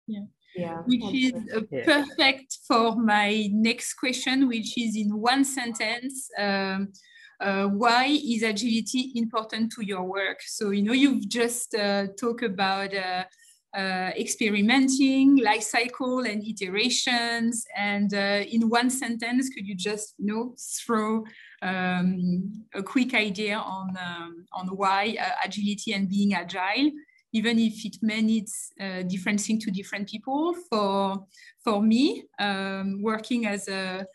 Yeah. 0.07 0.21
Yeah, 0.55 0.77
which 0.85 1.03
is 1.13 1.33
yeah. 1.69 1.83
perfect 1.83 2.59
for 2.65 2.95
my 2.95 3.49
next 3.51 3.95
question, 3.95 4.47
which 4.47 4.77
is 4.77 4.95
in 4.95 5.09
one 5.19 5.43
sentence. 5.43 6.29
Um, 6.39 6.93
uh, 7.39 7.67
why 7.67 8.05
is 8.05 8.43
agility 8.43 9.11
important 9.15 9.71
to 9.73 9.85
your 9.85 10.03
work? 10.03 10.41
So, 10.45 10.71
you 10.71 10.83
know, 10.83 10.93
you've 10.93 11.27
just 11.27 11.75
uh, 11.75 12.07
talked 12.19 12.43
about 12.43 12.93
uh, 12.93 13.25
uh, 13.75 14.11
experimenting, 14.17 15.37
life 15.37 15.63
cycle 15.63 16.21
and 16.21 16.41
iterations. 16.47 17.65
And 17.75 18.13
uh, 18.13 18.43
in 18.49 18.69
one 18.69 18.89
sentence, 18.89 19.49
could 19.49 19.67
you 19.67 19.75
just, 19.75 20.13
you 20.17 20.27
know, 20.27 20.55
throw 20.85 21.25
um, 21.61 22.63
a 22.73 22.81
quick 22.81 23.13
idea 23.13 23.57
on, 23.57 23.97
um, 23.97 24.45
on 24.53 24.67
why 24.67 25.17
uh, 25.19 25.31
agility 25.43 25.91
and 25.91 26.07
being 26.07 26.33
agile, 26.33 26.91
even 27.33 27.59
if 27.59 27.85
it 27.85 27.97
means 28.01 28.71
uh, 28.79 29.03
different 29.03 29.41
thing 29.41 29.59
to 29.59 29.71
different 29.71 30.07
people. 30.09 30.55
For, 30.69 31.25
for 31.63 31.81
me, 31.81 32.23
um, 32.39 33.01
working 33.03 33.45
as 33.45 33.67
a 33.67 34.05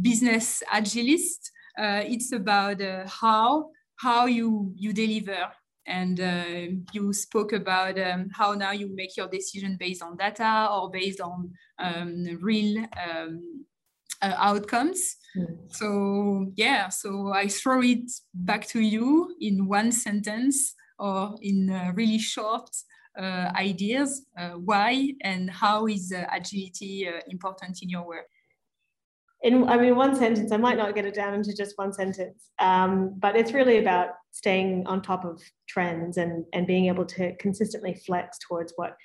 business 0.00 0.62
agilist, 0.72 1.50
it's 1.78 2.32
about 2.32 2.80
uh, 2.80 3.06
how, 3.06 3.70
how 3.96 4.26
you, 4.26 4.72
you 4.76 4.92
deliver 4.92 5.50
and 5.88 6.20
uh, 6.20 6.78
you 6.92 7.12
spoke 7.12 7.52
about 7.52 7.98
um, 7.98 8.28
how 8.32 8.52
now 8.52 8.72
you 8.72 8.94
make 8.94 9.16
your 9.16 9.28
decision 9.28 9.76
based 9.80 10.02
on 10.02 10.16
data 10.16 10.68
or 10.70 10.90
based 10.90 11.20
on 11.20 11.50
um, 11.78 12.38
real 12.42 12.84
um, 13.02 13.64
uh, 14.22 14.34
outcomes. 14.36 15.16
Mm. 15.36 15.56
So 15.68 16.52
yeah, 16.56 16.88
so 16.88 17.32
I 17.32 17.48
throw 17.48 17.82
it 17.82 18.10
back 18.34 18.66
to 18.68 18.80
you 18.80 19.34
in 19.40 19.66
one 19.66 19.92
sentence 19.92 20.74
or 20.98 21.36
in 21.40 21.70
uh, 21.70 21.92
really 21.94 22.18
short 22.18 22.70
uh, 23.18 23.50
ideas. 23.56 24.26
Uh, 24.38 24.50
why 24.50 25.14
and 25.22 25.50
how 25.50 25.86
is 25.86 26.12
uh, 26.12 26.26
agility 26.32 27.08
uh, 27.08 27.20
important 27.28 27.82
in 27.82 27.88
your 27.88 28.06
work? 28.06 28.26
In 29.42 29.68
I 29.68 29.76
mean 29.76 29.96
one 29.96 30.14
sentence, 30.16 30.52
I 30.52 30.56
might 30.56 30.76
not 30.76 30.94
get 30.94 31.04
it 31.04 31.14
down 31.14 31.34
into 31.34 31.54
just 31.54 31.74
one 31.76 31.92
sentence, 31.92 32.50
um, 32.58 33.14
but 33.18 33.36
it's 33.36 33.52
really 33.52 33.78
about 33.78 34.10
staying 34.32 34.86
on 34.86 35.02
top 35.02 35.24
of 35.24 35.40
trends 35.68 36.16
and 36.16 36.44
and 36.52 36.66
being 36.66 36.86
able 36.86 37.06
to 37.06 37.34
consistently 37.36 37.94
flex 38.06 38.38
towards 38.48 38.72
what 38.76 38.96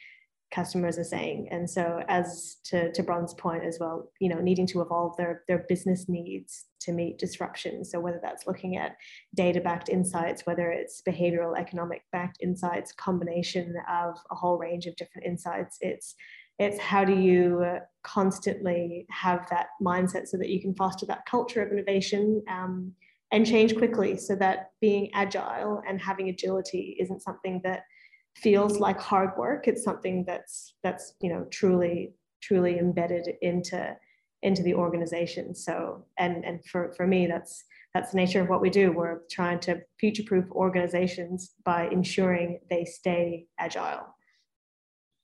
customers 0.53 0.99
are 0.99 1.03
saying. 1.03 1.47
And 1.49 1.67
so 1.67 2.03
as 2.07 2.57
to, 2.65 2.91
to 2.91 3.01
Bron's 3.01 3.33
point 3.33 3.63
as 3.63 3.77
well, 3.79 4.11
you 4.19 4.29
know, 4.29 4.39
needing 4.39 4.67
to 4.67 4.81
evolve 4.81 5.17
their, 5.17 5.43
their 5.47 5.65
business 5.67 6.07
needs 6.07 6.65
to 6.81 6.91
meet 6.91 7.17
disruption. 7.17 7.83
So 7.83 7.99
whether 7.99 8.19
that's 8.21 8.45
looking 8.45 8.77
at 8.77 8.95
data-backed 9.33 9.89
insights, 9.89 10.45
whether 10.45 10.69
it's 10.69 11.01
behavioral 11.07 11.57
economic 11.57 12.03
backed 12.11 12.37
insights, 12.39 12.91
combination 12.91 13.73
of 13.89 14.15
a 14.31 14.35
whole 14.35 14.59
range 14.59 14.85
of 14.85 14.95
different 14.95 15.25
insights, 15.25 15.77
it's 15.81 16.13
it's 16.59 16.79
how 16.79 17.03
do 17.03 17.17
you 17.19 17.63
constantly 18.03 19.05
have 19.09 19.47
that 19.49 19.67
mindset 19.81 20.27
so 20.27 20.37
that 20.37 20.49
you 20.49 20.61
can 20.61 20.75
foster 20.75 21.05
that 21.05 21.25
culture 21.25 21.63
of 21.63 21.71
innovation 21.71 22.43
um, 22.49 22.91
and 23.31 23.45
change 23.45 23.75
quickly 23.75 24.17
so 24.17 24.35
that 24.35 24.71
being 24.79 25.09
agile 25.13 25.81
and 25.87 25.99
having 25.99 26.29
agility 26.29 26.95
isn't 26.99 27.21
something 27.21 27.61
that 27.63 27.83
feels 28.35 28.79
like 28.79 28.99
hard 28.99 29.31
work. 29.37 29.67
It's 29.67 29.83
something 29.83 30.23
that's 30.27 30.75
that's 30.83 31.13
you 31.21 31.29
know 31.29 31.45
truly 31.51 32.13
truly 32.41 32.77
embedded 32.77 33.27
into 33.41 33.95
into 34.41 34.61
the 34.61 34.75
organization. 34.75 35.55
So 35.55 36.05
and 36.19 36.43
and 36.45 36.63
for 36.65 36.93
for 36.95 37.07
me 37.07 37.27
that's 37.27 37.63
that's 37.93 38.11
the 38.11 38.17
nature 38.17 38.41
of 38.41 38.49
what 38.49 38.61
we 38.61 38.69
do. 38.69 38.91
We're 38.91 39.21
trying 39.31 39.59
to 39.61 39.81
future 39.99 40.23
proof 40.25 40.45
organizations 40.51 41.53
by 41.63 41.87
ensuring 41.89 42.59
they 42.69 42.85
stay 42.85 43.45
agile 43.59 44.15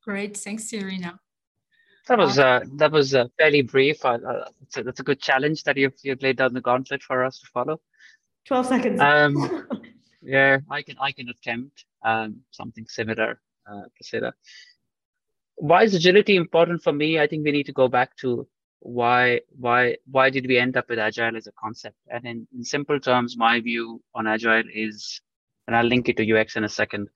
Great, 0.03 0.37
thanks, 0.37 0.69
Serena. 0.69 1.19
That 2.07 2.17
was 2.17 2.39
uh, 2.39 2.61
that 2.77 2.91
was 2.91 3.13
uh, 3.13 3.25
fairly 3.37 3.61
brief. 3.61 4.03
Uh, 4.03 4.17
that's, 4.59 4.77
a, 4.77 4.83
that's 4.83 4.99
a 4.99 5.03
good 5.03 5.21
challenge 5.21 5.63
that 5.65 5.77
you've 5.77 5.93
you've 6.01 6.23
laid 6.23 6.37
down 6.37 6.53
the 6.53 6.61
gauntlet 6.61 7.03
for 7.03 7.23
us 7.23 7.39
to 7.39 7.47
follow. 7.47 7.79
Twelve 8.45 8.65
seconds. 8.65 8.99
Um, 8.99 9.67
yeah, 10.21 10.57
I 10.71 10.81
can 10.81 10.95
I 10.99 11.11
can 11.11 11.29
attempt 11.29 11.85
um, 12.03 12.41
something 12.49 12.87
similar, 12.87 13.39
uh, 13.69 13.83
Priscilla. 13.95 14.33
Why 15.55 15.83
is 15.83 15.93
agility 15.93 16.35
important 16.35 16.81
for 16.81 16.93
me? 16.93 17.19
I 17.19 17.27
think 17.27 17.43
we 17.43 17.51
need 17.51 17.67
to 17.67 17.73
go 17.73 17.87
back 17.87 18.15
to 18.17 18.47
why 18.79 19.41
why 19.57 19.97
why 20.09 20.29
did 20.29 20.47
we 20.47 20.57
end 20.57 20.77
up 20.77 20.89
with 20.89 20.99
agile 20.99 21.35
as 21.35 21.47
a 21.47 21.51
concept? 21.51 21.97
And 22.07 22.25
in, 22.25 22.47
in 22.55 22.63
simple 22.63 22.99
terms, 22.99 23.37
my 23.37 23.59
view 23.59 24.01
on 24.15 24.25
agile 24.25 24.63
is, 24.73 25.21
and 25.67 25.75
I'll 25.75 25.85
link 25.85 26.09
it 26.09 26.17
to 26.17 26.39
UX 26.39 26.55
in 26.55 26.63
a 26.63 26.69
second. 26.69 27.09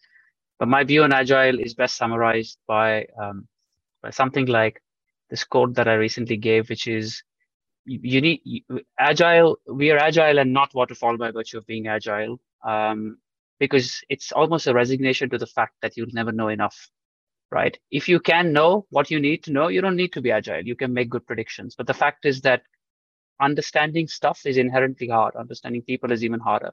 But 0.64 0.70
my 0.70 0.86
view 0.86 1.03
on 1.03 1.11
agile 1.11 1.59
is 1.59 1.74
best 1.74 1.97
summarized 1.97 2.57
by 2.70 3.05
um, 3.22 3.49
by 4.01 4.11
something 4.11 4.45
like 4.45 4.82
this 5.30 5.43
quote 5.43 5.74
that 5.74 5.89
I 5.89 5.95
recently 5.95 6.38
gave, 6.38 6.70
which 6.70 6.88
is 6.88 7.22
you, 7.84 8.22
need 8.22 8.64
agile. 8.97 9.57
We 9.68 9.91
are 9.91 9.97
agile 9.97 10.39
and 10.39 10.53
not 10.53 10.74
waterfall 10.74 11.18
by 11.18 11.32
virtue 11.32 11.57
of 11.57 11.68
being 11.68 11.88
agile, 11.88 12.39
um, 12.66 13.18
because 13.59 13.99
it's 14.07 14.32
almost 14.32 14.66
a 14.68 14.74
resignation 14.74 15.30
to 15.32 15.38
the 15.38 15.47
fact 15.47 15.74
that 15.82 15.97
you'll 15.97 16.14
never 16.14 16.32
know 16.32 16.47
enough, 16.47 16.89
right? 17.51 17.78
If 17.91 18.07
you 18.07 18.22
can 18.22 18.53
know 18.53 18.86
what 18.89 19.11
you 19.11 19.20
need 19.20 19.43
to 19.43 19.51
know, 19.51 19.68
you 19.68 19.82
don't 19.82 19.97
need 19.97 20.14
to 20.14 20.22
be 20.22 20.32
agile. 20.32 20.61
You 20.66 20.78
can 20.78 20.93
make 20.93 21.09
good 21.09 21.28
predictions. 21.28 21.76
But 21.76 21.88
the 21.88 21.93
fact 21.93 22.26
is 22.26 22.39
that 22.43 22.61
understanding 23.41 24.07
stuff 24.07 24.45
is 24.45 24.55
inherently 24.55 25.09
hard. 25.09 25.36
Understanding 25.36 25.82
people 25.82 26.14
is 26.14 26.24
even 26.24 26.39
harder. 26.39 26.72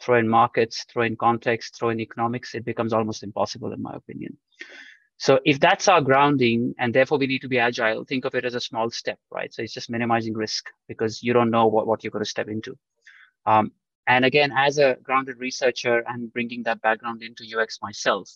Throw 0.00 0.18
in 0.18 0.28
markets, 0.28 0.84
throw 0.90 1.02
in 1.02 1.16
context, 1.16 1.76
throw 1.76 1.90
in 1.90 2.00
economics, 2.00 2.54
it 2.54 2.64
becomes 2.64 2.92
almost 2.92 3.22
impossible, 3.22 3.72
in 3.72 3.82
my 3.82 3.94
opinion. 3.94 4.36
So 5.18 5.40
if 5.44 5.58
that's 5.58 5.88
our 5.88 6.00
grounding 6.00 6.74
and 6.78 6.94
therefore 6.94 7.18
we 7.18 7.26
need 7.26 7.40
to 7.40 7.48
be 7.48 7.58
agile, 7.58 8.04
think 8.04 8.24
of 8.24 8.36
it 8.36 8.44
as 8.44 8.54
a 8.54 8.60
small 8.60 8.88
step, 8.90 9.18
right? 9.32 9.52
So 9.52 9.62
it's 9.62 9.74
just 9.74 9.90
minimizing 9.90 10.34
risk 10.34 10.70
because 10.86 11.22
you 11.22 11.32
don't 11.32 11.50
know 11.50 11.66
what, 11.66 11.88
what 11.88 12.04
you're 12.04 12.12
going 12.12 12.24
to 12.24 12.30
step 12.30 12.48
into. 12.48 12.78
Um, 13.44 13.72
and 14.06 14.24
again, 14.24 14.52
as 14.56 14.78
a 14.78 14.96
grounded 15.02 15.38
researcher 15.38 16.04
and 16.06 16.32
bringing 16.32 16.62
that 16.62 16.80
background 16.80 17.22
into 17.22 17.44
UX 17.44 17.80
myself, 17.82 18.30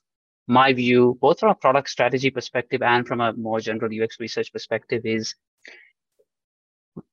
my 0.48 0.72
view, 0.72 1.16
both 1.20 1.38
from 1.38 1.50
a 1.50 1.54
product 1.54 1.88
strategy 1.88 2.30
perspective 2.30 2.82
and 2.82 3.06
from 3.06 3.20
a 3.20 3.32
more 3.32 3.60
general 3.60 3.90
UX 4.02 4.18
research 4.18 4.52
perspective, 4.52 5.02
is 5.04 5.36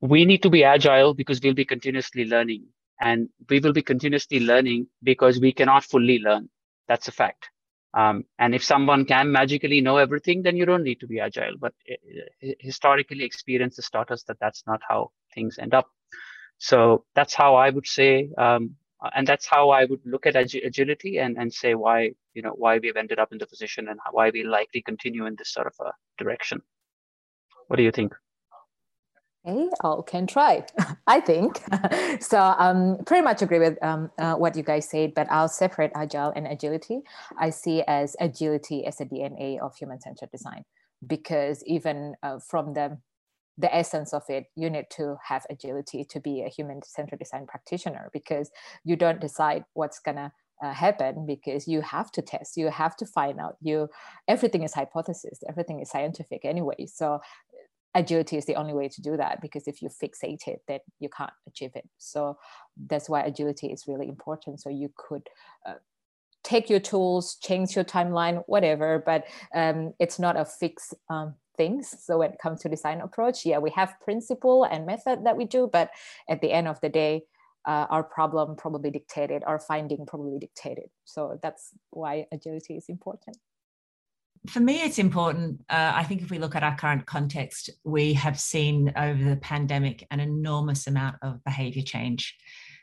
we 0.02 0.26
need 0.26 0.44
to 0.44 0.50
be 0.50 0.64
agile 0.64 1.14
because 1.14 1.40
we'll 1.42 1.54
be 1.54 1.64
continuously 1.64 2.26
learning. 2.26 2.66
And 3.00 3.30
we 3.50 3.60
will 3.60 3.74
be 3.74 3.82
continuously 3.82 4.40
learning 4.40 4.88
because 5.04 5.40
we 5.40 5.54
cannot 5.54 5.84
fully 5.84 6.20
learn. 6.20 6.50
That's 6.88 7.08
a 7.08 7.12
fact. 7.12 7.50
Um, 7.94 8.26
and 8.38 8.54
if 8.54 8.64
someone 8.64 9.06
can 9.06 9.32
magically 9.32 9.82
know 9.82 9.98
everything, 9.98 10.44
then 10.44 10.56
you 10.58 10.66
don't 10.66 10.84
need 10.84 11.00
to 11.00 11.08
be 11.08 11.20
agile. 11.20 11.56
But 11.60 11.74
uh, 11.90 12.54
historically, 12.60 13.24
experience 13.24 13.78
has 13.78 13.90
taught 13.90 14.12
us 14.12 14.24
that 14.24 14.38
that's 14.40 14.64
not 14.68 14.82
how 14.88 15.12
things 15.34 15.58
end 15.58 15.74
up. 15.74 15.88
So 16.60 17.06
that's 17.16 17.34
how 17.34 17.56
I 17.56 17.70
would 17.70 17.88
say, 17.88 18.30
um, 18.38 18.76
and 19.16 19.26
that's 19.26 19.48
how 19.48 19.70
I 19.70 19.86
would 19.86 20.02
look 20.06 20.26
at 20.26 20.36
ag- 20.36 20.62
agility 20.64 21.18
and, 21.18 21.38
and 21.38 21.52
say 21.54 21.74
why 21.74 22.12
you 22.34 22.42
know 22.42 22.52
why 22.52 22.80
we've 22.80 22.98
ended 22.98 23.18
up 23.18 23.32
in 23.32 23.38
the 23.38 23.48
position 23.48 23.88
and 23.88 23.98
why 24.12 24.30
we 24.30 24.44
likely 24.44 24.82
continue 24.82 25.26
in 25.26 25.36
this 25.38 25.54
sort 25.54 25.68
of 25.68 25.74
a 25.80 25.92
direction. 26.22 26.62
What 27.68 27.78
do 27.78 27.84
you 27.84 27.92
think? 27.92 28.14
Hey, 29.50 29.68
all 29.82 30.04
can 30.04 30.28
try, 30.28 30.64
I 31.08 31.20
think. 31.22 31.60
so 32.22 32.40
um, 32.40 33.00
pretty 33.08 33.24
much 33.24 33.42
agree 33.42 33.58
with 33.58 33.84
um, 33.84 34.12
uh, 34.20 34.36
what 34.36 34.56
you 34.56 34.62
guys 34.62 34.88
said, 34.88 35.16
but 35.16 35.26
I'll 35.32 35.48
separate 35.48 35.90
agile 35.96 36.32
and 36.36 36.46
agility. 36.46 37.00
I 37.36 37.50
see 37.50 37.82
as 37.88 38.16
agility 38.20 38.86
as 38.86 39.02
a 39.02 39.06
DNA 39.06 39.60
of 39.60 39.76
human-centered 39.76 40.30
design 40.30 40.66
because 41.08 41.64
even 41.66 42.14
uh, 42.22 42.38
from 42.40 42.74
the 42.74 43.00
the 43.58 43.76
essence 43.76 44.14
of 44.14 44.24
it, 44.30 44.46
you 44.56 44.70
need 44.70 44.86
to 44.92 45.18
have 45.22 45.46
agility 45.50 46.06
to 46.06 46.20
be 46.22 46.44
a 46.44 46.48
human-centered 46.48 47.20
design 47.20 47.46
practitioner 47.46 48.10
because 48.14 48.52
you 48.86 48.96
don't 48.96 49.20
decide 49.20 49.66
what's 49.74 50.00
gonna 50.00 50.32
uh, 50.62 50.74
happen 50.74 51.26
because 51.26 51.68
you 51.68 51.82
have 51.82 52.12
to 52.12 52.22
test 52.22 52.58
you 52.58 52.70
have 52.70 52.96
to 52.96 53.06
find 53.06 53.40
out 53.40 53.56
you 53.62 53.88
everything 54.28 54.64
is 54.64 54.74
hypothesis 54.74 55.40
everything 55.48 55.80
is 55.80 55.90
scientific 55.90 56.44
anyway 56.44 56.86
so 56.86 57.20
agility 57.96 58.38
is 58.38 58.46
the 58.46 58.56
only 58.56 58.74
way 58.74 58.88
to 58.88 59.02
do 59.02 59.18
that 59.18 59.42
because 59.42 59.68
if 59.68 59.82
you 59.82 59.90
fixate 59.90 60.48
it 60.48 60.62
then 60.68 60.80
you 61.00 61.10
can't 61.10 61.32
achieve 61.48 61.72
it. 61.76 61.88
So 61.98 62.38
that's 62.88 63.10
why 63.10 63.22
agility 63.22 63.68
is 63.68 63.86
really 63.88 64.08
important. 64.08 64.62
So 64.62 64.70
you 64.70 64.92
could 64.96 65.28
uh, 65.68 65.76
take 66.44 66.70
your 66.70 66.80
tools 66.80 67.38
change 67.42 67.76
your 67.76 67.84
timeline 67.84 68.44
whatever 68.48 69.04
but 69.06 69.26
um, 69.54 69.94
it's 70.00 70.20
not 70.20 70.38
a 70.38 70.46
fixed 70.46 70.94
um, 71.10 71.36
things. 71.58 71.94
So 72.00 72.20
when 72.20 72.32
it 72.32 72.40
comes 72.40 72.62
to 72.62 72.70
design 72.70 73.02
approach 73.02 73.46
yeah 73.46 73.58
we 73.58 73.72
have 73.72 74.00
principle 74.02 74.64
and 74.66 74.86
method 74.86 75.26
that 75.26 75.36
we 75.36 75.46
do 75.46 75.70
but 75.72 75.90
at 76.30 76.42
the 76.42 76.52
end 76.52 76.68
of 76.68 76.80
the 76.82 76.90
day 76.90 77.24
uh, 77.66 77.86
our 77.90 78.04
problem 78.04 78.56
probably 78.56 78.90
dictated 78.90 79.44
our 79.46 79.60
finding 79.60 80.06
probably 80.06 80.40
dictated. 80.40 80.90
So 81.06 81.40
that's 81.44 81.72
why 81.90 82.28
agility 82.32 82.78
is 82.78 82.88
important 82.88 83.38
for 84.48 84.60
me, 84.60 84.82
it's 84.82 85.00
important. 85.00 85.62
Uh, 85.70 85.92
I 85.96 86.04
think 86.04 86.22
if 86.22 86.32
we 86.32 86.40
look 86.40 86.56
at 86.56 86.64
our 86.64 86.76
current 86.76 87.06
context, 87.06 87.70
we 87.84 88.14
have 88.14 88.40
seen 88.40 88.94
over 88.96 89.24
the 89.24 89.38
pandemic 89.38 90.06
an 90.12 90.20
enormous 90.20 90.88
amount 90.88 91.18
of 91.22 91.44
behavior 91.44 91.84
change. 91.84 92.36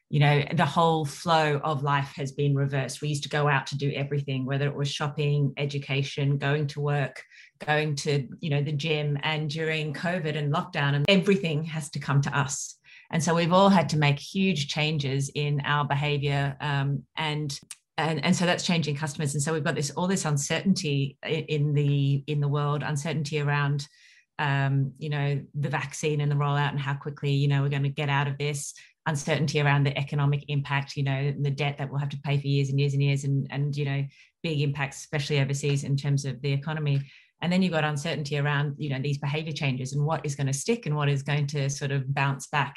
You 0.08 0.20
know, 0.20 0.44
the 0.52 0.66
whole 0.66 1.04
flow 1.04 1.60
of 1.64 1.82
life 1.82 2.12
has 2.14 2.30
been 2.30 2.54
reversed. 2.54 3.00
We 3.02 3.08
used 3.08 3.24
to 3.24 3.28
go 3.28 3.48
out 3.48 3.66
to 3.68 3.76
do 3.76 3.90
everything, 3.92 4.44
whether 4.44 4.66
it 4.66 4.76
was 4.76 4.88
shopping, 4.88 5.52
education, 5.56 6.38
going 6.38 6.68
to 6.68 6.80
work, 6.80 7.24
going 7.66 7.96
to, 7.96 8.28
you 8.38 8.50
know, 8.50 8.62
the 8.62 8.72
gym. 8.72 9.18
And 9.22 9.50
during 9.50 9.94
COVID 9.94 10.36
and 10.36 10.54
lockdown, 10.54 10.94
and 10.94 11.04
everything 11.08 11.64
has 11.64 11.90
to 11.90 11.98
come 11.98 12.20
to 12.22 12.38
us. 12.38 12.76
And 13.10 13.22
so 13.22 13.34
we've 13.34 13.52
all 13.52 13.68
had 13.68 13.88
to 13.90 13.98
make 13.98 14.18
huge 14.18 14.68
changes 14.68 15.30
in 15.34 15.60
our 15.64 15.84
behavior 15.84 16.56
um, 16.60 17.04
and 17.16 17.58
and, 17.98 18.24
and 18.24 18.36
so 18.36 18.44
that's 18.44 18.66
changing 18.66 18.96
customers. 18.96 19.34
And 19.34 19.42
so 19.42 19.52
we've 19.52 19.64
got 19.64 19.74
this 19.74 19.90
all 19.90 20.06
this 20.06 20.24
uncertainty 20.24 21.16
in 21.22 21.72
the 21.72 22.22
in 22.26 22.40
the 22.40 22.48
world 22.48 22.82
uncertainty 22.82 23.40
around 23.40 23.86
um, 24.38 24.92
you 24.98 25.08
know 25.08 25.40
the 25.54 25.70
vaccine 25.70 26.20
and 26.20 26.30
the 26.30 26.36
rollout 26.36 26.70
and 26.70 26.80
how 26.80 26.94
quickly 26.94 27.32
you 27.32 27.48
know 27.48 27.62
we're 27.62 27.70
going 27.70 27.82
to 27.82 27.88
get 27.88 28.10
out 28.10 28.28
of 28.28 28.36
this 28.36 28.74
uncertainty 29.06 29.60
around 29.60 29.84
the 29.84 29.96
economic 29.96 30.44
impact 30.48 30.96
you 30.96 31.04
know 31.04 31.32
the 31.40 31.50
debt 31.50 31.78
that 31.78 31.88
we'll 31.88 32.00
have 32.00 32.08
to 32.10 32.20
pay 32.22 32.36
for 32.36 32.46
years 32.46 32.68
and 32.68 32.78
years 32.78 32.92
and 32.92 33.02
years 33.02 33.24
and 33.24 33.46
and 33.50 33.76
you 33.76 33.84
know 33.84 34.04
big 34.42 34.60
impacts 34.60 34.98
especially 34.98 35.40
overseas 35.40 35.84
in 35.84 35.96
terms 35.96 36.24
of 36.24 36.40
the 36.42 36.52
economy. 36.52 37.00
And 37.42 37.52
then 37.52 37.60
you've 37.60 37.72
got 37.72 37.84
uncertainty 37.84 38.38
around 38.38 38.74
you 38.78 38.90
know 38.90 39.00
these 39.00 39.18
behavior 39.18 39.52
changes 39.52 39.94
and 39.94 40.04
what 40.04 40.24
is 40.26 40.34
going 40.34 40.46
to 40.48 40.52
stick 40.52 40.84
and 40.84 40.94
what 40.94 41.08
is 41.08 41.22
going 41.22 41.46
to 41.48 41.70
sort 41.70 41.92
of 41.92 42.12
bounce 42.14 42.46
back. 42.48 42.76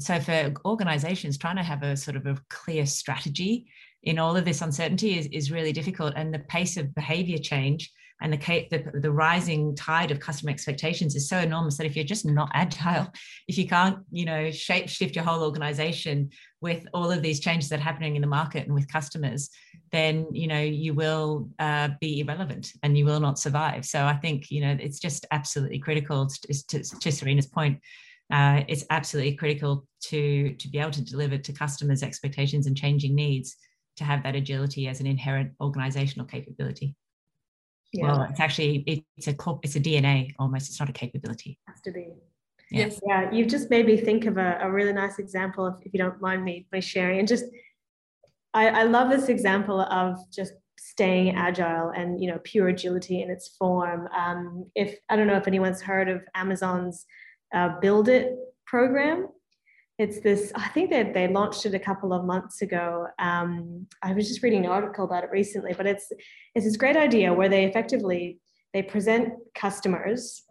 So 0.00 0.18
for 0.18 0.52
organizations 0.64 1.38
trying 1.38 1.56
to 1.56 1.62
have 1.62 1.82
a 1.82 1.96
sort 1.96 2.16
of 2.16 2.26
a 2.26 2.36
clear 2.50 2.84
strategy 2.84 3.66
in 4.02 4.18
all 4.18 4.36
of 4.36 4.44
this 4.44 4.62
uncertainty 4.62 5.18
is, 5.18 5.26
is 5.26 5.50
really 5.50 5.72
difficult. 5.72 6.14
And 6.16 6.32
the 6.32 6.38
pace 6.40 6.76
of 6.76 6.94
behavior 6.94 7.38
change 7.38 7.90
and 8.22 8.32
the, 8.32 8.66
the, 8.70 9.00
the 9.00 9.10
rising 9.10 9.76
tide 9.76 10.10
of 10.10 10.20
customer 10.20 10.50
expectations 10.50 11.14
is 11.14 11.28
so 11.28 11.38
enormous 11.38 11.76
that 11.76 11.86
if 11.86 11.94
you're 11.94 12.04
just 12.04 12.24
not 12.24 12.50
agile, 12.54 13.12
if 13.48 13.58
you 13.58 13.68
can't, 13.68 13.98
you 14.10 14.24
know, 14.24 14.50
shape 14.50 14.88
shift 14.88 15.16
your 15.16 15.24
whole 15.24 15.42
organization 15.42 16.30
with 16.60 16.86
all 16.94 17.10
of 17.10 17.22
these 17.22 17.40
changes 17.40 17.68
that 17.68 17.80
are 17.80 17.82
happening 17.82 18.16
in 18.16 18.22
the 18.22 18.28
market 18.28 18.64
and 18.64 18.74
with 18.74 18.90
customers, 18.90 19.50
then 19.92 20.26
you 20.32 20.48
know 20.48 20.60
you 20.60 20.94
will 20.94 21.48
uh, 21.58 21.88
be 22.00 22.20
irrelevant 22.20 22.72
and 22.82 22.96
you 22.96 23.04
will 23.04 23.20
not 23.20 23.38
survive. 23.38 23.84
So 23.84 24.04
I 24.04 24.14
think 24.14 24.50
you 24.50 24.62
know 24.62 24.76
it's 24.80 24.98
just 24.98 25.26
absolutely 25.30 25.78
critical 25.78 26.26
to, 26.26 26.66
to, 26.68 26.82
to 26.82 27.12
Serena's 27.12 27.46
point. 27.46 27.80
Uh, 28.32 28.62
it's 28.66 28.84
absolutely 28.90 29.36
critical 29.36 29.86
to 30.04 30.54
to 30.54 30.68
be 30.68 30.78
able 30.78 30.90
to 30.90 31.04
deliver 31.04 31.36
to 31.36 31.52
customers' 31.52 32.02
expectations 32.02 32.66
and 32.66 32.76
changing 32.76 33.14
needs 33.14 33.56
to 33.96 34.04
have 34.04 34.22
that 34.22 34.34
agility 34.34 34.88
as 34.88 35.00
an 35.00 35.06
inherent 35.06 35.52
organizational 35.60 36.26
capability. 36.26 36.94
Yeah. 37.92 38.06
Well, 38.06 38.22
it's 38.30 38.40
actually 38.40 39.04
it's 39.16 39.28
a 39.28 39.34
it's 39.62 39.76
a 39.76 39.80
DNA 39.80 40.34
almost. 40.38 40.68
It's 40.68 40.80
not 40.80 40.88
a 40.88 40.92
capability. 40.92 41.58
It 41.66 41.70
has 41.70 41.80
to 41.82 41.92
be. 41.92 42.08
Yeah. 42.70 42.86
Yes. 42.86 43.00
Yeah. 43.06 43.30
You've 43.30 43.48
just 43.48 43.70
made 43.70 43.86
me 43.86 43.96
think 43.96 44.26
of 44.26 44.38
a, 44.38 44.58
a 44.60 44.70
really 44.70 44.92
nice 44.92 45.18
example, 45.18 45.66
if, 45.68 45.86
if 45.86 45.92
you 45.94 45.98
don't 45.98 46.20
mind 46.20 46.44
me 46.44 46.66
by 46.70 46.80
sharing. 46.80 47.20
And 47.20 47.28
just, 47.28 47.44
I, 48.52 48.68
I 48.68 48.82
love 48.82 49.08
this 49.08 49.28
example 49.28 49.80
of 49.80 50.18
just 50.32 50.52
staying 50.78 51.34
agile 51.34 51.90
and 51.90 52.20
you 52.22 52.30
know 52.30 52.38
pure 52.44 52.68
agility 52.68 53.22
in 53.22 53.30
its 53.30 53.48
form. 53.58 54.08
Um, 54.16 54.66
if 54.74 54.96
I 55.08 55.16
don't 55.16 55.26
know 55.26 55.36
if 55.36 55.46
anyone's 55.46 55.80
heard 55.80 56.08
of 56.08 56.22
Amazon's 56.34 57.06
uh, 57.54 57.78
Build 57.80 58.08
It 58.08 58.34
program, 58.66 59.28
it's 59.98 60.20
this 60.20 60.52
i 60.54 60.68
think 60.68 60.90
that 60.90 61.14
they 61.14 61.28
launched 61.28 61.64
it 61.66 61.74
a 61.74 61.78
couple 61.78 62.12
of 62.12 62.24
months 62.24 62.62
ago. 62.62 63.06
Um, 63.18 63.86
i 64.02 64.12
was 64.12 64.28
just 64.28 64.42
reading 64.42 64.64
an 64.64 64.70
article 64.70 65.04
about 65.04 65.24
it 65.24 65.30
recently 65.30 65.72
but 65.72 65.86
it's 65.86 66.10
it's 66.54 66.66
this 66.66 66.76
great 66.76 66.96
idea 66.96 67.32
where 67.32 67.48
they 67.48 67.64
effectively 67.64 68.38
they 68.72 68.82
present 68.82 69.32
customers 69.54 70.42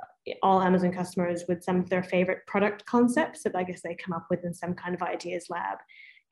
all 0.42 0.62
amazon 0.62 0.92
customers 0.92 1.44
with 1.48 1.64
some 1.64 1.80
of 1.80 1.90
their 1.90 2.04
favorite 2.04 2.46
product 2.48 2.86
concepts 2.86 3.44
that 3.44 3.56
i 3.56 3.64
guess 3.64 3.82
they 3.82 3.96
come 3.96 4.14
up 4.14 4.26
with 4.30 4.44
in 4.44 4.54
some 4.54 4.74
kind 4.74 4.96
of 4.96 5.02
ideas 5.02 5.46
lab. 5.50 5.78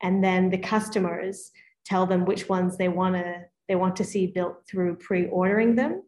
And 0.02 0.22
then 0.22 0.50
the 0.50 0.58
customers 0.58 1.50
tell 1.84 2.06
them 2.06 2.24
which 2.24 2.48
ones 2.48 2.76
they 2.76 2.88
want 2.88 3.14
to 3.14 3.42
they 3.68 3.76
want 3.76 3.96
to 3.96 4.04
see 4.04 4.26
built 4.26 4.56
through 4.68 4.96
pre-ordering 4.96 5.74
them. 5.74 6.02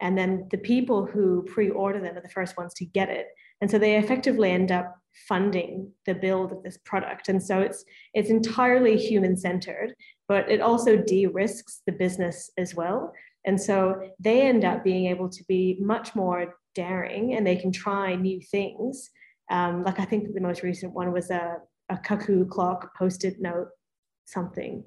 And 0.00 0.16
then 0.16 0.46
the 0.52 0.58
people 0.58 1.04
who 1.04 1.42
pre-order 1.42 2.00
them 2.00 2.16
are 2.16 2.20
the 2.20 2.28
first 2.28 2.56
ones 2.56 2.72
to 2.74 2.84
get 2.84 3.08
it. 3.08 3.26
And 3.60 3.68
so 3.68 3.76
they 3.76 3.96
effectively 3.96 4.52
end 4.52 4.70
up 4.70 4.96
funding 5.28 5.90
the 6.06 6.14
build 6.14 6.52
of 6.52 6.62
this 6.62 6.78
product 6.84 7.28
and 7.28 7.42
so 7.42 7.60
it's 7.60 7.84
it's 8.14 8.30
entirely 8.30 8.96
human 8.96 9.36
centered 9.36 9.94
but 10.30 10.48
it 10.48 10.60
also 10.60 10.96
de-risks 10.96 11.82
the 11.86 11.92
business 11.92 12.52
as 12.56 12.72
well. 12.72 13.12
And 13.44 13.60
so 13.60 14.00
they 14.20 14.42
end 14.42 14.64
up 14.64 14.84
being 14.84 15.06
able 15.06 15.28
to 15.28 15.44
be 15.48 15.76
much 15.80 16.14
more 16.14 16.54
daring 16.76 17.34
and 17.34 17.44
they 17.44 17.56
can 17.56 17.72
try 17.72 18.14
new 18.14 18.40
things. 18.40 19.10
Um, 19.50 19.82
like 19.82 19.98
I 19.98 20.04
think 20.04 20.32
the 20.32 20.40
most 20.40 20.62
recent 20.62 20.94
one 20.94 21.10
was 21.12 21.30
a, 21.30 21.56
a 21.88 21.98
cuckoo 21.98 22.46
clock 22.46 22.96
post-it 22.96 23.40
note 23.40 23.70
something. 24.24 24.84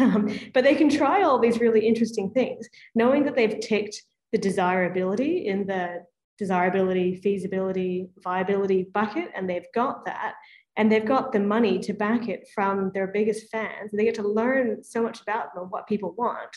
Um, 0.00 0.30
but 0.54 0.64
they 0.64 0.74
can 0.74 0.88
try 0.88 1.22
all 1.22 1.38
these 1.38 1.60
really 1.60 1.86
interesting 1.86 2.30
things, 2.30 2.66
knowing 2.94 3.24
that 3.26 3.36
they've 3.36 3.60
ticked 3.60 4.02
the 4.32 4.38
desirability 4.38 5.46
in 5.46 5.66
the 5.66 6.04
desirability, 6.38 7.16
feasibility, 7.16 8.08
viability 8.22 8.88
bucket, 8.92 9.30
and 9.34 9.48
they've 9.48 9.66
got 9.74 10.04
that. 10.04 10.34
And 10.78 10.92
they've 10.92 11.06
got 11.06 11.32
the 11.32 11.40
money 11.40 11.78
to 11.78 11.94
back 11.94 12.28
it 12.28 12.48
from 12.54 12.90
their 12.92 13.06
biggest 13.06 13.50
fans. 13.50 13.90
They 13.92 14.04
get 14.04 14.14
to 14.16 14.28
learn 14.28 14.84
so 14.84 15.02
much 15.02 15.22
about 15.22 15.54
them, 15.54 15.70
what 15.70 15.86
people 15.86 16.14
want. 16.18 16.54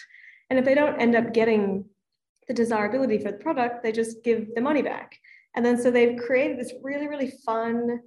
And 0.49 0.59
if 0.59 0.65
they 0.65 0.75
don't 0.75 0.99
end 0.99 1.15
up 1.15 1.33
getting 1.33 1.85
the 2.47 2.53
desirability 2.53 3.19
for 3.19 3.31
the 3.31 3.37
product, 3.37 3.81
they 3.81 3.93
just 3.93 4.23
give 4.23 4.53
the 4.55 4.61
money 4.61 4.81
back. 4.81 5.17
And 5.55 5.65
then 5.65 5.81
so 5.81 5.89
they've 5.89 6.17
created 6.17 6.59
this 6.59 6.73
really, 6.83 7.07
really 7.07 7.31
fun, 7.45 8.01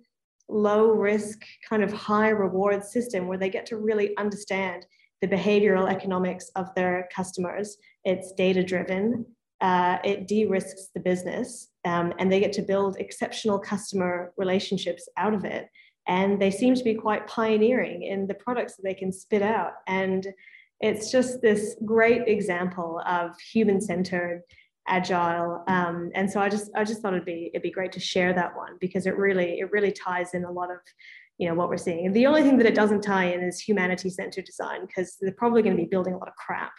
low 0.48 0.90
risk, 0.90 1.38
kind 1.68 1.82
of 1.82 1.92
high 1.92 2.28
reward 2.28 2.84
system 2.84 3.26
where 3.26 3.38
they 3.38 3.48
get 3.48 3.64
to 3.66 3.78
really 3.78 4.16
understand 4.18 4.84
the 5.20 5.28
behavioral 5.28 5.88
economics 5.90 6.50
of 6.56 6.74
their 6.74 7.08
customers. 7.14 7.78
It's 8.04 8.32
data 8.32 8.62
driven, 8.62 9.24
uh, 9.62 9.98
it 10.04 10.28
de 10.28 10.44
risks 10.44 10.88
the 10.94 11.00
business, 11.00 11.70
um, 11.84 12.12
and 12.18 12.30
they 12.30 12.40
get 12.40 12.52
to 12.52 12.62
build 12.62 12.96
exceptional 12.98 13.58
customer 13.58 14.32
relationships 14.36 15.08
out 15.16 15.32
of 15.32 15.44
it. 15.44 15.68
And 16.08 16.42
they 16.42 16.50
seem 16.50 16.74
to 16.74 16.82
be 16.82 16.94
quite 16.94 17.28
pioneering 17.28 18.02
in 18.02 18.26
the 18.26 18.34
products 18.34 18.74
that 18.76 18.82
they 18.82 18.94
can 18.94 19.12
spit 19.12 19.40
out. 19.40 19.74
And 19.86 20.26
it's 20.80 21.12
just 21.12 21.40
this 21.40 21.76
great 21.84 22.26
example 22.26 23.00
of 23.06 23.38
human 23.40 23.80
centered 23.80 24.42
agile 24.88 25.62
um, 25.68 26.10
and 26.16 26.28
so 26.28 26.40
i 26.40 26.48
just 26.48 26.68
i 26.74 26.82
just 26.82 27.00
thought 27.00 27.12
it'd 27.14 27.24
be 27.24 27.50
it'd 27.54 27.62
be 27.62 27.70
great 27.70 27.92
to 27.92 28.00
share 28.00 28.32
that 28.32 28.56
one 28.56 28.76
because 28.80 29.06
it 29.06 29.16
really 29.16 29.60
it 29.60 29.70
really 29.70 29.92
ties 29.92 30.34
in 30.34 30.44
a 30.44 30.50
lot 30.50 30.72
of 30.72 30.78
you 31.38 31.48
know 31.48 31.54
what 31.54 31.68
we're 31.68 31.76
seeing 31.76 32.04
and 32.04 32.16
the 32.16 32.26
only 32.26 32.42
thing 32.42 32.58
that 32.58 32.66
it 32.66 32.74
doesn't 32.74 33.00
tie 33.00 33.26
in 33.26 33.44
is 33.44 33.60
humanity 33.60 34.10
centered 34.10 34.44
design 34.44 34.84
because 34.84 35.16
they're 35.20 35.32
probably 35.32 35.62
going 35.62 35.76
to 35.76 35.80
be 35.80 35.88
building 35.88 36.14
a 36.14 36.18
lot 36.18 36.26
of 36.26 36.34
crap 36.34 36.72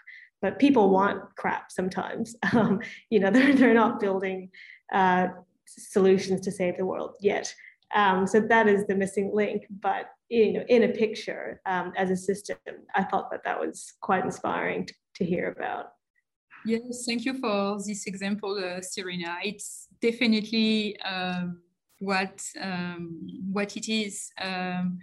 but 0.43 0.59
people 0.59 0.89
want 0.89 1.21
crap 1.37 1.71
sometimes. 1.71 2.35
Um, 2.53 2.81
you 3.09 3.19
know 3.19 3.31
they're, 3.35 3.55
they're 3.55 3.73
not 3.73 3.99
building 3.99 4.49
uh, 4.93 5.29
solutions 5.65 6.41
to 6.41 6.51
save 6.51 6.77
the 6.77 6.85
world 6.85 7.15
yet. 7.19 7.51
Um, 7.95 8.27
so 8.27 8.39
that 8.41 8.67
is 8.67 8.85
the 8.85 8.95
missing 8.95 9.31
link 9.33 9.63
but 9.87 10.05
you 10.29 10.53
know 10.53 10.63
in 10.67 10.83
a 10.83 10.89
picture 10.89 11.61
um, 11.65 11.93
as 11.95 12.09
a 12.09 12.17
system 12.17 12.57
i 12.95 13.03
thought 13.03 13.29
that 13.31 13.43
that 13.45 13.59
was 13.59 13.93
quite 14.01 14.23
inspiring 14.25 14.85
to, 14.87 14.93
to 15.17 15.25
hear 15.25 15.45
about. 15.55 15.85
Yes 16.65 17.05
thank 17.07 17.25
you 17.25 17.33
for 17.43 17.77
this 17.87 18.05
example 18.05 18.53
uh, 18.57 18.81
serena. 18.81 19.37
It's 19.43 19.87
definitely 20.01 20.99
um, 21.01 21.61
what 21.99 22.35
um, 22.61 23.27
what 23.55 23.69
it 23.77 23.87
is. 23.89 24.31
Um, 24.39 24.99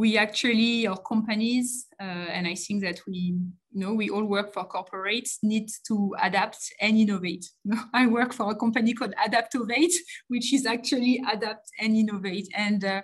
we 0.00 0.16
actually 0.16 0.86
our 0.86 1.02
companies 1.12 1.86
uh, 2.00 2.28
and 2.36 2.46
i 2.46 2.54
think 2.54 2.78
that 2.86 2.98
we 3.06 3.34
you 3.72 3.80
know 3.80 3.94
we 3.94 4.10
all 4.10 4.24
work 4.24 4.52
for 4.52 4.68
corporates 4.68 5.38
need 5.42 5.68
to 5.86 6.14
adapt 6.22 6.72
and 6.80 6.96
innovate 6.96 7.48
i 7.94 8.06
work 8.06 8.32
for 8.32 8.50
a 8.50 8.54
company 8.54 8.92
called 8.92 9.14
adaptovate 9.14 9.94
which 10.28 10.52
is 10.52 10.66
actually 10.66 11.22
adapt 11.32 11.70
and 11.80 11.96
innovate 11.96 12.48
and 12.56 12.84
uh, 12.84 13.00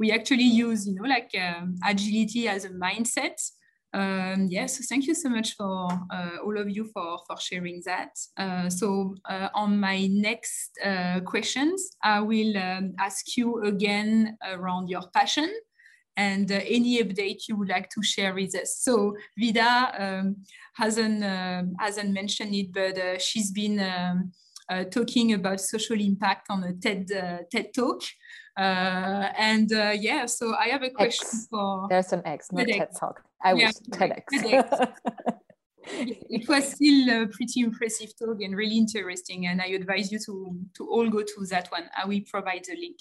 we 0.00 0.10
actually 0.10 0.44
use, 0.44 0.88
you 0.88 0.94
know, 0.94 1.06
like 1.06 1.30
um, 1.38 1.76
agility 1.84 2.48
as 2.48 2.64
a 2.64 2.70
mindset. 2.70 3.38
Um, 3.92 4.46
yeah, 4.48 4.66
so 4.66 4.82
thank 4.88 5.06
you 5.06 5.14
so 5.14 5.28
much 5.28 5.54
for 5.56 5.88
uh, 6.10 6.36
all 6.42 6.56
of 6.58 6.70
you 6.70 6.86
for, 6.94 7.18
for 7.26 7.38
sharing 7.38 7.82
that. 7.84 8.10
Uh, 8.36 8.70
so 8.70 9.14
uh, 9.28 9.48
on 9.54 9.78
my 9.78 10.06
next 10.10 10.70
uh, 10.82 11.20
questions, 11.20 11.96
I 12.02 12.20
will 12.20 12.56
um, 12.56 12.94
ask 12.98 13.36
you 13.36 13.62
again 13.62 14.38
around 14.42 14.88
your 14.88 15.02
passion 15.12 15.52
and 16.26 16.46
uh, 16.52 16.60
any 16.78 16.92
update 17.02 17.40
you 17.48 17.54
would 17.56 17.70
like 17.76 17.88
to 17.96 18.02
share 18.02 18.32
with 18.34 18.54
us. 18.62 18.70
So 18.86 19.16
Vida 19.38 19.70
um, 20.04 20.26
hasn't, 20.82 21.24
um, 21.24 21.74
hasn't 21.78 22.10
mentioned 22.20 22.54
it, 22.54 22.68
but 22.80 22.96
uh, 22.98 23.18
she's 23.18 23.50
been 23.50 23.76
um, 23.80 24.32
talking 24.96 25.32
about 25.32 25.60
social 25.74 25.98
impact 26.10 26.44
on 26.50 26.64
a 26.64 26.72
TED, 26.74 27.08
TED 27.50 27.68
Talk. 27.74 28.02
Uh, 28.58 29.28
and 29.50 29.72
uh, 29.72 29.94
yeah, 30.08 30.26
so 30.26 30.54
I 30.54 30.66
have 30.74 30.82
a 30.82 30.90
question 30.90 31.28
X. 31.28 31.46
for. 31.50 31.86
There's 31.88 32.12
an 32.12 32.22
X, 32.26 32.52
not 32.52 32.66
TEDx. 32.66 32.78
TED 32.78 32.88
Talk. 33.00 33.16
I 33.42 33.54
Yeah, 33.54 33.66
wish 33.66 33.74
TEDx. 33.98 34.24
TEDx. 34.34 34.92
it 36.36 36.48
was 36.48 36.64
still 36.74 37.22
a 37.22 37.26
pretty 37.28 37.60
impressive 37.68 38.10
talk 38.18 38.38
and 38.42 38.54
really 38.54 38.76
interesting. 38.76 39.46
And 39.46 39.62
I 39.62 39.68
advise 39.80 40.12
you 40.12 40.18
to, 40.26 40.34
to 40.76 40.82
all 40.92 41.08
go 41.08 41.22
to 41.22 41.46
that 41.52 41.66
one. 41.76 41.84
I 41.96 42.04
will 42.06 42.20
provide 42.30 42.64
the 42.68 42.76
link. 42.84 42.98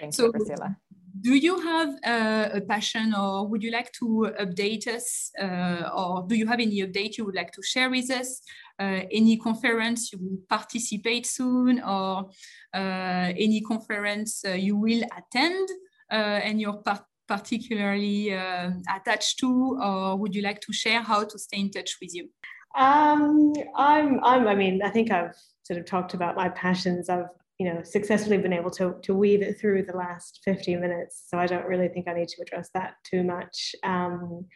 Thank 0.00 0.14
So- 0.14 0.24
you, 0.26 0.32
Priscilla. 0.32 0.76
Do 1.18 1.34
you 1.34 1.60
have 1.60 1.88
a 2.04 2.60
passion 2.60 3.14
or 3.14 3.48
would 3.48 3.62
you 3.62 3.70
like 3.70 3.90
to 3.92 4.32
update 4.38 4.86
us 4.86 5.30
uh, 5.40 5.88
or 5.96 6.26
do 6.28 6.34
you 6.34 6.46
have 6.46 6.60
any 6.60 6.80
update 6.82 7.18
you 7.18 7.24
would 7.24 7.34
like 7.34 7.52
to 7.52 7.62
share 7.62 7.90
with 7.90 8.10
us? 8.10 8.42
Uh, 8.78 9.02
any 9.10 9.36
conference 9.36 10.12
you 10.12 10.18
will 10.18 10.38
participate 10.48 11.26
soon 11.26 11.80
or 11.80 12.30
uh, 12.74 13.32
any 13.36 13.60
conference 13.60 14.42
uh, 14.46 14.52
you 14.52 14.76
will 14.76 15.02
attend 15.16 15.68
uh, 16.12 16.14
and 16.14 16.60
you're 16.60 16.82
par- 16.82 17.06
particularly 17.26 18.30
attached 18.30 19.38
to 19.38 19.78
or 19.82 20.16
would 20.16 20.34
you 20.34 20.42
like 20.42 20.60
to 20.60 20.72
share 20.72 21.00
how 21.00 21.24
to 21.24 21.38
stay 21.38 21.58
in 21.58 21.70
touch 21.70 21.96
with 22.00 22.14
you? 22.14 22.28
Um, 22.76 23.52
I'm, 23.74 24.22
I'm, 24.24 24.46
I 24.46 24.54
mean, 24.54 24.80
I 24.82 24.90
think 24.90 25.10
I've 25.10 25.34
sort 25.62 25.78
of 25.78 25.86
talked 25.86 26.14
about 26.14 26.36
my 26.36 26.48
passions. 26.48 27.08
I've, 27.08 27.26
you 27.60 27.66
know, 27.66 27.82
successfully 27.82 28.38
been 28.38 28.54
able 28.54 28.70
to, 28.70 28.94
to 29.02 29.14
weave 29.14 29.42
it 29.42 29.60
through 29.60 29.82
the 29.82 29.94
last 29.94 30.40
15 30.46 30.80
minutes. 30.80 31.26
So 31.28 31.36
I 31.36 31.44
don't 31.46 31.66
really 31.66 31.88
think 31.88 32.08
I 32.08 32.14
need 32.14 32.28
to 32.28 32.40
address 32.40 32.70
that 32.72 32.94
too 33.04 33.22
much. 33.22 33.74
Um, 33.84 34.46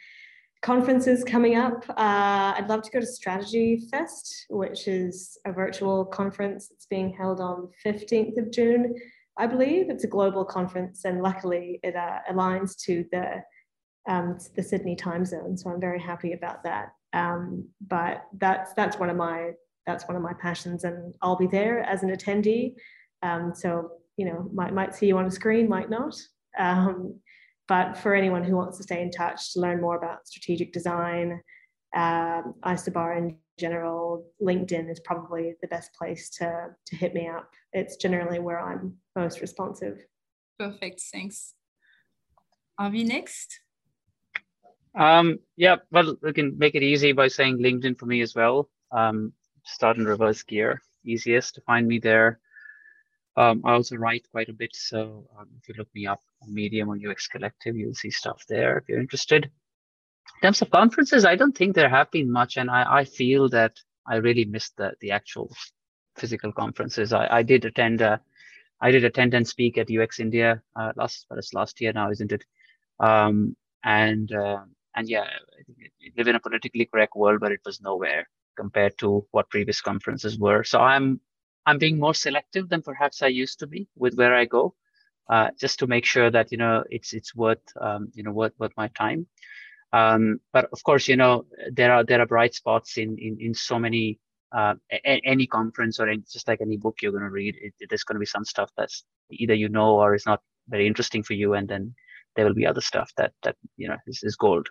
conferences 0.62 1.22
coming 1.22 1.54
up. 1.54 1.84
Uh, 1.90 2.54
I'd 2.56 2.70
love 2.70 2.80
to 2.80 2.90
go 2.90 3.00
to 3.00 3.06
Strategy 3.06 3.86
Fest, 3.90 4.46
which 4.48 4.88
is 4.88 5.36
a 5.44 5.52
virtual 5.52 6.06
conference. 6.06 6.70
It's 6.70 6.86
being 6.86 7.12
held 7.12 7.40
on 7.40 7.68
15th 7.84 8.38
of 8.38 8.50
June, 8.50 8.94
I 9.36 9.48
believe. 9.48 9.90
It's 9.90 10.04
a 10.04 10.08
global 10.08 10.46
conference, 10.46 11.04
and 11.04 11.20
luckily 11.20 11.80
it 11.82 11.94
uh, 11.94 12.20
aligns 12.32 12.74
to 12.86 13.04
the 13.12 13.42
um, 14.08 14.38
the 14.56 14.62
Sydney 14.62 14.96
time 14.96 15.26
zone. 15.26 15.58
So 15.58 15.68
I'm 15.68 15.80
very 15.80 16.00
happy 16.00 16.32
about 16.32 16.62
that. 16.64 16.92
Um, 17.12 17.68
but 17.86 18.24
that's 18.38 18.72
that's 18.72 18.98
one 18.98 19.10
of 19.10 19.16
my 19.16 19.50
that's 19.86 20.06
one 20.06 20.16
of 20.16 20.22
my 20.22 20.32
passions, 20.40 20.84
and 20.84 21.14
I'll 21.22 21.36
be 21.36 21.46
there 21.46 21.80
as 21.80 22.02
an 22.02 22.10
attendee. 22.10 22.74
Um, 23.22 23.52
so 23.54 23.90
you 24.16 24.26
know, 24.26 24.48
might 24.52 24.72
might 24.72 24.94
see 24.94 25.06
you 25.06 25.18
on 25.18 25.26
a 25.26 25.30
screen, 25.30 25.68
might 25.68 25.90
not. 25.90 26.14
Um, 26.58 27.18
but 27.66 27.96
for 27.96 28.14
anyone 28.14 28.44
who 28.44 28.56
wants 28.56 28.76
to 28.76 28.82
stay 28.82 29.02
in 29.02 29.10
touch 29.10 29.52
to 29.52 29.60
learn 29.60 29.80
more 29.80 29.96
about 29.96 30.26
strategic 30.26 30.72
design, 30.72 31.40
um, 31.96 32.54
Isobar 32.64 33.16
in 33.16 33.38
general, 33.58 34.26
LinkedIn 34.42 34.90
is 34.90 35.00
probably 35.00 35.54
the 35.62 35.68
best 35.68 35.94
place 35.94 36.28
to, 36.30 36.68
to 36.86 36.96
hit 36.96 37.14
me 37.14 37.28
up. 37.28 37.48
It's 37.72 37.96
generally 37.96 38.38
where 38.38 38.60
I'm 38.60 38.96
most 39.16 39.40
responsive. 39.40 40.04
Perfect, 40.58 41.00
thanks. 41.12 41.54
Are 42.78 42.90
we 42.90 43.04
next? 43.04 43.60
Um, 44.96 45.38
yeah, 45.56 45.76
well, 45.90 46.16
we 46.22 46.32
can 46.32 46.58
make 46.58 46.74
it 46.74 46.82
easy 46.82 47.12
by 47.12 47.28
saying 47.28 47.58
LinkedIn 47.58 47.98
for 47.98 48.06
me 48.06 48.20
as 48.20 48.34
well. 48.34 48.68
Um, 48.92 49.32
start 49.64 49.96
in 49.96 50.04
reverse 50.04 50.42
gear, 50.42 50.80
easiest 51.04 51.54
to 51.54 51.60
find 51.62 51.86
me 51.86 51.98
there. 51.98 52.40
Um, 53.36 53.62
I 53.64 53.72
also 53.72 53.96
write 53.96 54.26
quite 54.30 54.48
a 54.48 54.52
bit, 54.52 54.70
so 54.74 55.26
um, 55.36 55.48
if 55.60 55.68
you 55.68 55.74
look 55.76 55.88
me 55.94 56.06
up 56.06 56.20
on 56.42 56.54
Medium 56.54 56.88
or 56.88 56.96
UX 56.96 57.26
Collective, 57.26 57.76
you'll 57.76 57.94
see 57.94 58.10
stuff 58.10 58.44
there 58.48 58.78
if 58.78 58.88
you're 58.88 59.00
interested. 59.00 59.44
In 59.46 60.40
terms 60.42 60.62
of 60.62 60.70
conferences, 60.70 61.24
I 61.24 61.34
don't 61.34 61.56
think 61.56 61.74
there 61.74 61.88
have 61.88 62.10
been 62.10 62.30
much, 62.30 62.56
and 62.56 62.70
I, 62.70 63.00
I 63.00 63.04
feel 63.04 63.48
that 63.48 63.76
I 64.06 64.16
really 64.16 64.44
missed 64.44 64.76
the 64.76 64.92
the 65.00 65.10
actual 65.10 65.50
physical 66.16 66.52
conferences. 66.52 67.12
I, 67.12 67.26
I 67.38 67.42
did 67.42 67.64
attend, 67.64 68.02
uh, 68.02 68.18
I 68.80 68.92
did 68.92 69.04
attend 69.04 69.34
and 69.34 69.46
speak 69.46 69.78
at 69.78 69.90
UX 69.90 70.20
India 70.20 70.62
uh, 70.76 70.92
last, 70.96 71.26
well, 71.28 71.38
it's 71.38 71.54
last 71.54 71.80
year 71.80 71.92
now, 71.92 72.10
isn't 72.10 72.30
it? 72.30 72.44
Um, 73.00 73.56
and 73.82 74.32
uh, 74.32 74.60
and 74.94 75.08
yeah, 75.08 75.22
I 75.22 75.62
think 75.66 75.92
live 76.16 76.28
in 76.28 76.36
a 76.36 76.40
politically 76.40 76.84
correct 76.86 77.16
world, 77.16 77.40
but 77.40 77.50
it 77.50 77.60
was 77.64 77.80
nowhere 77.80 78.28
compared 78.56 78.98
to 78.98 79.26
what 79.32 79.50
previous 79.50 79.80
conferences 79.80 80.38
were. 80.38 80.64
So 80.64 80.80
I'm 80.80 81.20
I'm 81.66 81.78
being 81.78 81.98
more 81.98 82.14
selective 82.14 82.68
than 82.68 82.82
perhaps 82.82 83.22
I 83.22 83.28
used 83.28 83.60
to 83.60 83.66
be 83.66 83.88
with 83.96 84.14
where 84.16 84.34
I 84.34 84.44
go, 84.46 84.74
uh, 85.30 85.50
just 85.60 85.78
to 85.80 85.86
make 85.86 86.04
sure 86.04 86.30
that 86.30 86.52
you 86.52 86.58
know 86.58 86.84
it's 86.90 87.12
it's 87.14 87.34
worth 87.34 87.62
um, 87.80 88.10
you 88.14 88.22
know 88.22 88.32
worth 88.32 88.52
worth 88.58 88.72
my 88.76 88.88
time. 88.88 89.26
Um, 89.92 90.40
but 90.52 90.68
of 90.72 90.82
course, 90.84 91.08
you 91.08 91.16
know 91.16 91.46
there 91.72 91.92
are 91.92 92.04
there 92.04 92.20
are 92.20 92.26
bright 92.26 92.54
spots 92.54 92.98
in 92.98 93.16
in 93.18 93.38
in 93.40 93.54
so 93.54 93.78
many 93.78 94.18
uh, 94.52 94.74
a- 94.92 95.22
any 95.24 95.46
conference 95.46 96.00
or 96.00 96.12
just 96.32 96.48
like 96.48 96.60
any 96.60 96.76
book 96.76 96.96
you're 97.02 97.12
going 97.12 97.24
to 97.24 97.30
read. 97.30 97.56
It, 97.60 97.74
it, 97.80 97.88
there's 97.90 98.04
going 98.04 98.16
to 98.16 98.20
be 98.20 98.26
some 98.26 98.44
stuff 98.44 98.70
that's 98.76 99.04
either 99.30 99.54
you 99.54 99.68
know 99.68 99.96
or 100.00 100.14
is 100.14 100.26
not 100.26 100.42
very 100.68 100.86
interesting 100.86 101.22
for 101.22 101.34
you, 101.34 101.54
and 101.54 101.68
then 101.68 101.94
there 102.36 102.44
will 102.46 102.54
be 102.54 102.66
other 102.66 102.80
stuff 102.80 103.12
that 103.16 103.32
that 103.44 103.56
you 103.76 103.88
know 103.88 103.96
is, 104.06 104.22
is 104.24 104.36
gold. 104.36 104.68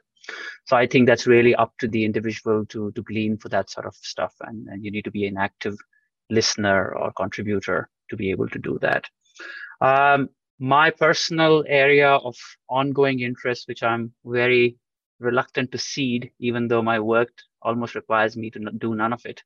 So 0.65 0.76
I 0.76 0.88
think 0.88 1.07
that's 1.07 1.28
really 1.28 1.55
up 1.55 1.74
to 1.80 1.88
the 1.88 2.05
individual 2.05 2.65
to 2.67 2.91
to 2.91 3.03
glean 3.03 3.38
for 3.38 3.49
that 3.49 3.69
sort 3.69 3.86
of 3.86 3.95
stuff, 3.95 4.34
and, 4.41 4.67
and 4.67 4.84
you 4.84 4.91
need 4.91 5.05
to 5.05 5.11
be 5.11 5.28
an 5.28 5.38
active 5.38 5.78
listener 6.30 6.95
or 6.95 7.11
contributor 7.11 7.89
to 8.09 8.15
be 8.15 8.32
able 8.32 8.49
to 8.49 8.59
do 8.59 8.80
that. 8.82 9.05
Um, 9.82 10.30
my 10.59 10.91
personal 10.91 11.63
area 11.67 12.09
of 12.09 12.38
ongoing 12.69 13.19
interest, 13.19 13.67
which 13.67 13.84
I'm 13.84 14.13
very 14.24 14.78
reluctant 15.19 15.71
to 15.71 15.78
cede, 15.78 16.32
even 16.39 16.67
though 16.67 16.82
my 16.82 16.99
work 16.99 17.30
almost 17.61 17.95
requires 17.95 18.38
me 18.38 18.49
to 18.51 18.59
do 18.78 18.95
none 18.95 19.13
of 19.13 19.26
it, 19.26 19.43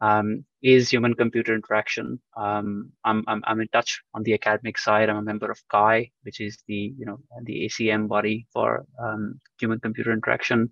um, 0.00 0.44
is 0.62 0.90
human 0.90 1.14
computer 1.14 1.54
interaction. 1.54 2.20
Um, 2.36 2.92
I'm, 3.04 3.24
I'm, 3.26 3.42
I'm 3.46 3.60
in 3.60 3.68
touch 3.68 4.02
on 4.14 4.22
the 4.22 4.34
academic 4.34 4.78
side. 4.78 5.08
I'm 5.08 5.16
a 5.16 5.22
member 5.22 5.50
of 5.50 5.60
CHI, 5.70 6.10
which 6.22 6.40
is 6.40 6.58
the, 6.66 6.94
you 6.98 7.06
know, 7.06 7.18
the 7.44 7.66
ACM 7.66 8.08
body 8.08 8.46
for 8.52 8.86
um, 9.02 9.40
human 9.58 9.80
computer 9.80 10.12
interaction. 10.12 10.70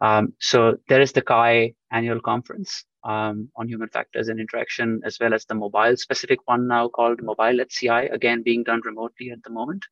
Um, 0.00 0.34
so 0.40 0.76
there 0.88 1.00
is 1.00 1.12
the 1.12 1.22
CHI 1.22 1.74
annual 1.90 2.20
conference 2.20 2.84
um, 3.04 3.48
on 3.56 3.68
human 3.68 3.88
factors 3.88 4.28
and 4.28 4.40
interaction, 4.40 5.00
as 5.04 5.18
well 5.20 5.34
as 5.34 5.44
the 5.44 5.54
mobile 5.54 5.96
specific 5.96 6.40
one 6.46 6.66
now 6.66 6.88
called 6.88 7.20
MobileHCI, 7.20 8.12
again 8.12 8.42
being 8.42 8.62
done 8.64 8.82
remotely 8.84 9.30
at 9.30 9.42
the 9.42 9.50
moment. 9.50 9.84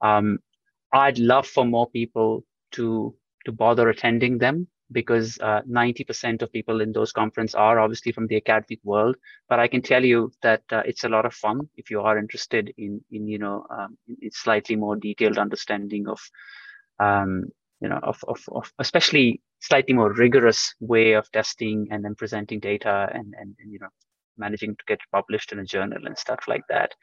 Um, 0.00 0.38
I'd 0.92 1.18
love 1.18 1.46
for 1.46 1.64
more 1.64 1.88
people 1.90 2.44
to 2.72 3.14
to 3.46 3.52
bother 3.52 3.88
attending 3.88 4.38
them 4.38 4.68
because 4.92 5.38
uh, 5.40 5.62
90% 5.68 6.42
of 6.42 6.52
people 6.52 6.80
in 6.80 6.92
those 6.92 7.12
conferences 7.12 7.54
are 7.54 7.78
obviously 7.78 8.12
from 8.12 8.26
the 8.26 8.36
academic 8.36 8.80
world. 8.84 9.16
But 9.48 9.60
I 9.60 9.68
can 9.68 9.82
tell 9.82 10.04
you 10.04 10.32
that 10.42 10.62
uh, 10.70 10.82
it's 10.84 11.04
a 11.04 11.08
lot 11.08 11.26
of 11.26 11.34
fun 11.34 11.68
if 11.76 11.90
you 11.90 12.00
are 12.00 12.18
interested 12.18 12.72
in, 12.76 13.00
in 13.10 13.28
you 13.28 13.38
know, 13.38 13.66
um, 13.70 13.96
in 14.20 14.30
slightly 14.30 14.76
more 14.76 14.96
detailed 14.96 15.38
understanding 15.38 16.08
of, 16.08 16.20
um, 16.98 17.44
you 17.80 17.88
know, 17.88 18.00
of, 18.02 18.18
of, 18.28 18.40
of 18.52 18.72
especially 18.78 19.40
slightly 19.60 19.94
more 19.94 20.12
rigorous 20.12 20.74
way 20.80 21.12
of 21.12 21.30
testing 21.32 21.88
and 21.90 22.04
then 22.04 22.14
presenting 22.14 22.60
data 22.60 23.08
and, 23.12 23.34
and, 23.38 23.54
and 23.60 23.72
you 23.72 23.78
know, 23.78 23.88
managing 24.36 24.74
to 24.76 24.84
get 24.88 24.98
published 25.12 25.52
in 25.52 25.58
a 25.60 25.64
journal 25.64 26.06
and 26.06 26.18
stuff 26.18 26.40
like 26.48 26.62
that, 26.68 26.94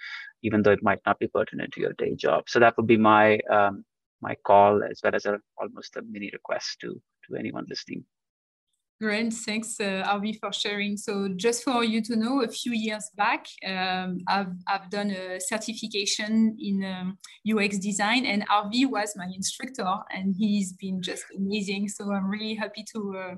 even 0.43 0.61
though 0.61 0.71
it 0.71 0.83
might 0.83 0.99
not 1.05 1.19
be 1.19 1.27
pertinent 1.27 1.71
to 1.73 1.81
your 1.81 1.93
day 1.93 2.15
job. 2.15 2.43
So 2.47 2.59
that 2.59 2.75
would 2.77 2.88
be 2.88 2.97
my 2.97 3.39
um, 3.49 3.85
my 4.22 4.36
call 4.43 4.84
as 4.84 4.99
well 5.03 5.15
as 5.15 5.26
a 5.26 5.39
almost 5.57 5.95
a 5.97 6.01
mini 6.01 6.30
request 6.34 6.80
to 6.82 7.01
to 7.28 7.36
anyone 7.36 7.65
listening. 7.70 8.03
Great, 8.99 9.32
thanks, 9.32 9.80
uh, 9.80 10.03
Avi, 10.07 10.34
for 10.34 10.51
sharing. 10.51 10.97
So, 10.97 11.28
just 11.28 11.63
for 11.63 11.84
you 11.84 12.01
to 12.01 12.15
know, 12.15 12.41
a 12.41 12.47
few 12.47 12.72
years 12.72 13.11
back, 13.15 13.45
um, 13.63 14.18
I've, 14.28 14.55
I've 14.65 14.89
done 14.89 15.11
a 15.11 15.39
certification 15.39 16.57
in 16.59 16.84
um, 16.84 17.20
UX 17.47 17.78
design, 17.78 18.26
and 18.26 18.43
Avi 18.49 18.88
was 18.88 19.13
my 19.15 19.28
instructor, 19.32 19.86
and 20.09 20.34
he's 20.36 20.74
been 20.74 20.99
just 20.99 21.26
amazing. 21.38 21.89
So, 21.89 22.11
I'm 22.11 22.28
really 22.28 22.55
happy 22.55 22.84
to 22.93 23.18
uh, 23.18 23.36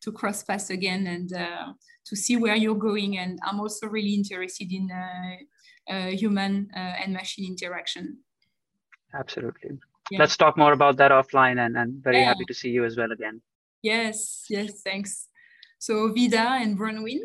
to 0.00 0.12
cross 0.12 0.42
paths 0.44 0.70
again 0.70 1.06
and 1.06 1.30
uh, 1.34 1.74
to 2.06 2.16
see 2.16 2.38
where 2.38 2.56
you're 2.56 2.74
going. 2.74 3.18
And 3.18 3.38
I'm 3.42 3.60
also 3.60 3.88
really 3.88 4.14
interested 4.14 4.72
in 4.72 4.88
uh, 4.90 5.92
uh, 5.92 6.06
human 6.06 6.70
uh, 6.74 6.94
and 7.04 7.12
machine 7.12 7.50
interaction. 7.52 8.16
Absolutely 9.12 9.72
yeah. 10.12 10.18
let's 10.18 10.36
talk 10.36 10.56
more 10.56 10.72
about 10.72 10.96
that 10.98 11.10
offline 11.10 11.58
and, 11.64 11.76
and 11.76 12.02
very 12.02 12.18
yeah. 12.18 12.26
happy 12.26 12.44
to 12.44 12.54
see 12.54 12.68
you 12.68 12.84
as 12.84 12.96
well 12.96 13.10
again. 13.10 13.40
Yes, 13.82 14.44
yes, 14.50 14.82
thanks. 14.82 15.28
So 15.78 16.12
Vida 16.12 16.46
and 16.62 16.78
Bronwyn, 16.78 17.20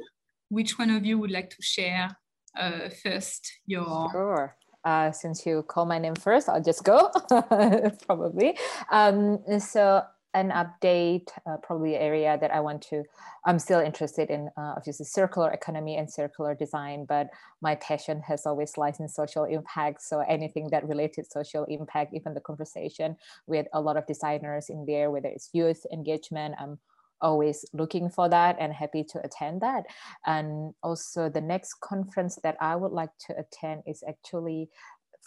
which 0.49 0.79
one 0.79 0.89
of 0.89 1.05
you 1.05 1.19
would 1.19 1.31
like 1.31 1.49
to 1.49 1.61
share 1.61 2.17
uh, 2.57 2.89
first 3.03 3.51
your... 3.65 4.09
Sure. 4.11 4.55
Uh, 4.85 5.11
since 5.11 5.45
you 5.45 5.63
call 5.63 5.85
my 5.85 5.99
name 5.99 6.15
first, 6.15 6.47
I'll 6.47 6.63
just 6.63 6.83
go 6.85 7.11
probably. 8.07 8.57
Um, 8.89 9.39
so 9.59 10.03
an 10.37 10.51
update, 10.51 11.27
uh, 11.45 11.57
probably 11.57 11.95
area 11.95 12.37
that 12.39 12.51
I 12.51 12.59
want 12.59 12.81
to, 12.89 13.03
I'm 13.45 13.59
still 13.59 13.79
interested 13.79 14.29
in 14.29 14.49
uh, 14.57 14.73
obviously 14.77 15.05
circular 15.05 15.51
economy 15.51 15.97
and 15.97 16.11
circular 16.11 16.53
design, 16.53 17.05
but 17.05 17.29
my 17.61 17.75
passion 17.75 18.21
has 18.21 18.45
always 18.45 18.77
lies 18.77 18.99
in 18.99 19.09
social 19.09 19.45
impact. 19.45 20.01
So 20.01 20.19
anything 20.19 20.69
that 20.71 20.87
related 20.87 21.29
social 21.31 21.63
impact, 21.65 22.13
even 22.13 22.33
the 22.33 22.41
conversation 22.41 23.17
with 23.47 23.67
a 23.73 23.81
lot 23.81 23.97
of 23.97 24.05
designers 24.05 24.69
in 24.69 24.85
there, 24.85 25.09
whether 25.11 25.29
it's 25.29 25.49
youth 25.53 25.85
engagement, 25.91 26.55
I'm 26.59 26.79
always 27.19 27.65
looking 27.73 28.09
for 28.09 28.29
that 28.29 28.57
and 28.59 28.71
happy 28.73 29.03
to 29.03 29.19
attend 29.25 29.61
that. 29.61 29.85
And 30.25 30.73
also 30.83 31.29
the 31.29 31.41
next 31.41 31.79
conference 31.81 32.37
that 32.43 32.57
I 32.61 32.75
would 32.75 32.91
like 32.91 33.09
to 33.27 33.35
attend 33.39 33.83
is 33.87 34.03
actually 34.07 34.69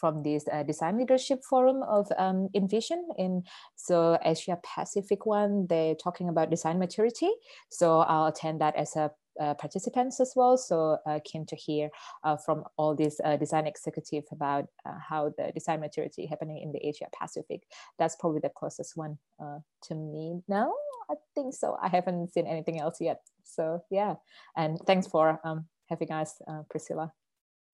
from 0.00 0.22
this 0.22 0.44
uh, 0.52 0.62
design 0.62 0.98
leadership 0.98 1.44
forum 1.44 1.82
of 1.82 2.10
um, 2.18 2.48
InVision 2.54 3.02
in 3.18 3.42
so 3.76 4.18
Asia 4.24 4.58
Pacific 4.74 5.26
one. 5.26 5.66
They're 5.68 5.94
talking 5.94 6.28
about 6.28 6.50
design 6.50 6.78
maturity. 6.78 7.30
So 7.68 8.00
I'll 8.00 8.26
attend 8.26 8.60
that 8.62 8.76
as 8.76 8.96
a 8.96 9.10
uh, 9.40 9.54
participants 9.54 10.20
as 10.20 10.32
well. 10.36 10.56
So 10.56 10.98
uh, 11.06 11.20
keen 11.24 11.46
to 11.46 11.56
hear 11.56 11.90
uh, 12.24 12.36
from 12.36 12.64
all 12.76 12.94
these 12.94 13.20
uh, 13.24 13.36
design 13.36 13.66
executives 13.66 14.28
about 14.32 14.66
uh, 14.84 14.98
how 15.08 15.32
the 15.36 15.50
design 15.52 15.80
maturity 15.80 16.26
happening 16.26 16.58
in 16.58 16.72
the 16.72 16.86
Asia 16.86 17.06
Pacific. 17.18 17.62
That's 17.98 18.16
probably 18.16 18.40
the 18.40 18.50
closest 18.50 18.96
one 18.96 19.18
uh, 19.42 19.58
to 19.84 19.94
me 19.94 20.42
now. 20.48 20.72
I 21.10 21.14
think 21.34 21.54
so. 21.54 21.76
I 21.80 21.88
haven't 21.88 22.32
seen 22.32 22.46
anything 22.46 22.80
else 22.80 23.00
yet. 23.00 23.20
So 23.44 23.82
yeah, 23.90 24.14
and 24.56 24.78
thanks 24.86 25.06
for 25.06 25.40
um, 25.42 25.66
having 25.88 26.12
us, 26.12 26.40
Priscilla. 26.68 27.12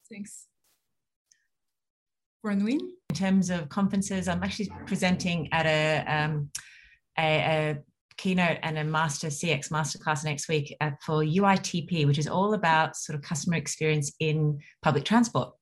Thanks. 0.09 0.47
Bronwyn? 2.47 2.79
In 3.11 3.17
terms 3.17 3.51
of 3.51 3.69
conferences, 3.69 4.29
I'm 4.29 4.43
actually 4.45 4.71
presenting 4.87 5.49
at 5.53 5.67
a, 5.67 6.05
um, 6.07 6.51
a, 7.19 7.23
a 7.23 7.79
keynote 8.17 8.59
and 8.63 8.79
a 8.79 8.85
master 8.85 9.27
CX 9.27 9.71
masterclass 9.71 10.25
next 10.25 10.49
week 10.49 10.77
uh, 10.81 10.93
for 11.05 11.25
UITP, 11.25 12.07
which 12.07 12.19
is 12.19 12.29
all 12.29 12.55
about 12.55 12.97
sort 12.97 13.19
of 13.19 13.23
customer 13.23 13.57
experience 13.57 14.13
in 14.21 14.61
public 14.81 15.05
transport. 15.05 15.55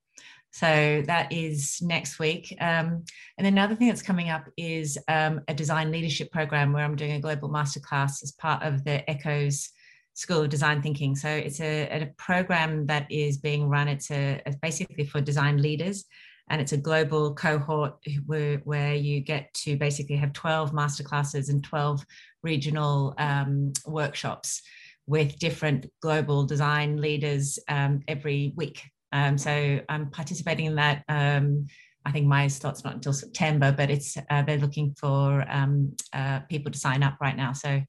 So 0.51 1.03
that 1.07 1.33
is 1.33 1.79
next 1.81 2.19
week. 2.19 2.55
Um, 2.61 3.03
and 3.37 3.45
then 3.45 3.53
another 3.53 3.75
thing 3.75 3.87
that's 3.87 4.03
coming 4.03 4.29
up 4.29 4.45
is 4.55 4.97
um, 5.07 5.41
a 5.47 5.55
design 5.55 5.91
leadership 5.91 6.31
program 6.31 6.71
where 6.71 6.85
I'm 6.85 6.95
doing 6.95 7.13
a 7.13 7.19
global 7.19 7.49
masterclass 7.49 8.21
as 8.21 8.31
part 8.37 8.61
of 8.61 8.83
the 8.83 9.03
ECHOS 9.09 9.69
School 10.13 10.43
of 10.43 10.49
Design 10.49 10.83
Thinking. 10.83 11.15
So 11.15 11.29
it's 11.29 11.59
a, 11.59 11.89
a 11.89 12.13
program 12.17 12.85
that 12.85 13.11
is 13.11 13.37
being 13.37 13.67
run. 13.67 13.87
It's 13.87 14.11
a, 14.11 14.39
a 14.45 14.53
basically 14.61 15.05
for 15.05 15.19
design 15.19 15.61
leaders 15.61 16.05
and 16.49 16.61
it's 16.61 16.73
a 16.73 16.77
global 16.77 17.33
cohort 17.33 17.95
where, 18.25 18.57
where 18.59 18.93
you 18.93 19.19
get 19.19 19.53
to 19.53 19.75
basically 19.77 20.15
have 20.15 20.33
12 20.33 20.71
masterclasses 20.71 21.49
and 21.49 21.63
12 21.63 22.05
regional 22.43 23.15
um, 23.17 23.73
workshops 23.85 24.61
with 25.07 25.37
different 25.39 25.87
global 26.01 26.45
design 26.45 26.97
leaders 26.97 27.59
um, 27.67 28.01
every 28.07 28.53
week. 28.55 28.81
Um, 29.11 29.37
so 29.37 29.79
I'm 29.89 30.09
participating 30.11 30.65
in 30.65 30.75
that. 30.75 31.03
Um, 31.07 31.67
I 32.05 32.11
think 32.11 32.27
my 32.27 32.47
slot's 32.47 32.83
not 32.83 32.95
until 32.95 33.13
September, 33.13 33.71
but 33.71 33.89
it's 33.89 34.15
uh, 34.29 34.43
they're 34.43 34.59
looking 34.59 34.93
for 34.99 35.43
um, 35.49 35.95
uh, 36.13 36.41
people 36.41 36.71
to 36.71 36.77
sign 36.77 37.01
up 37.01 37.17
right 37.19 37.35
now. 37.35 37.53
So 37.53 37.81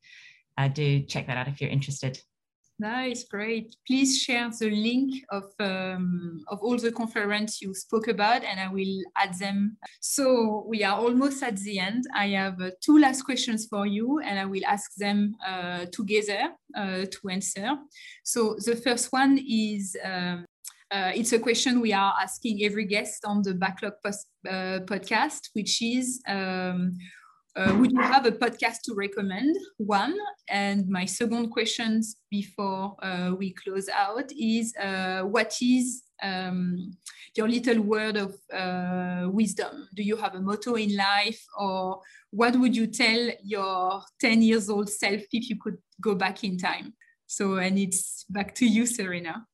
uh, 0.56 0.68
do 0.68 1.00
check 1.02 1.26
that 1.26 1.36
out 1.36 1.48
if 1.48 1.60
you're 1.60 1.70
interested. 1.70 2.18
Nice, 2.78 3.24
great. 3.24 3.74
Please 3.86 4.20
share 4.20 4.50
the 4.50 4.70
link 4.70 5.24
of, 5.30 5.44
um, 5.60 6.44
of 6.48 6.58
all 6.60 6.76
the 6.76 6.92
conference 6.92 7.62
you 7.62 7.72
spoke 7.72 8.06
about 8.06 8.44
and 8.44 8.60
I 8.60 8.68
will 8.68 9.02
add 9.16 9.32
them. 9.38 9.78
So 10.00 10.66
we 10.68 10.84
are 10.84 10.98
almost 10.98 11.42
at 11.42 11.56
the 11.56 11.78
end. 11.78 12.04
I 12.14 12.28
have 12.28 12.60
uh, 12.60 12.72
two 12.82 12.98
last 12.98 13.22
questions 13.22 13.66
for 13.66 13.86
you 13.86 14.20
and 14.20 14.38
I 14.38 14.44
will 14.44 14.64
ask 14.66 14.94
them 14.96 15.36
uh, 15.46 15.86
together 15.90 16.50
uh, 16.76 17.06
to 17.10 17.28
answer. 17.30 17.78
So 18.24 18.56
the 18.62 18.76
first 18.76 19.10
one 19.10 19.40
is, 19.48 19.96
um, 20.04 20.44
uh, 20.90 21.12
it's 21.14 21.32
a 21.32 21.38
question 21.38 21.80
we 21.80 21.94
are 21.94 22.14
asking 22.20 22.62
every 22.62 22.84
guest 22.84 23.24
on 23.24 23.40
the 23.40 23.54
Backlog 23.54 23.94
post, 24.04 24.26
uh, 24.46 24.80
podcast, 24.84 25.48
which 25.54 25.80
is, 25.80 26.20
um, 26.28 26.92
uh, 27.56 27.74
would 27.78 27.90
you 27.90 28.02
have 28.02 28.26
a 28.26 28.32
podcast 28.32 28.82
to 28.84 28.94
recommend? 28.94 29.56
One. 29.78 30.14
And 30.48 30.88
my 30.88 31.06
second 31.06 31.50
question 31.50 32.02
before 32.30 32.96
uh, 33.02 33.34
we 33.36 33.54
close 33.54 33.88
out 33.88 34.30
is 34.38 34.74
uh, 34.76 35.22
what 35.22 35.54
is 35.62 36.02
um, 36.22 36.92
your 37.34 37.48
little 37.48 37.80
word 37.80 38.16
of 38.18 38.34
uh, 38.52 39.28
wisdom? 39.30 39.88
Do 39.94 40.02
you 40.02 40.16
have 40.16 40.34
a 40.34 40.40
motto 40.40 40.74
in 40.74 40.96
life 40.96 41.42
or 41.58 42.02
what 42.30 42.56
would 42.56 42.76
you 42.76 42.88
tell 42.88 43.30
your 43.42 44.02
10 44.20 44.42
years 44.42 44.68
old 44.68 44.90
self 44.90 45.22
if 45.32 45.48
you 45.48 45.56
could 45.58 45.78
go 46.00 46.14
back 46.14 46.44
in 46.44 46.58
time? 46.58 46.92
So, 47.26 47.56
and 47.56 47.78
it's 47.78 48.24
back 48.28 48.54
to 48.56 48.66
you, 48.66 48.84
Serena. 48.86 49.46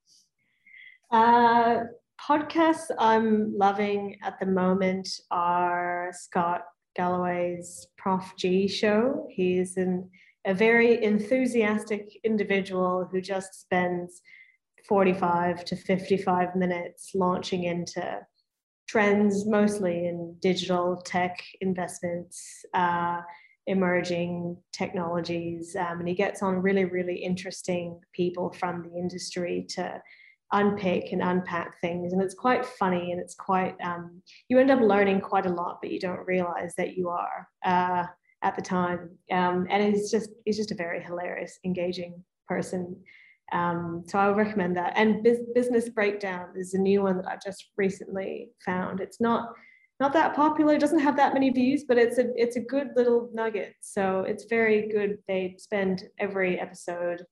Uh, 1.10 1.84
podcasts 2.20 2.90
I'm 2.98 3.56
loving 3.56 4.18
at 4.22 4.40
the 4.40 4.46
moment 4.46 5.08
are 5.30 6.10
Scott 6.12 6.62
Galloway's 6.94 7.86
Prof 7.96 8.32
G 8.36 8.68
show. 8.68 9.26
He's 9.30 9.76
an, 9.76 10.10
a 10.46 10.54
very 10.54 11.02
enthusiastic 11.02 12.08
individual 12.24 13.08
who 13.10 13.20
just 13.20 13.60
spends 13.60 14.20
45 14.88 15.64
to 15.66 15.76
55 15.76 16.56
minutes 16.56 17.12
launching 17.14 17.64
into 17.64 18.20
trends, 18.88 19.46
mostly 19.46 20.06
in 20.06 20.36
digital 20.40 20.96
tech 20.96 21.42
investments, 21.60 22.64
uh, 22.74 23.20
emerging 23.66 24.56
technologies. 24.72 25.76
Um, 25.76 26.00
and 26.00 26.08
he 26.08 26.14
gets 26.14 26.42
on 26.42 26.56
really, 26.56 26.84
really 26.84 27.16
interesting 27.16 28.00
people 28.12 28.52
from 28.52 28.82
the 28.82 28.98
industry 28.98 29.66
to 29.70 30.02
unpick 30.52 31.12
and 31.12 31.22
unpack 31.22 31.80
things. 31.80 32.12
And 32.12 32.22
it's 32.22 32.34
quite 32.34 32.64
funny 32.64 33.12
and 33.12 33.20
it's 33.20 33.34
quite, 33.34 33.74
um, 33.82 34.22
you 34.48 34.58
end 34.58 34.70
up 34.70 34.80
learning 34.80 35.20
quite 35.20 35.46
a 35.46 35.52
lot, 35.52 35.78
but 35.80 35.90
you 35.90 35.98
don't 35.98 36.26
realize 36.26 36.74
that 36.76 36.96
you 36.96 37.08
are 37.08 37.48
uh, 37.64 38.04
at 38.42 38.56
the 38.56 38.62
time. 38.62 39.10
Um, 39.30 39.66
and 39.70 39.94
he's 39.94 40.10
just, 40.10 40.30
he's 40.44 40.58
just 40.58 40.72
a 40.72 40.76
very 40.76 41.02
hilarious, 41.02 41.58
engaging 41.64 42.22
person. 42.46 42.96
Um, 43.52 44.04
so 44.06 44.18
I 44.18 44.28
would 44.28 44.36
recommend 44.36 44.76
that. 44.76 44.92
And 44.96 45.22
Business 45.54 45.88
Breakdown 45.88 46.48
is 46.56 46.74
a 46.74 46.78
new 46.78 47.02
one 47.02 47.16
that 47.16 47.28
I've 47.28 47.42
just 47.42 47.70
recently 47.76 48.50
found. 48.64 49.00
It's 49.00 49.20
not, 49.20 49.50
not 50.00 50.12
that 50.14 50.34
popular. 50.34 50.74
It 50.74 50.80
doesn't 50.80 50.98
have 50.98 51.16
that 51.16 51.32
many 51.32 51.50
views, 51.50 51.84
but 51.86 51.96
it's 51.96 52.18
a 52.18 52.24
it's 52.34 52.56
a 52.56 52.60
good 52.60 52.88
little 52.96 53.30
nugget. 53.32 53.74
So 53.80 54.24
it's 54.26 54.46
very 54.46 54.88
good. 54.88 55.18
They 55.28 55.54
spend 55.58 56.04
every 56.18 56.58
episode 56.58 57.22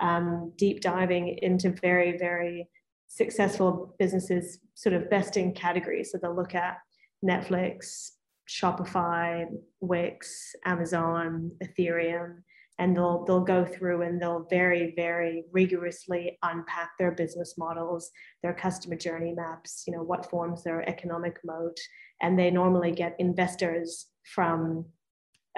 um, 0.00 0.52
deep 0.56 0.80
diving 0.80 1.38
into 1.42 1.70
very 1.70 2.18
very 2.18 2.68
successful 3.08 3.94
businesses, 3.98 4.58
sort 4.74 4.94
of 4.94 5.10
best 5.10 5.36
in 5.36 5.52
categories. 5.52 6.10
So 6.10 6.18
they'll 6.20 6.34
look 6.34 6.54
at 6.54 6.78
Netflix, 7.22 8.12
Shopify, 8.48 9.44
Wix, 9.80 10.54
Amazon, 10.64 11.52
Ethereum, 11.62 12.38
and 12.78 12.96
they'll 12.96 13.24
they'll 13.24 13.44
go 13.44 13.64
through 13.64 14.02
and 14.02 14.20
they'll 14.20 14.46
very 14.48 14.94
very 14.96 15.44
rigorously 15.52 16.38
unpack 16.42 16.90
their 16.98 17.12
business 17.12 17.54
models 17.58 18.10
their 18.42 18.54
customer 18.54 18.96
journey 18.96 19.34
maps 19.36 19.84
you 19.86 19.92
know 19.92 20.02
what 20.02 20.28
forms 20.30 20.64
their 20.64 20.88
economic 20.88 21.38
moat 21.44 21.76
and 22.22 22.38
they 22.38 22.50
normally 22.50 22.90
get 22.90 23.14
investors 23.18 24.06
from 24.34 24.86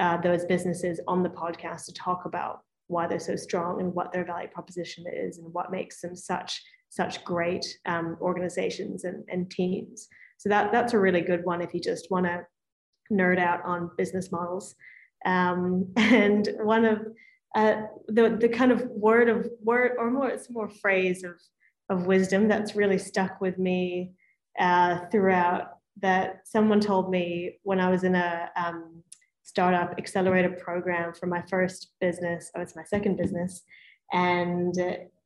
uh, 0.00 0.16
those 0.22 0.44
businesses 0.46 1.00
on 1.06 1.22
the 1.22 1.28
podcast 1.28 1.84
to 1.86 1.94
talk 1.94 2.24
about 2.24 2.60
why 2.88 3.06
they're 3.06 3.18
so 3.18 3.36
strong 3.36 3.80
and 3.80 3.94
what 3.94 4.12
their 4.12 4.24
value 4.24 4.48
proposition 4.48 5.04
is 5.12 5.38
and 5.38 5.52
what 5.52 5.70
makes 5.70 6.00
them 6.00 6.14
such 6.14 6.62
such 6.90 7.24
great 7.24 7.66
um, 7.86 8.16
organizations 8.20 9.02
and, 9.02 9.24
and 9.28 9.50
teams. 9.50 10.06
So 10.38 10.48
that 10.48 10.70
that's 10.70 10.92
a 10.92 10.98
really 10.98 11.22
good 11.22 11.44
one 11.44 11.60
if 11.60 11.74
you 11.74 11.80
just 11.80 12.10
want 12.10 12.26
to 12.26 12.46
nerd 13.12 13.38
out 13.38 13.64
on 13.64 13.90
business 13.96 14.30
models. 14.30 14.74
Um, 15.24 15.92
and 15.96 16.48
one 16.60 16.84
of 16.84 17.06
uh, 17.54 17.82
the, 18.08 18.36
the 18.40 18.48
kind 18.48 18.72
of 18.72 18.82
word 18.86 19.28
of 19.28 19.48
word 19.62 19.92
or 19.98 20.10
more, 20.10 20.28
it's 20.28 20.50
more 20.50 20.68
phrase 20.68 21.24
of, 21.24 21.40
of 21.88 22.06
wisdom 22.06 22.48
that's 22.48 22.76
really 22.76 22.98
stuck 22.98 23.40
with 23.40 23.58
me 23.58 24.12
uh, 24.58 25.00
throughout 25.10 25.78
that 26.00 26.40
someone 26.44 26.80
told 26.80 27.10
me 27.10 27.58
when 27.62 27.80
I 27.80 27.88
was 27.88 28.04
in 28.04 28.14
a 28.14 28.50
um, 28.56 29.02
startup 29.44 29.94
accelerator 29.98 30.50
program 30.50 31.14
for 31.14 31.26
my 31.26 31.42
first 31.48 31.92
business. 32.00 32.50
Oh, 32.56 32.60
it's 32.60 32.76
my 32.76 32.84
second 32.84 33.16
business. 33.16 33.62
And 34.12 34.74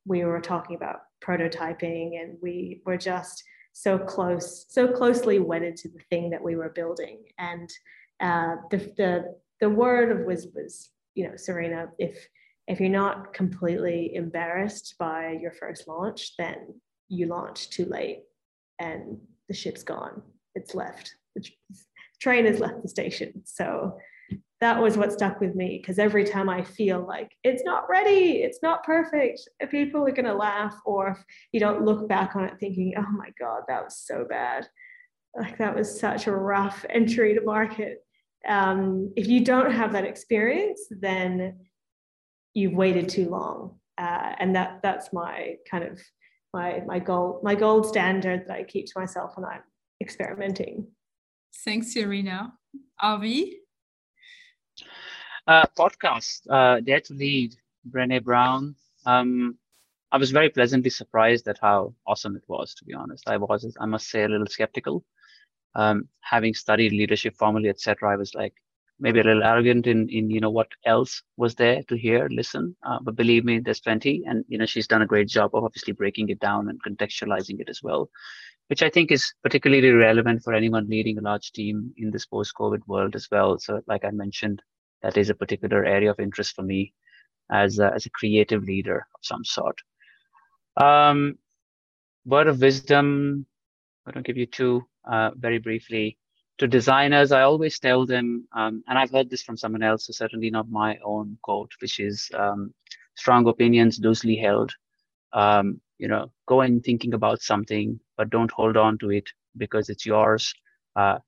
we 0.05 0.23
were 0.25 0.41
talking 0.41 0.75
about 0.75 1.01
prototyping 1.23 2.21
and 2.21 2.37
we 2.41 2.81
were 2.85 2.97
just 2.97 3.43
so 3.73 3.97
close, 3.97 4.65
so 4.69 4.87
closely 4.87 5.39
wedded 5.39 5.75
to 5.77 5.89
the 5.89 6.03
thing 6.09 6.29
that 6.29 6.43
we 6.43 6.55
were 6.55 6.69
building. 6.69 7.23
And 7.37 7.69
uh, 8.19 8.55
the, 8.69 8.77
the 8.97 9.35
the 9.61 9.69
word 9.69 10.11
of 10.11 10.25
wisdom 10.25 10.53
was, 10.55 10.89
you 11.15 11.27
know, 11.27 11.35
Serena, 11.35 11.87
if 11.97 12.27
if 12.67 12.79
you're 12.79 12.89
not 12.89 13.33
completely 13.33 14.13
embarrassed 14.15 14.95
by 14.99 15.37
your 15.41 15.51
first 15.51 15.87
launch, 15.87 16.35
then 16.37 16.79
you 17.07 17.25
launch 17.25 17.69
too 17.69 17.85
late 17.85 18.23
and 18.79 19.17
the 19.47 19.53
ship's 19.53 19.83
gone. 19.83 20.21
It's 20.55 20.75
left. 20.75 21.13
The 21.35 21.49
train 22.19 22.45
has 22.45 22.59
left 22.59 22.81
the 22.81 22.89
station. 22.89 23.41
So 23.45 23.97
that 24.61 24.81
was 24.81 24.97
what 24.97 25.13
stuck 25.13 25.39
with 25.39 25.55
me 25.55 25.79
because 25.81 25.99
every 25.99 26.25
time 26.25 26.49
I 26.49 26.63
feel 26.63 27.05
like 27.05 27.31
it's 27.43 27.63
not 27.63 27.89
ready, 27.89 28.41
it's 28.43 28.59
not 28.61 28.83
perfect, 28.83 29.41
people 29.71 30.05
are 30.05 30.11
going 30.11 30.25
to 30.25 30.33
laugh, 30.33 30.75
or 30.85 31.09
if 31.09 31.23
you 31.53 31.59
don't 31.59 31.85
look 31.85 32.09
back 32.09 32.35
on 32.35 32.43
it 32.43 32.59
thinking, 32.59 32.93
oh 32.97 33.11
my 33.11 33.31
God, 33.39 33.61
that 33.67 33.83
was 33.83 33.97
so 33.97 34.25
bad. 34.29 34.67
Like 35.39 35.59
that 35.59 35.75
was 35.75 35.99
such 35.99 36.27
a 36.27 36.35
rough 36.35 36.85
entry 36.89 37.35
to 37.35 37.41
market 37.41 38.03
um, 38.47 39.11
if 39.15 39.27
you 39.27 39.43
don't 39.43 39.71
have 39.71 39.93
that 39.93 40.05
experience, 40.05 40.81
then 40.89 41.59
you've 42.53 42.73
waited 42.73 43.09
too 43.09 43.29
long. 43.29 43.79
Uh, 43.97 44.33
and 44.39 44.55
that 44.55 44.79
that's 44.81 45.11
my 45.11 45.55
kind 45.69 45.83
of 45.83 45.99
my 46.53 46.81
my 46.85 46.99
goal 46.99 47.41
my 47.43 47.53
gold 47.53 47.85
standard 47.85 48.45
that 48.47 48.55
I 48.55 48.63
keep 48.63 48.85
to 48.85 48.99
myself 48.99 49.33
when 49.35 49.45
I'm 49.45 49.61
experimenting. 50.01 50.87
Thanks, 51.65 51.93
Serena. 51.93 52.53
Avi? 53.01 53.57
Uh, 55.47 55.65
podcast, 55.77 56.41
uh, 56.49 56.79
Dare 56.79 57.01
to 57.01 57.13
Lead, 57.13 57.55
Brene 57.89 58.23
Brown. 58.23 58.75
Um, 59.05 59.57
I 60.11 60.17
was 60.17 60.31
very 60.31 60.49
pleasantly 60.49 60.89
surprised 60.89 61.47
at 61.47 61.59
how 61.61 61.93
awesome 62.07 62.35
it 62.35 62.43
was, 62.47 62.73
to 62.75 62.85
be 62.85 62.93
honest. 62.93 63.27
I 63.27 63.37
was, 63.37 63.75
I 63.79 63.85
must 63.85 64.09
say, 64.09 64.23
a 64.23 64.27
little 64.27 64.47
skeptical 64.47 65.03
um, 65.75 66.07
having 66.21 66.53
studied 66.53 66.91
leadership 66.91 67.35
formally, 67.37 67.69
etc., 67.69 68.11
I 68.11 68.15
was 68.15 68.33
like 68.33 68.53
maybe 68.99 69.21
a 69.21 69.23
little 69.23 69.43
arrogant 69.43 69.87
in 69.87 70.09
in 70.09 70.29
you 70.29 70.41
know 70.41 70.49
what 70.49 70.67
else 70.85 71.23
was 71.37 71.55
there 71.55 71.83
to 71.83 71.97
hear, 71.97 72.27
listen. 72.29 72.75
Uh, 72.83 72.99
but 73.01 73.15
believe 73.15 73.45
me, 73.45 73.59
there's 73.59 73.79
plenty, 73.79 74.23
and 74.25 74.43
you 74.47 74.57
know 74.57 74.65
she's 74.65 74.87
done 74.87 75.01
a 75.01 75.07
great 75.07 75.27
job 75.27 75.51
of 75.53 75.63
obviously 75.63 75.93
breaking 75.93 76.29
it 76.29 76.39
down 76.39 76.69
and 76.69 76.81
contextualizing 76.83 77.59
it 77.59 77.69
as 77.69 77.81
well, 77.83 78.09
which 78.69 78.83
I 78.83 78.89
think 78.89 79.11
is 79.11 79.33
particularly 79.41 79.89
relevant 79.89 80.43
for 80.43 80.53
anyone 80.53 80.87
leading 80.87 81.17
a 81.17 81.21
large 81.21 81.51
team 81.51 81.91
in 81.97 82.11
this 82.11 82.27
post-COVID 82.27 82.81
world 82.87 83.15
as 83.15 83.27
well. 83.31 83.57
So, 83.57 83.81
like 83.87 84.05
I 84.05 84.11
mentioned, 84.11 84.61
that 85.01 85.17
is 85.17 85.29
a 85.29 85.35
particular 85.35 85.85
area 85.85 86.11
of 86.11 86.19
interest 86.19 86.55
for 86.55 86.61
me 86.61 86.93
as 87.51 87.79
a, 87.79 87.91
as 87.93 88.05
a 88.05 88.11
creative 88.11 88.63
leader 88.63 89.07
of 89.15 89.21
some 89.21 89.43
sort. 89.43 89.79
Um, 90.77 91.39
word 92.25 92.47
of 92.47 92.61
wisdom. 92.61 93.45
I'm 94.05 94.13
going 94.13 94.23
to 94.23 94.27
give 94.27 94.37
you 94.37 94.45
two 94.45 94.85
uh, 95.09 95.31
very 95.35 95.57
briefly. 95.57 96.17
To 96.59 96.67
designers, 96.67 97.31
I 97.31 97.41
always 97.41 97.79
tell 97.79 98.05
them, 98.05 98.47
um, 98.55 98.83
and 98.87 98.99
I've 98.99 99.11
heard 99.11 99.29
this 99.29 99.41
from 99.41 99.57
someone 99.57 99.81
else, 99.81 100.05
so 100.05 100.13
certainly 100.13 100.51
not 100.51 100.69
my 100.69 100.99
own 101.03 101.37
quote, 101.41 101.71
which 101.81 101.99
is 101.99 102.29
um, 102.37 102.73
strong 103.15 103.47
opinions 103.47 103.99
loosely 103.99 104.35
held. 104.35 104.73
Um, 105.33 105.81
you 105.99 106.07
know, 106.07 106.31
go 106.47 106.61
in 106.61 106.81
thinking 106.81 107.13
about 107.13 107.41
something, 107.41 107.99
but 108.17 108.29
don't 108.29 108.51
hold 108.51 108.77
on 108.77 108.97
to 108.99 109.11
it 109.11 109.29
because 109.57 109.89
it's 109.89 110.05
yours. 110.05 110.53
Uh, 110.95 111.19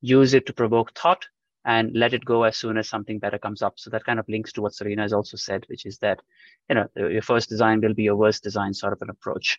use 0.00 0.34
it 0.34 0.46
to 0.46 0.52
provoke 0.52 0.96
thought 0.96 1.26
and 1.64 1.90
let 1.94 2.14
it 2.14 2.24
go 2.24 2.44
as 2.44 2.56
soon 2.56 2.78
as 2.78 2.88
something 2.88 3.18
better 3.18 3.38
comes 3.38 3.62
up. 3.62 3.74
So 3.76 3.90
that 3.90 4.04
kind 4.04 4.18
of 4.18 4.28
links 4.28 4.52
to 4.52 4.62
what 4.62 4.74
Serena 4.74 5.02
has 5.02 5.12
also 5.12 5.36
said, 5.36 5.64
which 5.68 5.86
is 5.86 5.98
that, 5.98 6.20
you 6.68 6.76
know, 6.76 6.86
your 6.96 7.22
first 7.22 7.48
design 7.48 7.80
will 7.80 7.94
be 7.94 8.04
your 8.04 8.16
worst 8.16 8.42
design 8.42 8.72
sort 8.72 8.92
of 8.92 9.02
an 9.02 9.10
approach. 9.10 9.58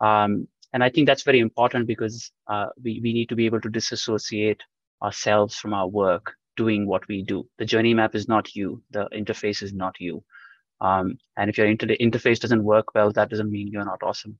Um, 0.00 0.48
and 0.72 0.82
I 0.82 0.90
think 0.90 1.06
that's 1.06 1.22
very 1.22 1.40
important 1.40 1.86
because 1.86 2.30
uh, 2.48 2.66
we, 2.82 3.00
we 3.02 3.12
need 3.12 3.28
to 3.28 3.36
be 3.36 3.46
able 3.46 3.60
to 3.60 3.70
disassociate 3.70 4.62
ourselves 5.02 5.56
from 5.56 5.72
our 5.72 5.86
work 5.88 6.34
doing 6.56 6.86
what 6.86 7.06
we 7.08 7.22
do. 7.22 7.48
The 7.58 7.64
journey 7.64 7.94
map 7.94 8.14
is 8.14 8.28
not 8.28 8.54
you. 8.54 8.82
The 8.90 9.08
interface 9.14 9.62
is 9.62 9.72
not 9.72 9.94
you. 10.00 10.24
Um, 10.80 11.18
and 11.36 11.50
if 11.50 11.58
your 11.58 11.66
inter- 11.66 11.86
interface 11.86 12.38
doesn't 12.38 12.64
work 12.64 12.94
well, 12.94 13.10
that 13.12 13.30
doesn't 13.30 13.50
mean 13.50 13.68
you're 13.68 13.84
not 13.84 14.02
awesome. 14.02 14.38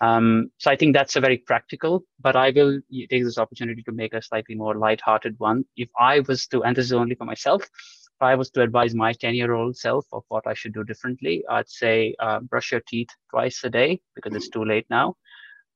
Um, 0.00 0.50
so 0.58 0.70
I 0.70 0.76
think 0.76 0.94
that's 0.94 1.16
a 1.16 1.20
very 1.20 1.38
practical, 1.38 2.04
but 2.20 2.36
I 2.36 2.50
will 2.50 2.80
take 3.10 3.24
this 3.24 3.38
opportunity 3.38 3.82
to 3.82 3.92
make 3.92 4.14
a 4.14 4.22
slightly 4.22 4.54
more 4.54 4.76
light-hearted 4.76 5.36
one. 5.38 5.64
If 5.76 5.88
I 5.98 6.20
was 6.20 6.46
to, 6.48 6.62
and 6.62 6.76
this 6.76 6.86
is 6.86 6.92
only 6.92 7.14
for 7.14 7.24
myself, 7.24 7.62
if 7.62 8.22
I 8.22 8.34
was 8.34 8.50
to 8.50 8.62
advise 8.62 8.94
my 8.94 9.12
10-year-old 9.12 9.76
self 9.76 10.06
of 10.12 10.22
what 10.28 10.46
I 10.46 10.54
should 10.54 10.74
do 10.74 10.84
differently, 10.84 11.44
I'd 11.48 11.68
say 11.68 12.14
uh, 12.20 12.40
brush 12.40 12.70
your 12.72 12.82
teeth 12.86 13.08
twice 13.30 13.62
a 13.64 13.70
day 13.70 14.00
because 14.14 14.34
it's 14.34 14.48
too 14.48 14.64
late 14.64 14.86
now 14.90 15.16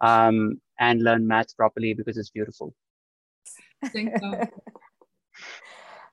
um, 0.01 0.61
and 0.79 1.03
learn 1.03 1.27
maths 1.27 1.55
properly 1.55 1.95
because 1.95 2.17
it's 2.17 2.31
beautiful. 2.31 2.75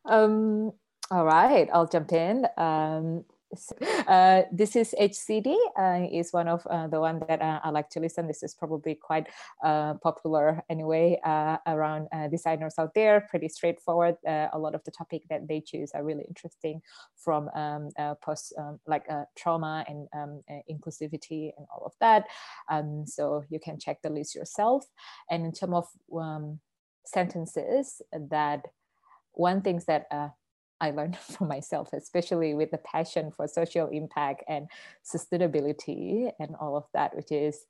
um, 0.05 0.71
all 1.11 1.25
right, 1.25 1.69
I'll 1.71 1.87
jump 1.87 2.11
in. 2.13 2.47
Um, 2.57 3.25
uh, 4.07 4.43
this 4.51 4.75
is 4.75 4.95
HCD. 4.99 5.55
Uh, 5.77 6.07
is 6.11 6.33
one 6.33 6.47
of 6.47 6.65
uh, 6.67 6.87
the 6.87 6.99
one 6.99 7.21
that 7.27 7.41
uh, 7.41 7.59
I 7.63 7.69
like 7.69 7.89
to 7.91 7.99
listen. 7.99 8.27
This 8.27 8.43
is 8.43 8.53
probably 8.53 8.95
quite 8.95 9.27
uh, 9.63 9.95
popular 9.95 10.63
anyway 10.69 11.19
uh, 11.23 11.57
around 11.67 12.07
designers 12.31 12.75
out 12.77 12.93
there. 12.93 13.27
Pretty 13.29 13.49
straightforward. 13.49 14.15
a 14.25 14.57
lot 14.57 14.75
of 14.75 14.83
the 14.83 14.91
topic 14.91 15.23
that 15.29 15.47
they 15.47 15.61
choose 15.61 15.91
are 15.93 16.03
really 16.03 16.25
interesting, 16.27 16.81
from 17.15 17.49
um, 17.55 17.89
post 18.21 18.53
um, 18.57 18.79
like 18.87 19.07
trauma 19.37 19.85
and 19.87 20.07
um, 20.13 20.41
inclusivity 20.69 21.51
and 21.57 21.67
all 21.73 21.83
of 21.85 21.93
that. 21.99 22.25
Um, 22.69 23.05
so 23.05 23.43
you 23.49 23.59
can 23.59 23.79
check 23.79 24.01
the 24.01 24.09
list 24.09 24.35
yourself. 24.35 24.85
And 25.29 25.45
in 25.45 25.51
terms 25.51 25.75
of 25.75 25.87
um, 26.19 26.59
sentences, 27.05 28.01
that 28.11 28.65
one 29.33 29.61
things 29.61 29.85
that 29.85 30.07
I 30.81 30.91
learned 30.91 31.17
for 31.37 31.45
myself, 31.45 31.89
especially 31.93 32.53
with 32.53 32.71
the 32.71 32.77
passion 32.77 33.31
for 33.31 33.47
social 33.47 33.87
impact 33.87 34.43
and 34.47 34.67
sustainability 35.03 36.31
and 36.39 36.55
all 36.59 36.75
of 36.75 36.85
that, 36.93 37.15
which 37.15 37.31
is 37.31 37.65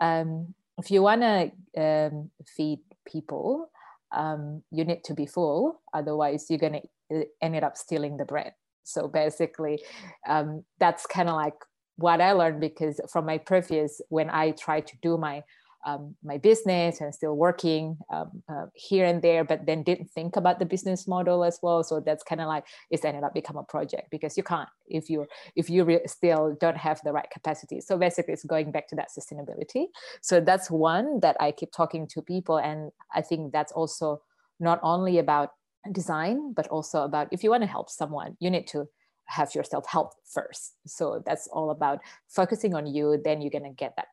um, 0.00 0.54
if 0.78 0.90
you 0.90 1.02
want 1.02 1.22
to 1.22 1.50
um, 1.76 2.30
feed 2.46 2.80
people, 3.04 3.70
um, 4.12 4.62
you 4.70 4.84
need 4.84 5.04
to 5.04 5.14
be 5.14 5.26
full. 5.26 5.80
Otherwise, 5.92 6.46
you're 6.48 6.58
going 6.58 6.80
to 7.10 7.26
end 7.42 7.56
up 7.56 7.76
stealing 7.76 8.16
the 8.16 8.24
bread. 8.24 8.52
So 8.84 9.08
basically, 9.08 9.82
um, 10.26 10.64
that's 10.78 11.04
kind 11.04 11.28
of 11.28 11.34
like 11.34 11.54
what 11.96 12.20
I 12.20 12.32
learned 12.32 12.60
because 12.60 13.00
from 13.10 13.26
my 13.26 13.38
previous, 13.38 14.00
when 14.08 14.30
I 14.30 14.52
tried 14.52 14.86
to 14.86 14.96
do 15.02 15.18
my 15.18 15.42
um, 15.84 16.16
my 16.22 16.38
business 16.38 17.00
and 17.00 17.14
still 17.14 17.36
working 17.36 17.96
um, 18.12 18.42
uh, 18.48 18.66
here 18.74 19.04
and 19.04 19.22
there, 19.22 19.44
but 19.44 19.66
then 19.66 19.82
didn't 19.82 20.10
think 20.10 20.36
about 20.36 20.58
the 20.58 20.66
business 20.66 21.06
model 21.06 21.44
as 21.44 21.58
well. 21.62 21.82
So 21.82 22.00
that's 22.00 22.22
kind 22.22 22.40
of 22.40 22.48
like 22.48 22.64
it's 22.90 23.04
ended 23.04 23.24
up 23.24 23.34
become 23.34 23.56
a 23.56 23.62
project 23.62 24.10
because 24.10 24.36
you 24.36 24.42
can't 24.42 24.68
if 24.86 25.08
you 25.08 25.26
if 25.56 25.70
you 25.70 25.84
re- 25.84 26.06
still 26.06 26.56
don't 26.60 26.76
have 26.76 27.00
the 27.04 27.12
right 27.12 27.30
capacity. 27.30 27.80
So 27.80 27.96
basically, 27.96 28.34
it's 28.34 28.44
going 28.44 28.70
back 28.70 28.88
to 28.88 28.96
that 28.96 29.08
sustainability. 29.16 29.86
So 30.20 30.40
that's 30.40 30.70
one 30.70 31.20
that 31.20 31.36
I 31.40 31.52
keep 31.52 31.72
talking 31.72 32.06
to 32.08 32.22
people, 32.22 32.58
and 32.58 32.90
I 33.14 33.22
think 33.22 33.52
that's 33.52 33.72
also 33.72 34.22
not 34.60 34.80
only 34.82 35.18
about 35.18 35.50
design, 35.92 36.52
but 36.52 36.66
also 36.68 37.02
about 37.02 37.28
if 37.30 37.44
you 37.44 37.50
want 37.50 37.62
to 37.62 37.68
help 37.68 37.88
someone, 37.88 38.36
you 38.40 38.50
need 38.50 38.66
to 38.68 38.88
have 39.26 39.54
yourself 39.54 39.86
help 39.86 40.14
first. 40.24 40.74
So 40.86 41.22
that's 41.24 41.46
all 41.48 41.70
about 41.70 42.00
focusing 42.28 42.74
on 42.74 42.86
you. 42.86 43.20
Then 43.22 43.40
you're 43.40 43.50
gonna 43.50 43.72
get 43.72 43.94
that 43.96 44.08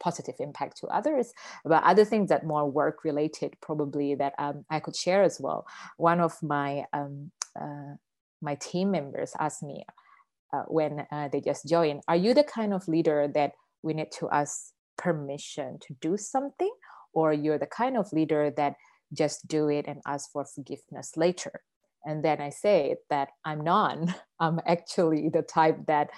positive 0.00 0.34
impact 0.38 0.78
to 0.78 0.86
others. 0.88 1.32
But 1.64 1.82
other 1.84 2.04
things 2.04 2.28
that 2.28 2.46
more 2.46 2.70
work 2.70 3.04
related, 3.04 3.56
probably 3.60 4.14
that 4.16 4.34
um, 4.38 4.64
I 4.70 4.80
could 4.80 4.96
share 4.96 5.22
as 5.22 5.40
well. 5.40 5.66
One 5.96 6.20
of 6.20 6.40
my 6.42 6.84
um, 6.92 7.30
uh, 7.60 7.94
my 8.42 8.56
team 8.56 8.90
members 8.90 9.32
asked 9.38 9.62
me 9.62 9.84
uh, 10.52 10.64
when 10.68 11.06
uh, 11.10 11.28
they 11.28 11.40
just 11.40 11.68
joined, 11.68 12.02
"Are 12.08 12.16
you 12.16 12.34
the 12.34 12.44
kind 12.44 12.74
of 12.74 12.86
leader 12.88 13.28
that 13.34 13.52
we 13.82 13.94
need 13.94 14.12
to 14.18 14.28
ask 14.30 14.72
permission 14.96 15.78
to 15.80 15.94
do 16.00 16.16
something, 16.16 16.72
or 17.12 17.32
you're 17.32 17.58
the 17.58 17.66
kind 17.66 17.96
of 17.96 18.12
leader 18.12 18.50
that 18.56 18.76
just 19.12 19.46
do 19.46 19.68
it 19.68 19.86
and 19.86 20.00
ask 20.06 20.30
for 20.30 20.44
forgiveness 20.44 21.16
later?" 21.16 21.62
And 22.04 22.22
then 22.22 22.40
I 22.40 22.50
say 22.50 22.96
that 23.10 23.28
I'm 23.44 23.62
not. 23.62 23.98
I'm 24.40 24.60
actually 24.66 25.30
the 25.30 25.42
type 25.42 25.86
that 25.86 26.10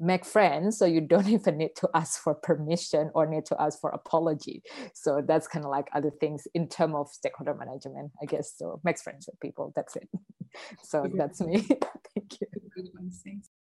make 0.00 0.24
friends 0.24 0.78
so 0.78 0.84
you 0.84 1.00
don't 1.00 1.28
even 1.38 1.58
need 1.58 1.74
to 1.76 1.88
ask 1.94 2.20
for 2.20 2.34
permission 2.34 3.10
or 3.14 3.26
need 3.26 3.46
to 3.46 3.60
ask 3.60 3.80
for 3.80 3.90
apology. 3.90 4.62
So 4.94 5.22
that's 5.26 5.46
kind 5.46 5.64
of 5.64 5.70
like 5.70 5.88
other 5.94 6.10
things 6.20 6.46
in 6.54 6.68
terms 6.68 6.94
of 6.96 7.08
stakeholder 7.08 7.54
management 7.54 8.12
i 8.22 8.26
guess. 8.26 8.54
So 8.56 8.80
make 8.84 8.98
friends 8.98 9.26
with 9.26 9.40
people 9.40 9.72
that's 9.74 9.96
it. 9.96 10.08
So 10.84 11.10
that's 11.16 11.40
me. 11.40 11.58
Thank 12.14 12.40
you. 12.40 12.46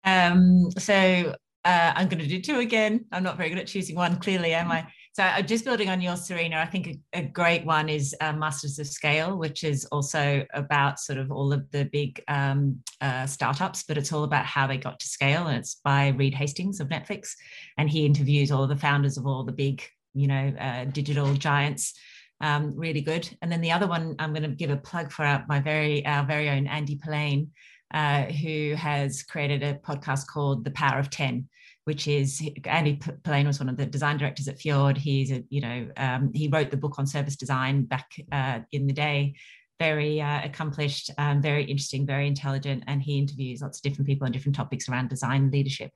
Um 0.05 0.71
so 0.79 1.35
uh, 1.65 1.93
i'm 1.95 2.09
going 2.09 2.19
to 2.19 2.27
do 2.27 2.41
two 2.41 2.59
again. 2.59 3.07
I'm 3.13 3.23
not 3.23 3.37
very 3.37 3.49
good 3.49 3.59
at 3.59 3.67
choosing 3.67 3.97
one 3.97 4.19
clearly 4.19 4.53
am 4.53 4.71
i 4.71 4.87
so 5.15 5.23
uh, 5.23 5.43
just 5.43 5.67
building 5.67 5.91
on 5.91 6.01
your, 6.01 6.17
Serena, 6.17 6.57
I 6.57 6.65
think 6.65 6.87
a, 6.87 7.19
a 7.19 7.23
great 7.23 7.67
one 7.67 7.91
is 7.91 8.17
uh, 8.23 8.33
Masters 8.33 8.79
of 8.79 8.87
Scale, 8.87 9.37
which 9.37 9.63
is 9.63 9.85
also 9.87 10.47
about 10.55 11.01
sort 11.01 11.19
of 11.19 11.31
all 11.31 11.53
of 11.53 11.71
the 11.71 11.85
big 11.85 12.23
um, 12.29 12.81
uh, 13.03 13.27
startups, 13.27 13.83
but 13.83 13.99
it's 13.99 14.11
all 14.11 14.25
about 14.25 14.47
how 14.47 14.67
they 14.67 14.79
got 14.79 14.99
to 15.01 15.07
scale. 15.07 15.49
And 15.49 15.59
it's 15.59 15.75
by 15.85 16.09
Reed 16.09 16.33
Hastings 16.33 16.81
of 16.81 16.89
Netflix. 16.89 17.33
And 17.77 17.91
he 17.91 18.07
interviews 18.07 18.51
all 18.51 18.67
the 18.67 18.77
founders 18.77 19.19
of 19.19 19.27
all 19.27 19.45
the 19.45 19.53
big, 19.53 19.83
you 20.15 20.29
know, 20.29 20.55
uh, 20.59 20.87
digital 20.87 21.35
giants. 21.35 21.93
Um, 22.41 22.75
really 22.75 23.03
good. 23.03 23.29
And 23.43 23.53
then 23.53 23.61
the 23.61 23.73
other 23.73 23.87
one, 23.87 24.17
I'm 24.19 24.33
going 24.33 24.49
to 24.49 24.57
give 24.57 24.71
a 24.71 24.77
plug 24.79 25.13
for 25.13 25.27
our, 25.27 25.45
my 25.47 25.61
very, 25.61 26.07
our 26.07 26.25
very 26.25 26.49
own 26.49 26.67
Andy 26.67 26.99
Polaine, 27.03 27.51
uh, 27.93 28.23
who 28.23 28.75
has 28.77 29.23
created 29.23 29.63
a 29.63 29.75
podcast 29.75 30.27
called 30.27 30.65
The 30.65 30.71
Power 30.71 30.99
of 30.99 31.11
10 31.11 31.49
which 31.85 32.07
is 32.07 32.43
Andy 32.65 33.01
Polaine 33.25 33.47
was 33.47 33.59
one 33.59 33.69
of 33.69 33.77
the 33.77 33.87
design 33.87 34.17
directors 34.17 34.49
at 34.49 34.59
Fjord. 34.59 34.97
He's 34.97 35.33
a, 35.33 35.43
you 35.49 35.61
know, 35.61 35.89
um, 35.97 36.31
he 36.33 36.49
wrote 36.49 36.71
the 36.71 36.77
book 36.77 36.99
on 36.99 37.07
service 37.07 37.37
design 37.37 37.83
back 37.83 38.09
uh, 38.31 38.61
in 38.71 38.87
the 38.87 38.93
day. 38.93 39.35
Very 39.81 40.21
uh, 40.21 40.45
accomplished, 40.45 41.11
um, 41.19 41.43
very 41.43 41.65
interesting, 41.65 42.07
very 42.07 42.29
intelligent, 42.29 42.85
and 42.87 43.03
he 43.03 43.19
interviews 43.19 43.63
lots 43.63 43.79
of 43.79 43.83
different 43.83 44.07
people 44.07 44.27
on 44.27 44.33
different 44.33 44.55
topics 44.55 44.89
around 44.89 45.09
design 45.09 45.51
leadership. 45.51 45.91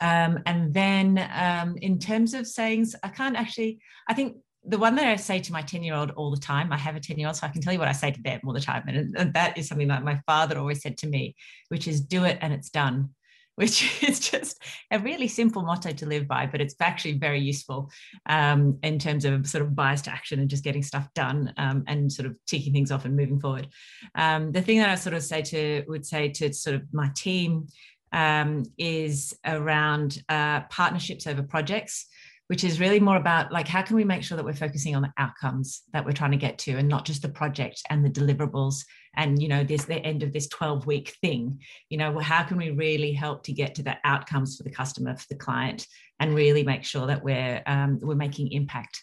Um, 0.00 0.40
and 0.46 0.72
then 0.72 1.28
um, 1.34 1.76
in 1.78 1.98
terms 1.98 2.34
of 2.34 2.46
sayings, 2.46 2.94
I 3.02 3.08
can't 3.08 3.36
actually, 3.36 3.80
I 4.08 4.14
think 4.14 4.36
the 4.64 4.78
one 4.78 4.94
that 4.94 5.08
I 5.08 5.16
say 5.16 5.40
to 5.40 5.52
my 5.52 5.62
10 5.62 5.82
year 5.82 5.94
old 5.94 6.12
all 6.12 6.30
the 6.30 6.40
time, 6.40 6.72
I 6.72 6.78
have 6.78 6.94
a 6.94 7.00
10 7.00 7.18
year 7.18 7.26
old, 7.26 7.36
so 7.36 7.46
I 7.46 7.50
can 7.50 7.60
tell 7.62 7.72
you 7.72 7.80
what 7.80 7.88
I 7.88 7.92
say 7.92 8.12
to 8.12 8.22
them 8.22 8.40
all 8.46 8.52
the 8.52 8.60
time. 8.60 8.84
And, 8.86 9.16
and 9.16 9.34
that 9.34 9.58
is 9.58 9.66
something 9.66 9.88
that 9.88 10.04
my 10.04 10.20
father 10.24 10.58
always 10.58 10.80
said 10.80 10.96
to 10.98 11.08
me, 11.08 11.34
which 11.70 11.88
is 11.88 12.00
do 12.00 12.24
it 12.24 12.38
and 12.40 12.52
it's 12.52 12.70
done 12.70 13.10
which 13.56 14.02
is 14.02 14.18
just 14.18 14.60
a 14.90 14.98
really 14.98 15.28
simple 15.28 15.62
motto 15.62 15.92
to 15.92 16.06
live 16.06 16.26
by, 16.26 16.44
but 16.44 16.60
it's 16.60 16.74
actually 16.80 17.12
very 17.12 17.40
useful 17.40 17.88
um, 18.26 18.78
in 18.82 18.98
terms 18.98 19.24
of 19.24 19.46
sort 19.46 19.62
of 19.62 19.76
bias 19.76 20.02
to 20.02 20.10
action 20.10 20.40
and 20.40 20.50
just 20.50 20.64
getting 20.64 20.82
stuff 20.82 21.08
done 21.14 21.52
um, 21.56 21.84
and 21.86 22.12
sort 22.12 22.26
of 22.26 22.36
ticking 22.46 22.72
things 22.72 22.90
off 22.90 23.04
and 23.04 23.16
moving 23.16 23.38
forward. 23.38 23.68
Um, 24.16 24.50
the 24.50 24.60
thing 24.60 24.78
that 24.78 24.88
I 24.88 24.96
sort 24.96 25.14
of 25.14 25.22
say 25.22 25.42
to 25.42 25.84
would 25.86 26.04
say 26.04 26.28
to 26.30 26.52
sort 26.52 26.74
of 26.74 26.82
my 26.92 27.10
team 27.14 27.68
um, 28.12 28.64
is 28.76 29.36
around 29.44 30.22
uh, 30.28 30.62
partnerships 30.62 31.26
over 31.26 31.42
projects 31.42 32.06
which 32.48 32.64
is 32.64 32.80
really 32.80 33.00
more 33.00 33.16
about 33.16 33.50
like 33.52 33.66
how 33.66 33.82
can 33.82 33.96
we 33.96 34.04
make 34.04 34.22
sure 34.22 34.36
that 34.36 34.44
we're 34.44 34.52
focusing 34.52 34.94
on 34.94 35.02
the 35.02 35.12
outcomes 35.18 35.82
that 35.92 36.04
we're 36.04 36.12
trying 36.12 36.30
to 36.30 36.36
get 36.36 36.58
to 36.58 36.72
and 36.72 36.88
not 36.88 37.04
just 37.04 37.22
the 37.22 37.28
project 37.28 37.80
and 37.90 38.04
the 38.04 38.10
deliverables 38.10 38.84
and 39.16 39.40
you 39.40 39.48
know 39.48 39.64
there's 39.64 39.86
the 39.86 40.04
end 40.04 40.22
of 40.22 40.32
this 40.32 40.48
12 40.48 40.86
week 40.86 41.16
thing? 41.20 41.58
You 41.88 41.98
know 41.98 42.18
how 42.18 42.42
can 42.42 42.58
we 42.58 42.70
really 42.70 43.12
help 43.12 43.44
to 43.44 43.52
get 43.52 43.74
to 43.76 43.82
the 43.82 43.96
outcomes 44.04 44.56
for 44.56 44.62
the 44.62 44.70
customer 44.70 45.16
for 45.16 45.26
the 45.30 45.36
client 45.36 45.86
and 46.20 46.34
really 46.34 46.64
make 46.64 46.84
sure 46.84 47.06
that 47.06 47.22
we're 47.22 47.62
um, 47.66 47.98
we're 48.02 48.14
making 48.14 48.52
impact 48.52 49.02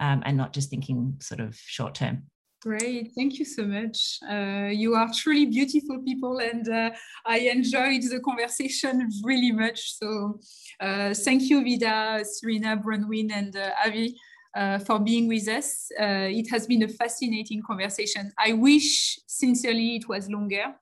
um, 0.00 0.22
and 0.24 0.36
not 0.36 0.52
just 0.52 0.70
thinking 0.70 1.16
sort 1.20 1.40
of 1.40 1.56
short 1.56 1.94
term 1.94 2.24
Great, 2.62 3.10
thank 3.16 3.40
you 3.40 3.44
so 3.44 3.64
much. 3.64 4.20
Uh, 4.30 4.68
you 4.70 4.94
are 4.94 5.10
truly 5.12 5.46
beautiful 5.46 5.98
people, 5.98 6.38
and 6.38 6.68
uh, 6.68 6.90
I 7.26 7.38
enjoyed 7.40 8.02
the 8.02 8.20
conversation 8.20 9.08
really 9.24 9.50
much. 9.50 9.98
So, 9.98 10.38
uh, 10.80 11.12
thank 11.12 11.50
you, 11.50 11.64
Vida, 11.64 12.24
Serena, 12.24 12.76
Bronwyn, 12.76 13.32
and 13.32 13.56
uh, 13.56 13.70
Avi. 13.84 14.16
Uh, 14.54 14.78
for 14.78 14.98
being 15.00 15.28
with 15.28 15.48
us. 15.48 15.90
Uh, 15.98 16.28
it 16.28 16.46
has 16.50 16.66
been 16.66 16.82
a 16.82 16.88
fascinating 16.88 17.62
conversation. 17.66 18.30
I 18.38 18.52
wish 18.52 19.18
sincerely 19.26 19.96
it 19.96 20.06
was 20.06 20.28
longer, 20.28 20.74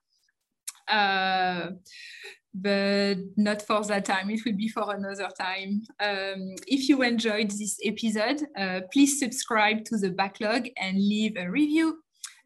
but 2.53 3.15
not 3.37 3.61
for 3.61 3.83
that 3.85 4.05
time. 4.05 4.29
It 4.29 4.41
will 4.45 4.55
be 4.55 4.67
for 4.67 4.93
another 4.93 5.29
time. 5.39 5.83
Um, 5.99 6.55
if 6.67 6.89
you 6.89 7.01
enjoyed 7.01 7.51
this 7.51 7.77
episode, 7.83 8.45
uh, 8.57 8.81
please 8.91 9.19
subscribe 9.19 9.85
to 9.85 9.97
the 9.97 10.09
backlog 10.09 10.67
and 10.77 10.97
leave 10.97 11.37
a 11.37 11.49
review. 11.49 11.99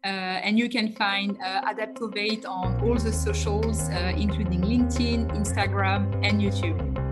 Uh, 0.04 0.08
and 0.44 0.58
you 0.58 0.68
can 0.68 0.92
find 0.92 1.36
uh, 1.44 1.62
Adaptovate 1.62 2.46
on 2.46 2.80
all 2.80 2.94
the 2.94 3.12
socials, 3.12 3.88
uh, 3.88 4.12
including 4.16 4.60
LinkedIn, 4.60 5.34
Instagram, 5.36 6.14
and 6.24 6.40
YouTube. 6.40 7.05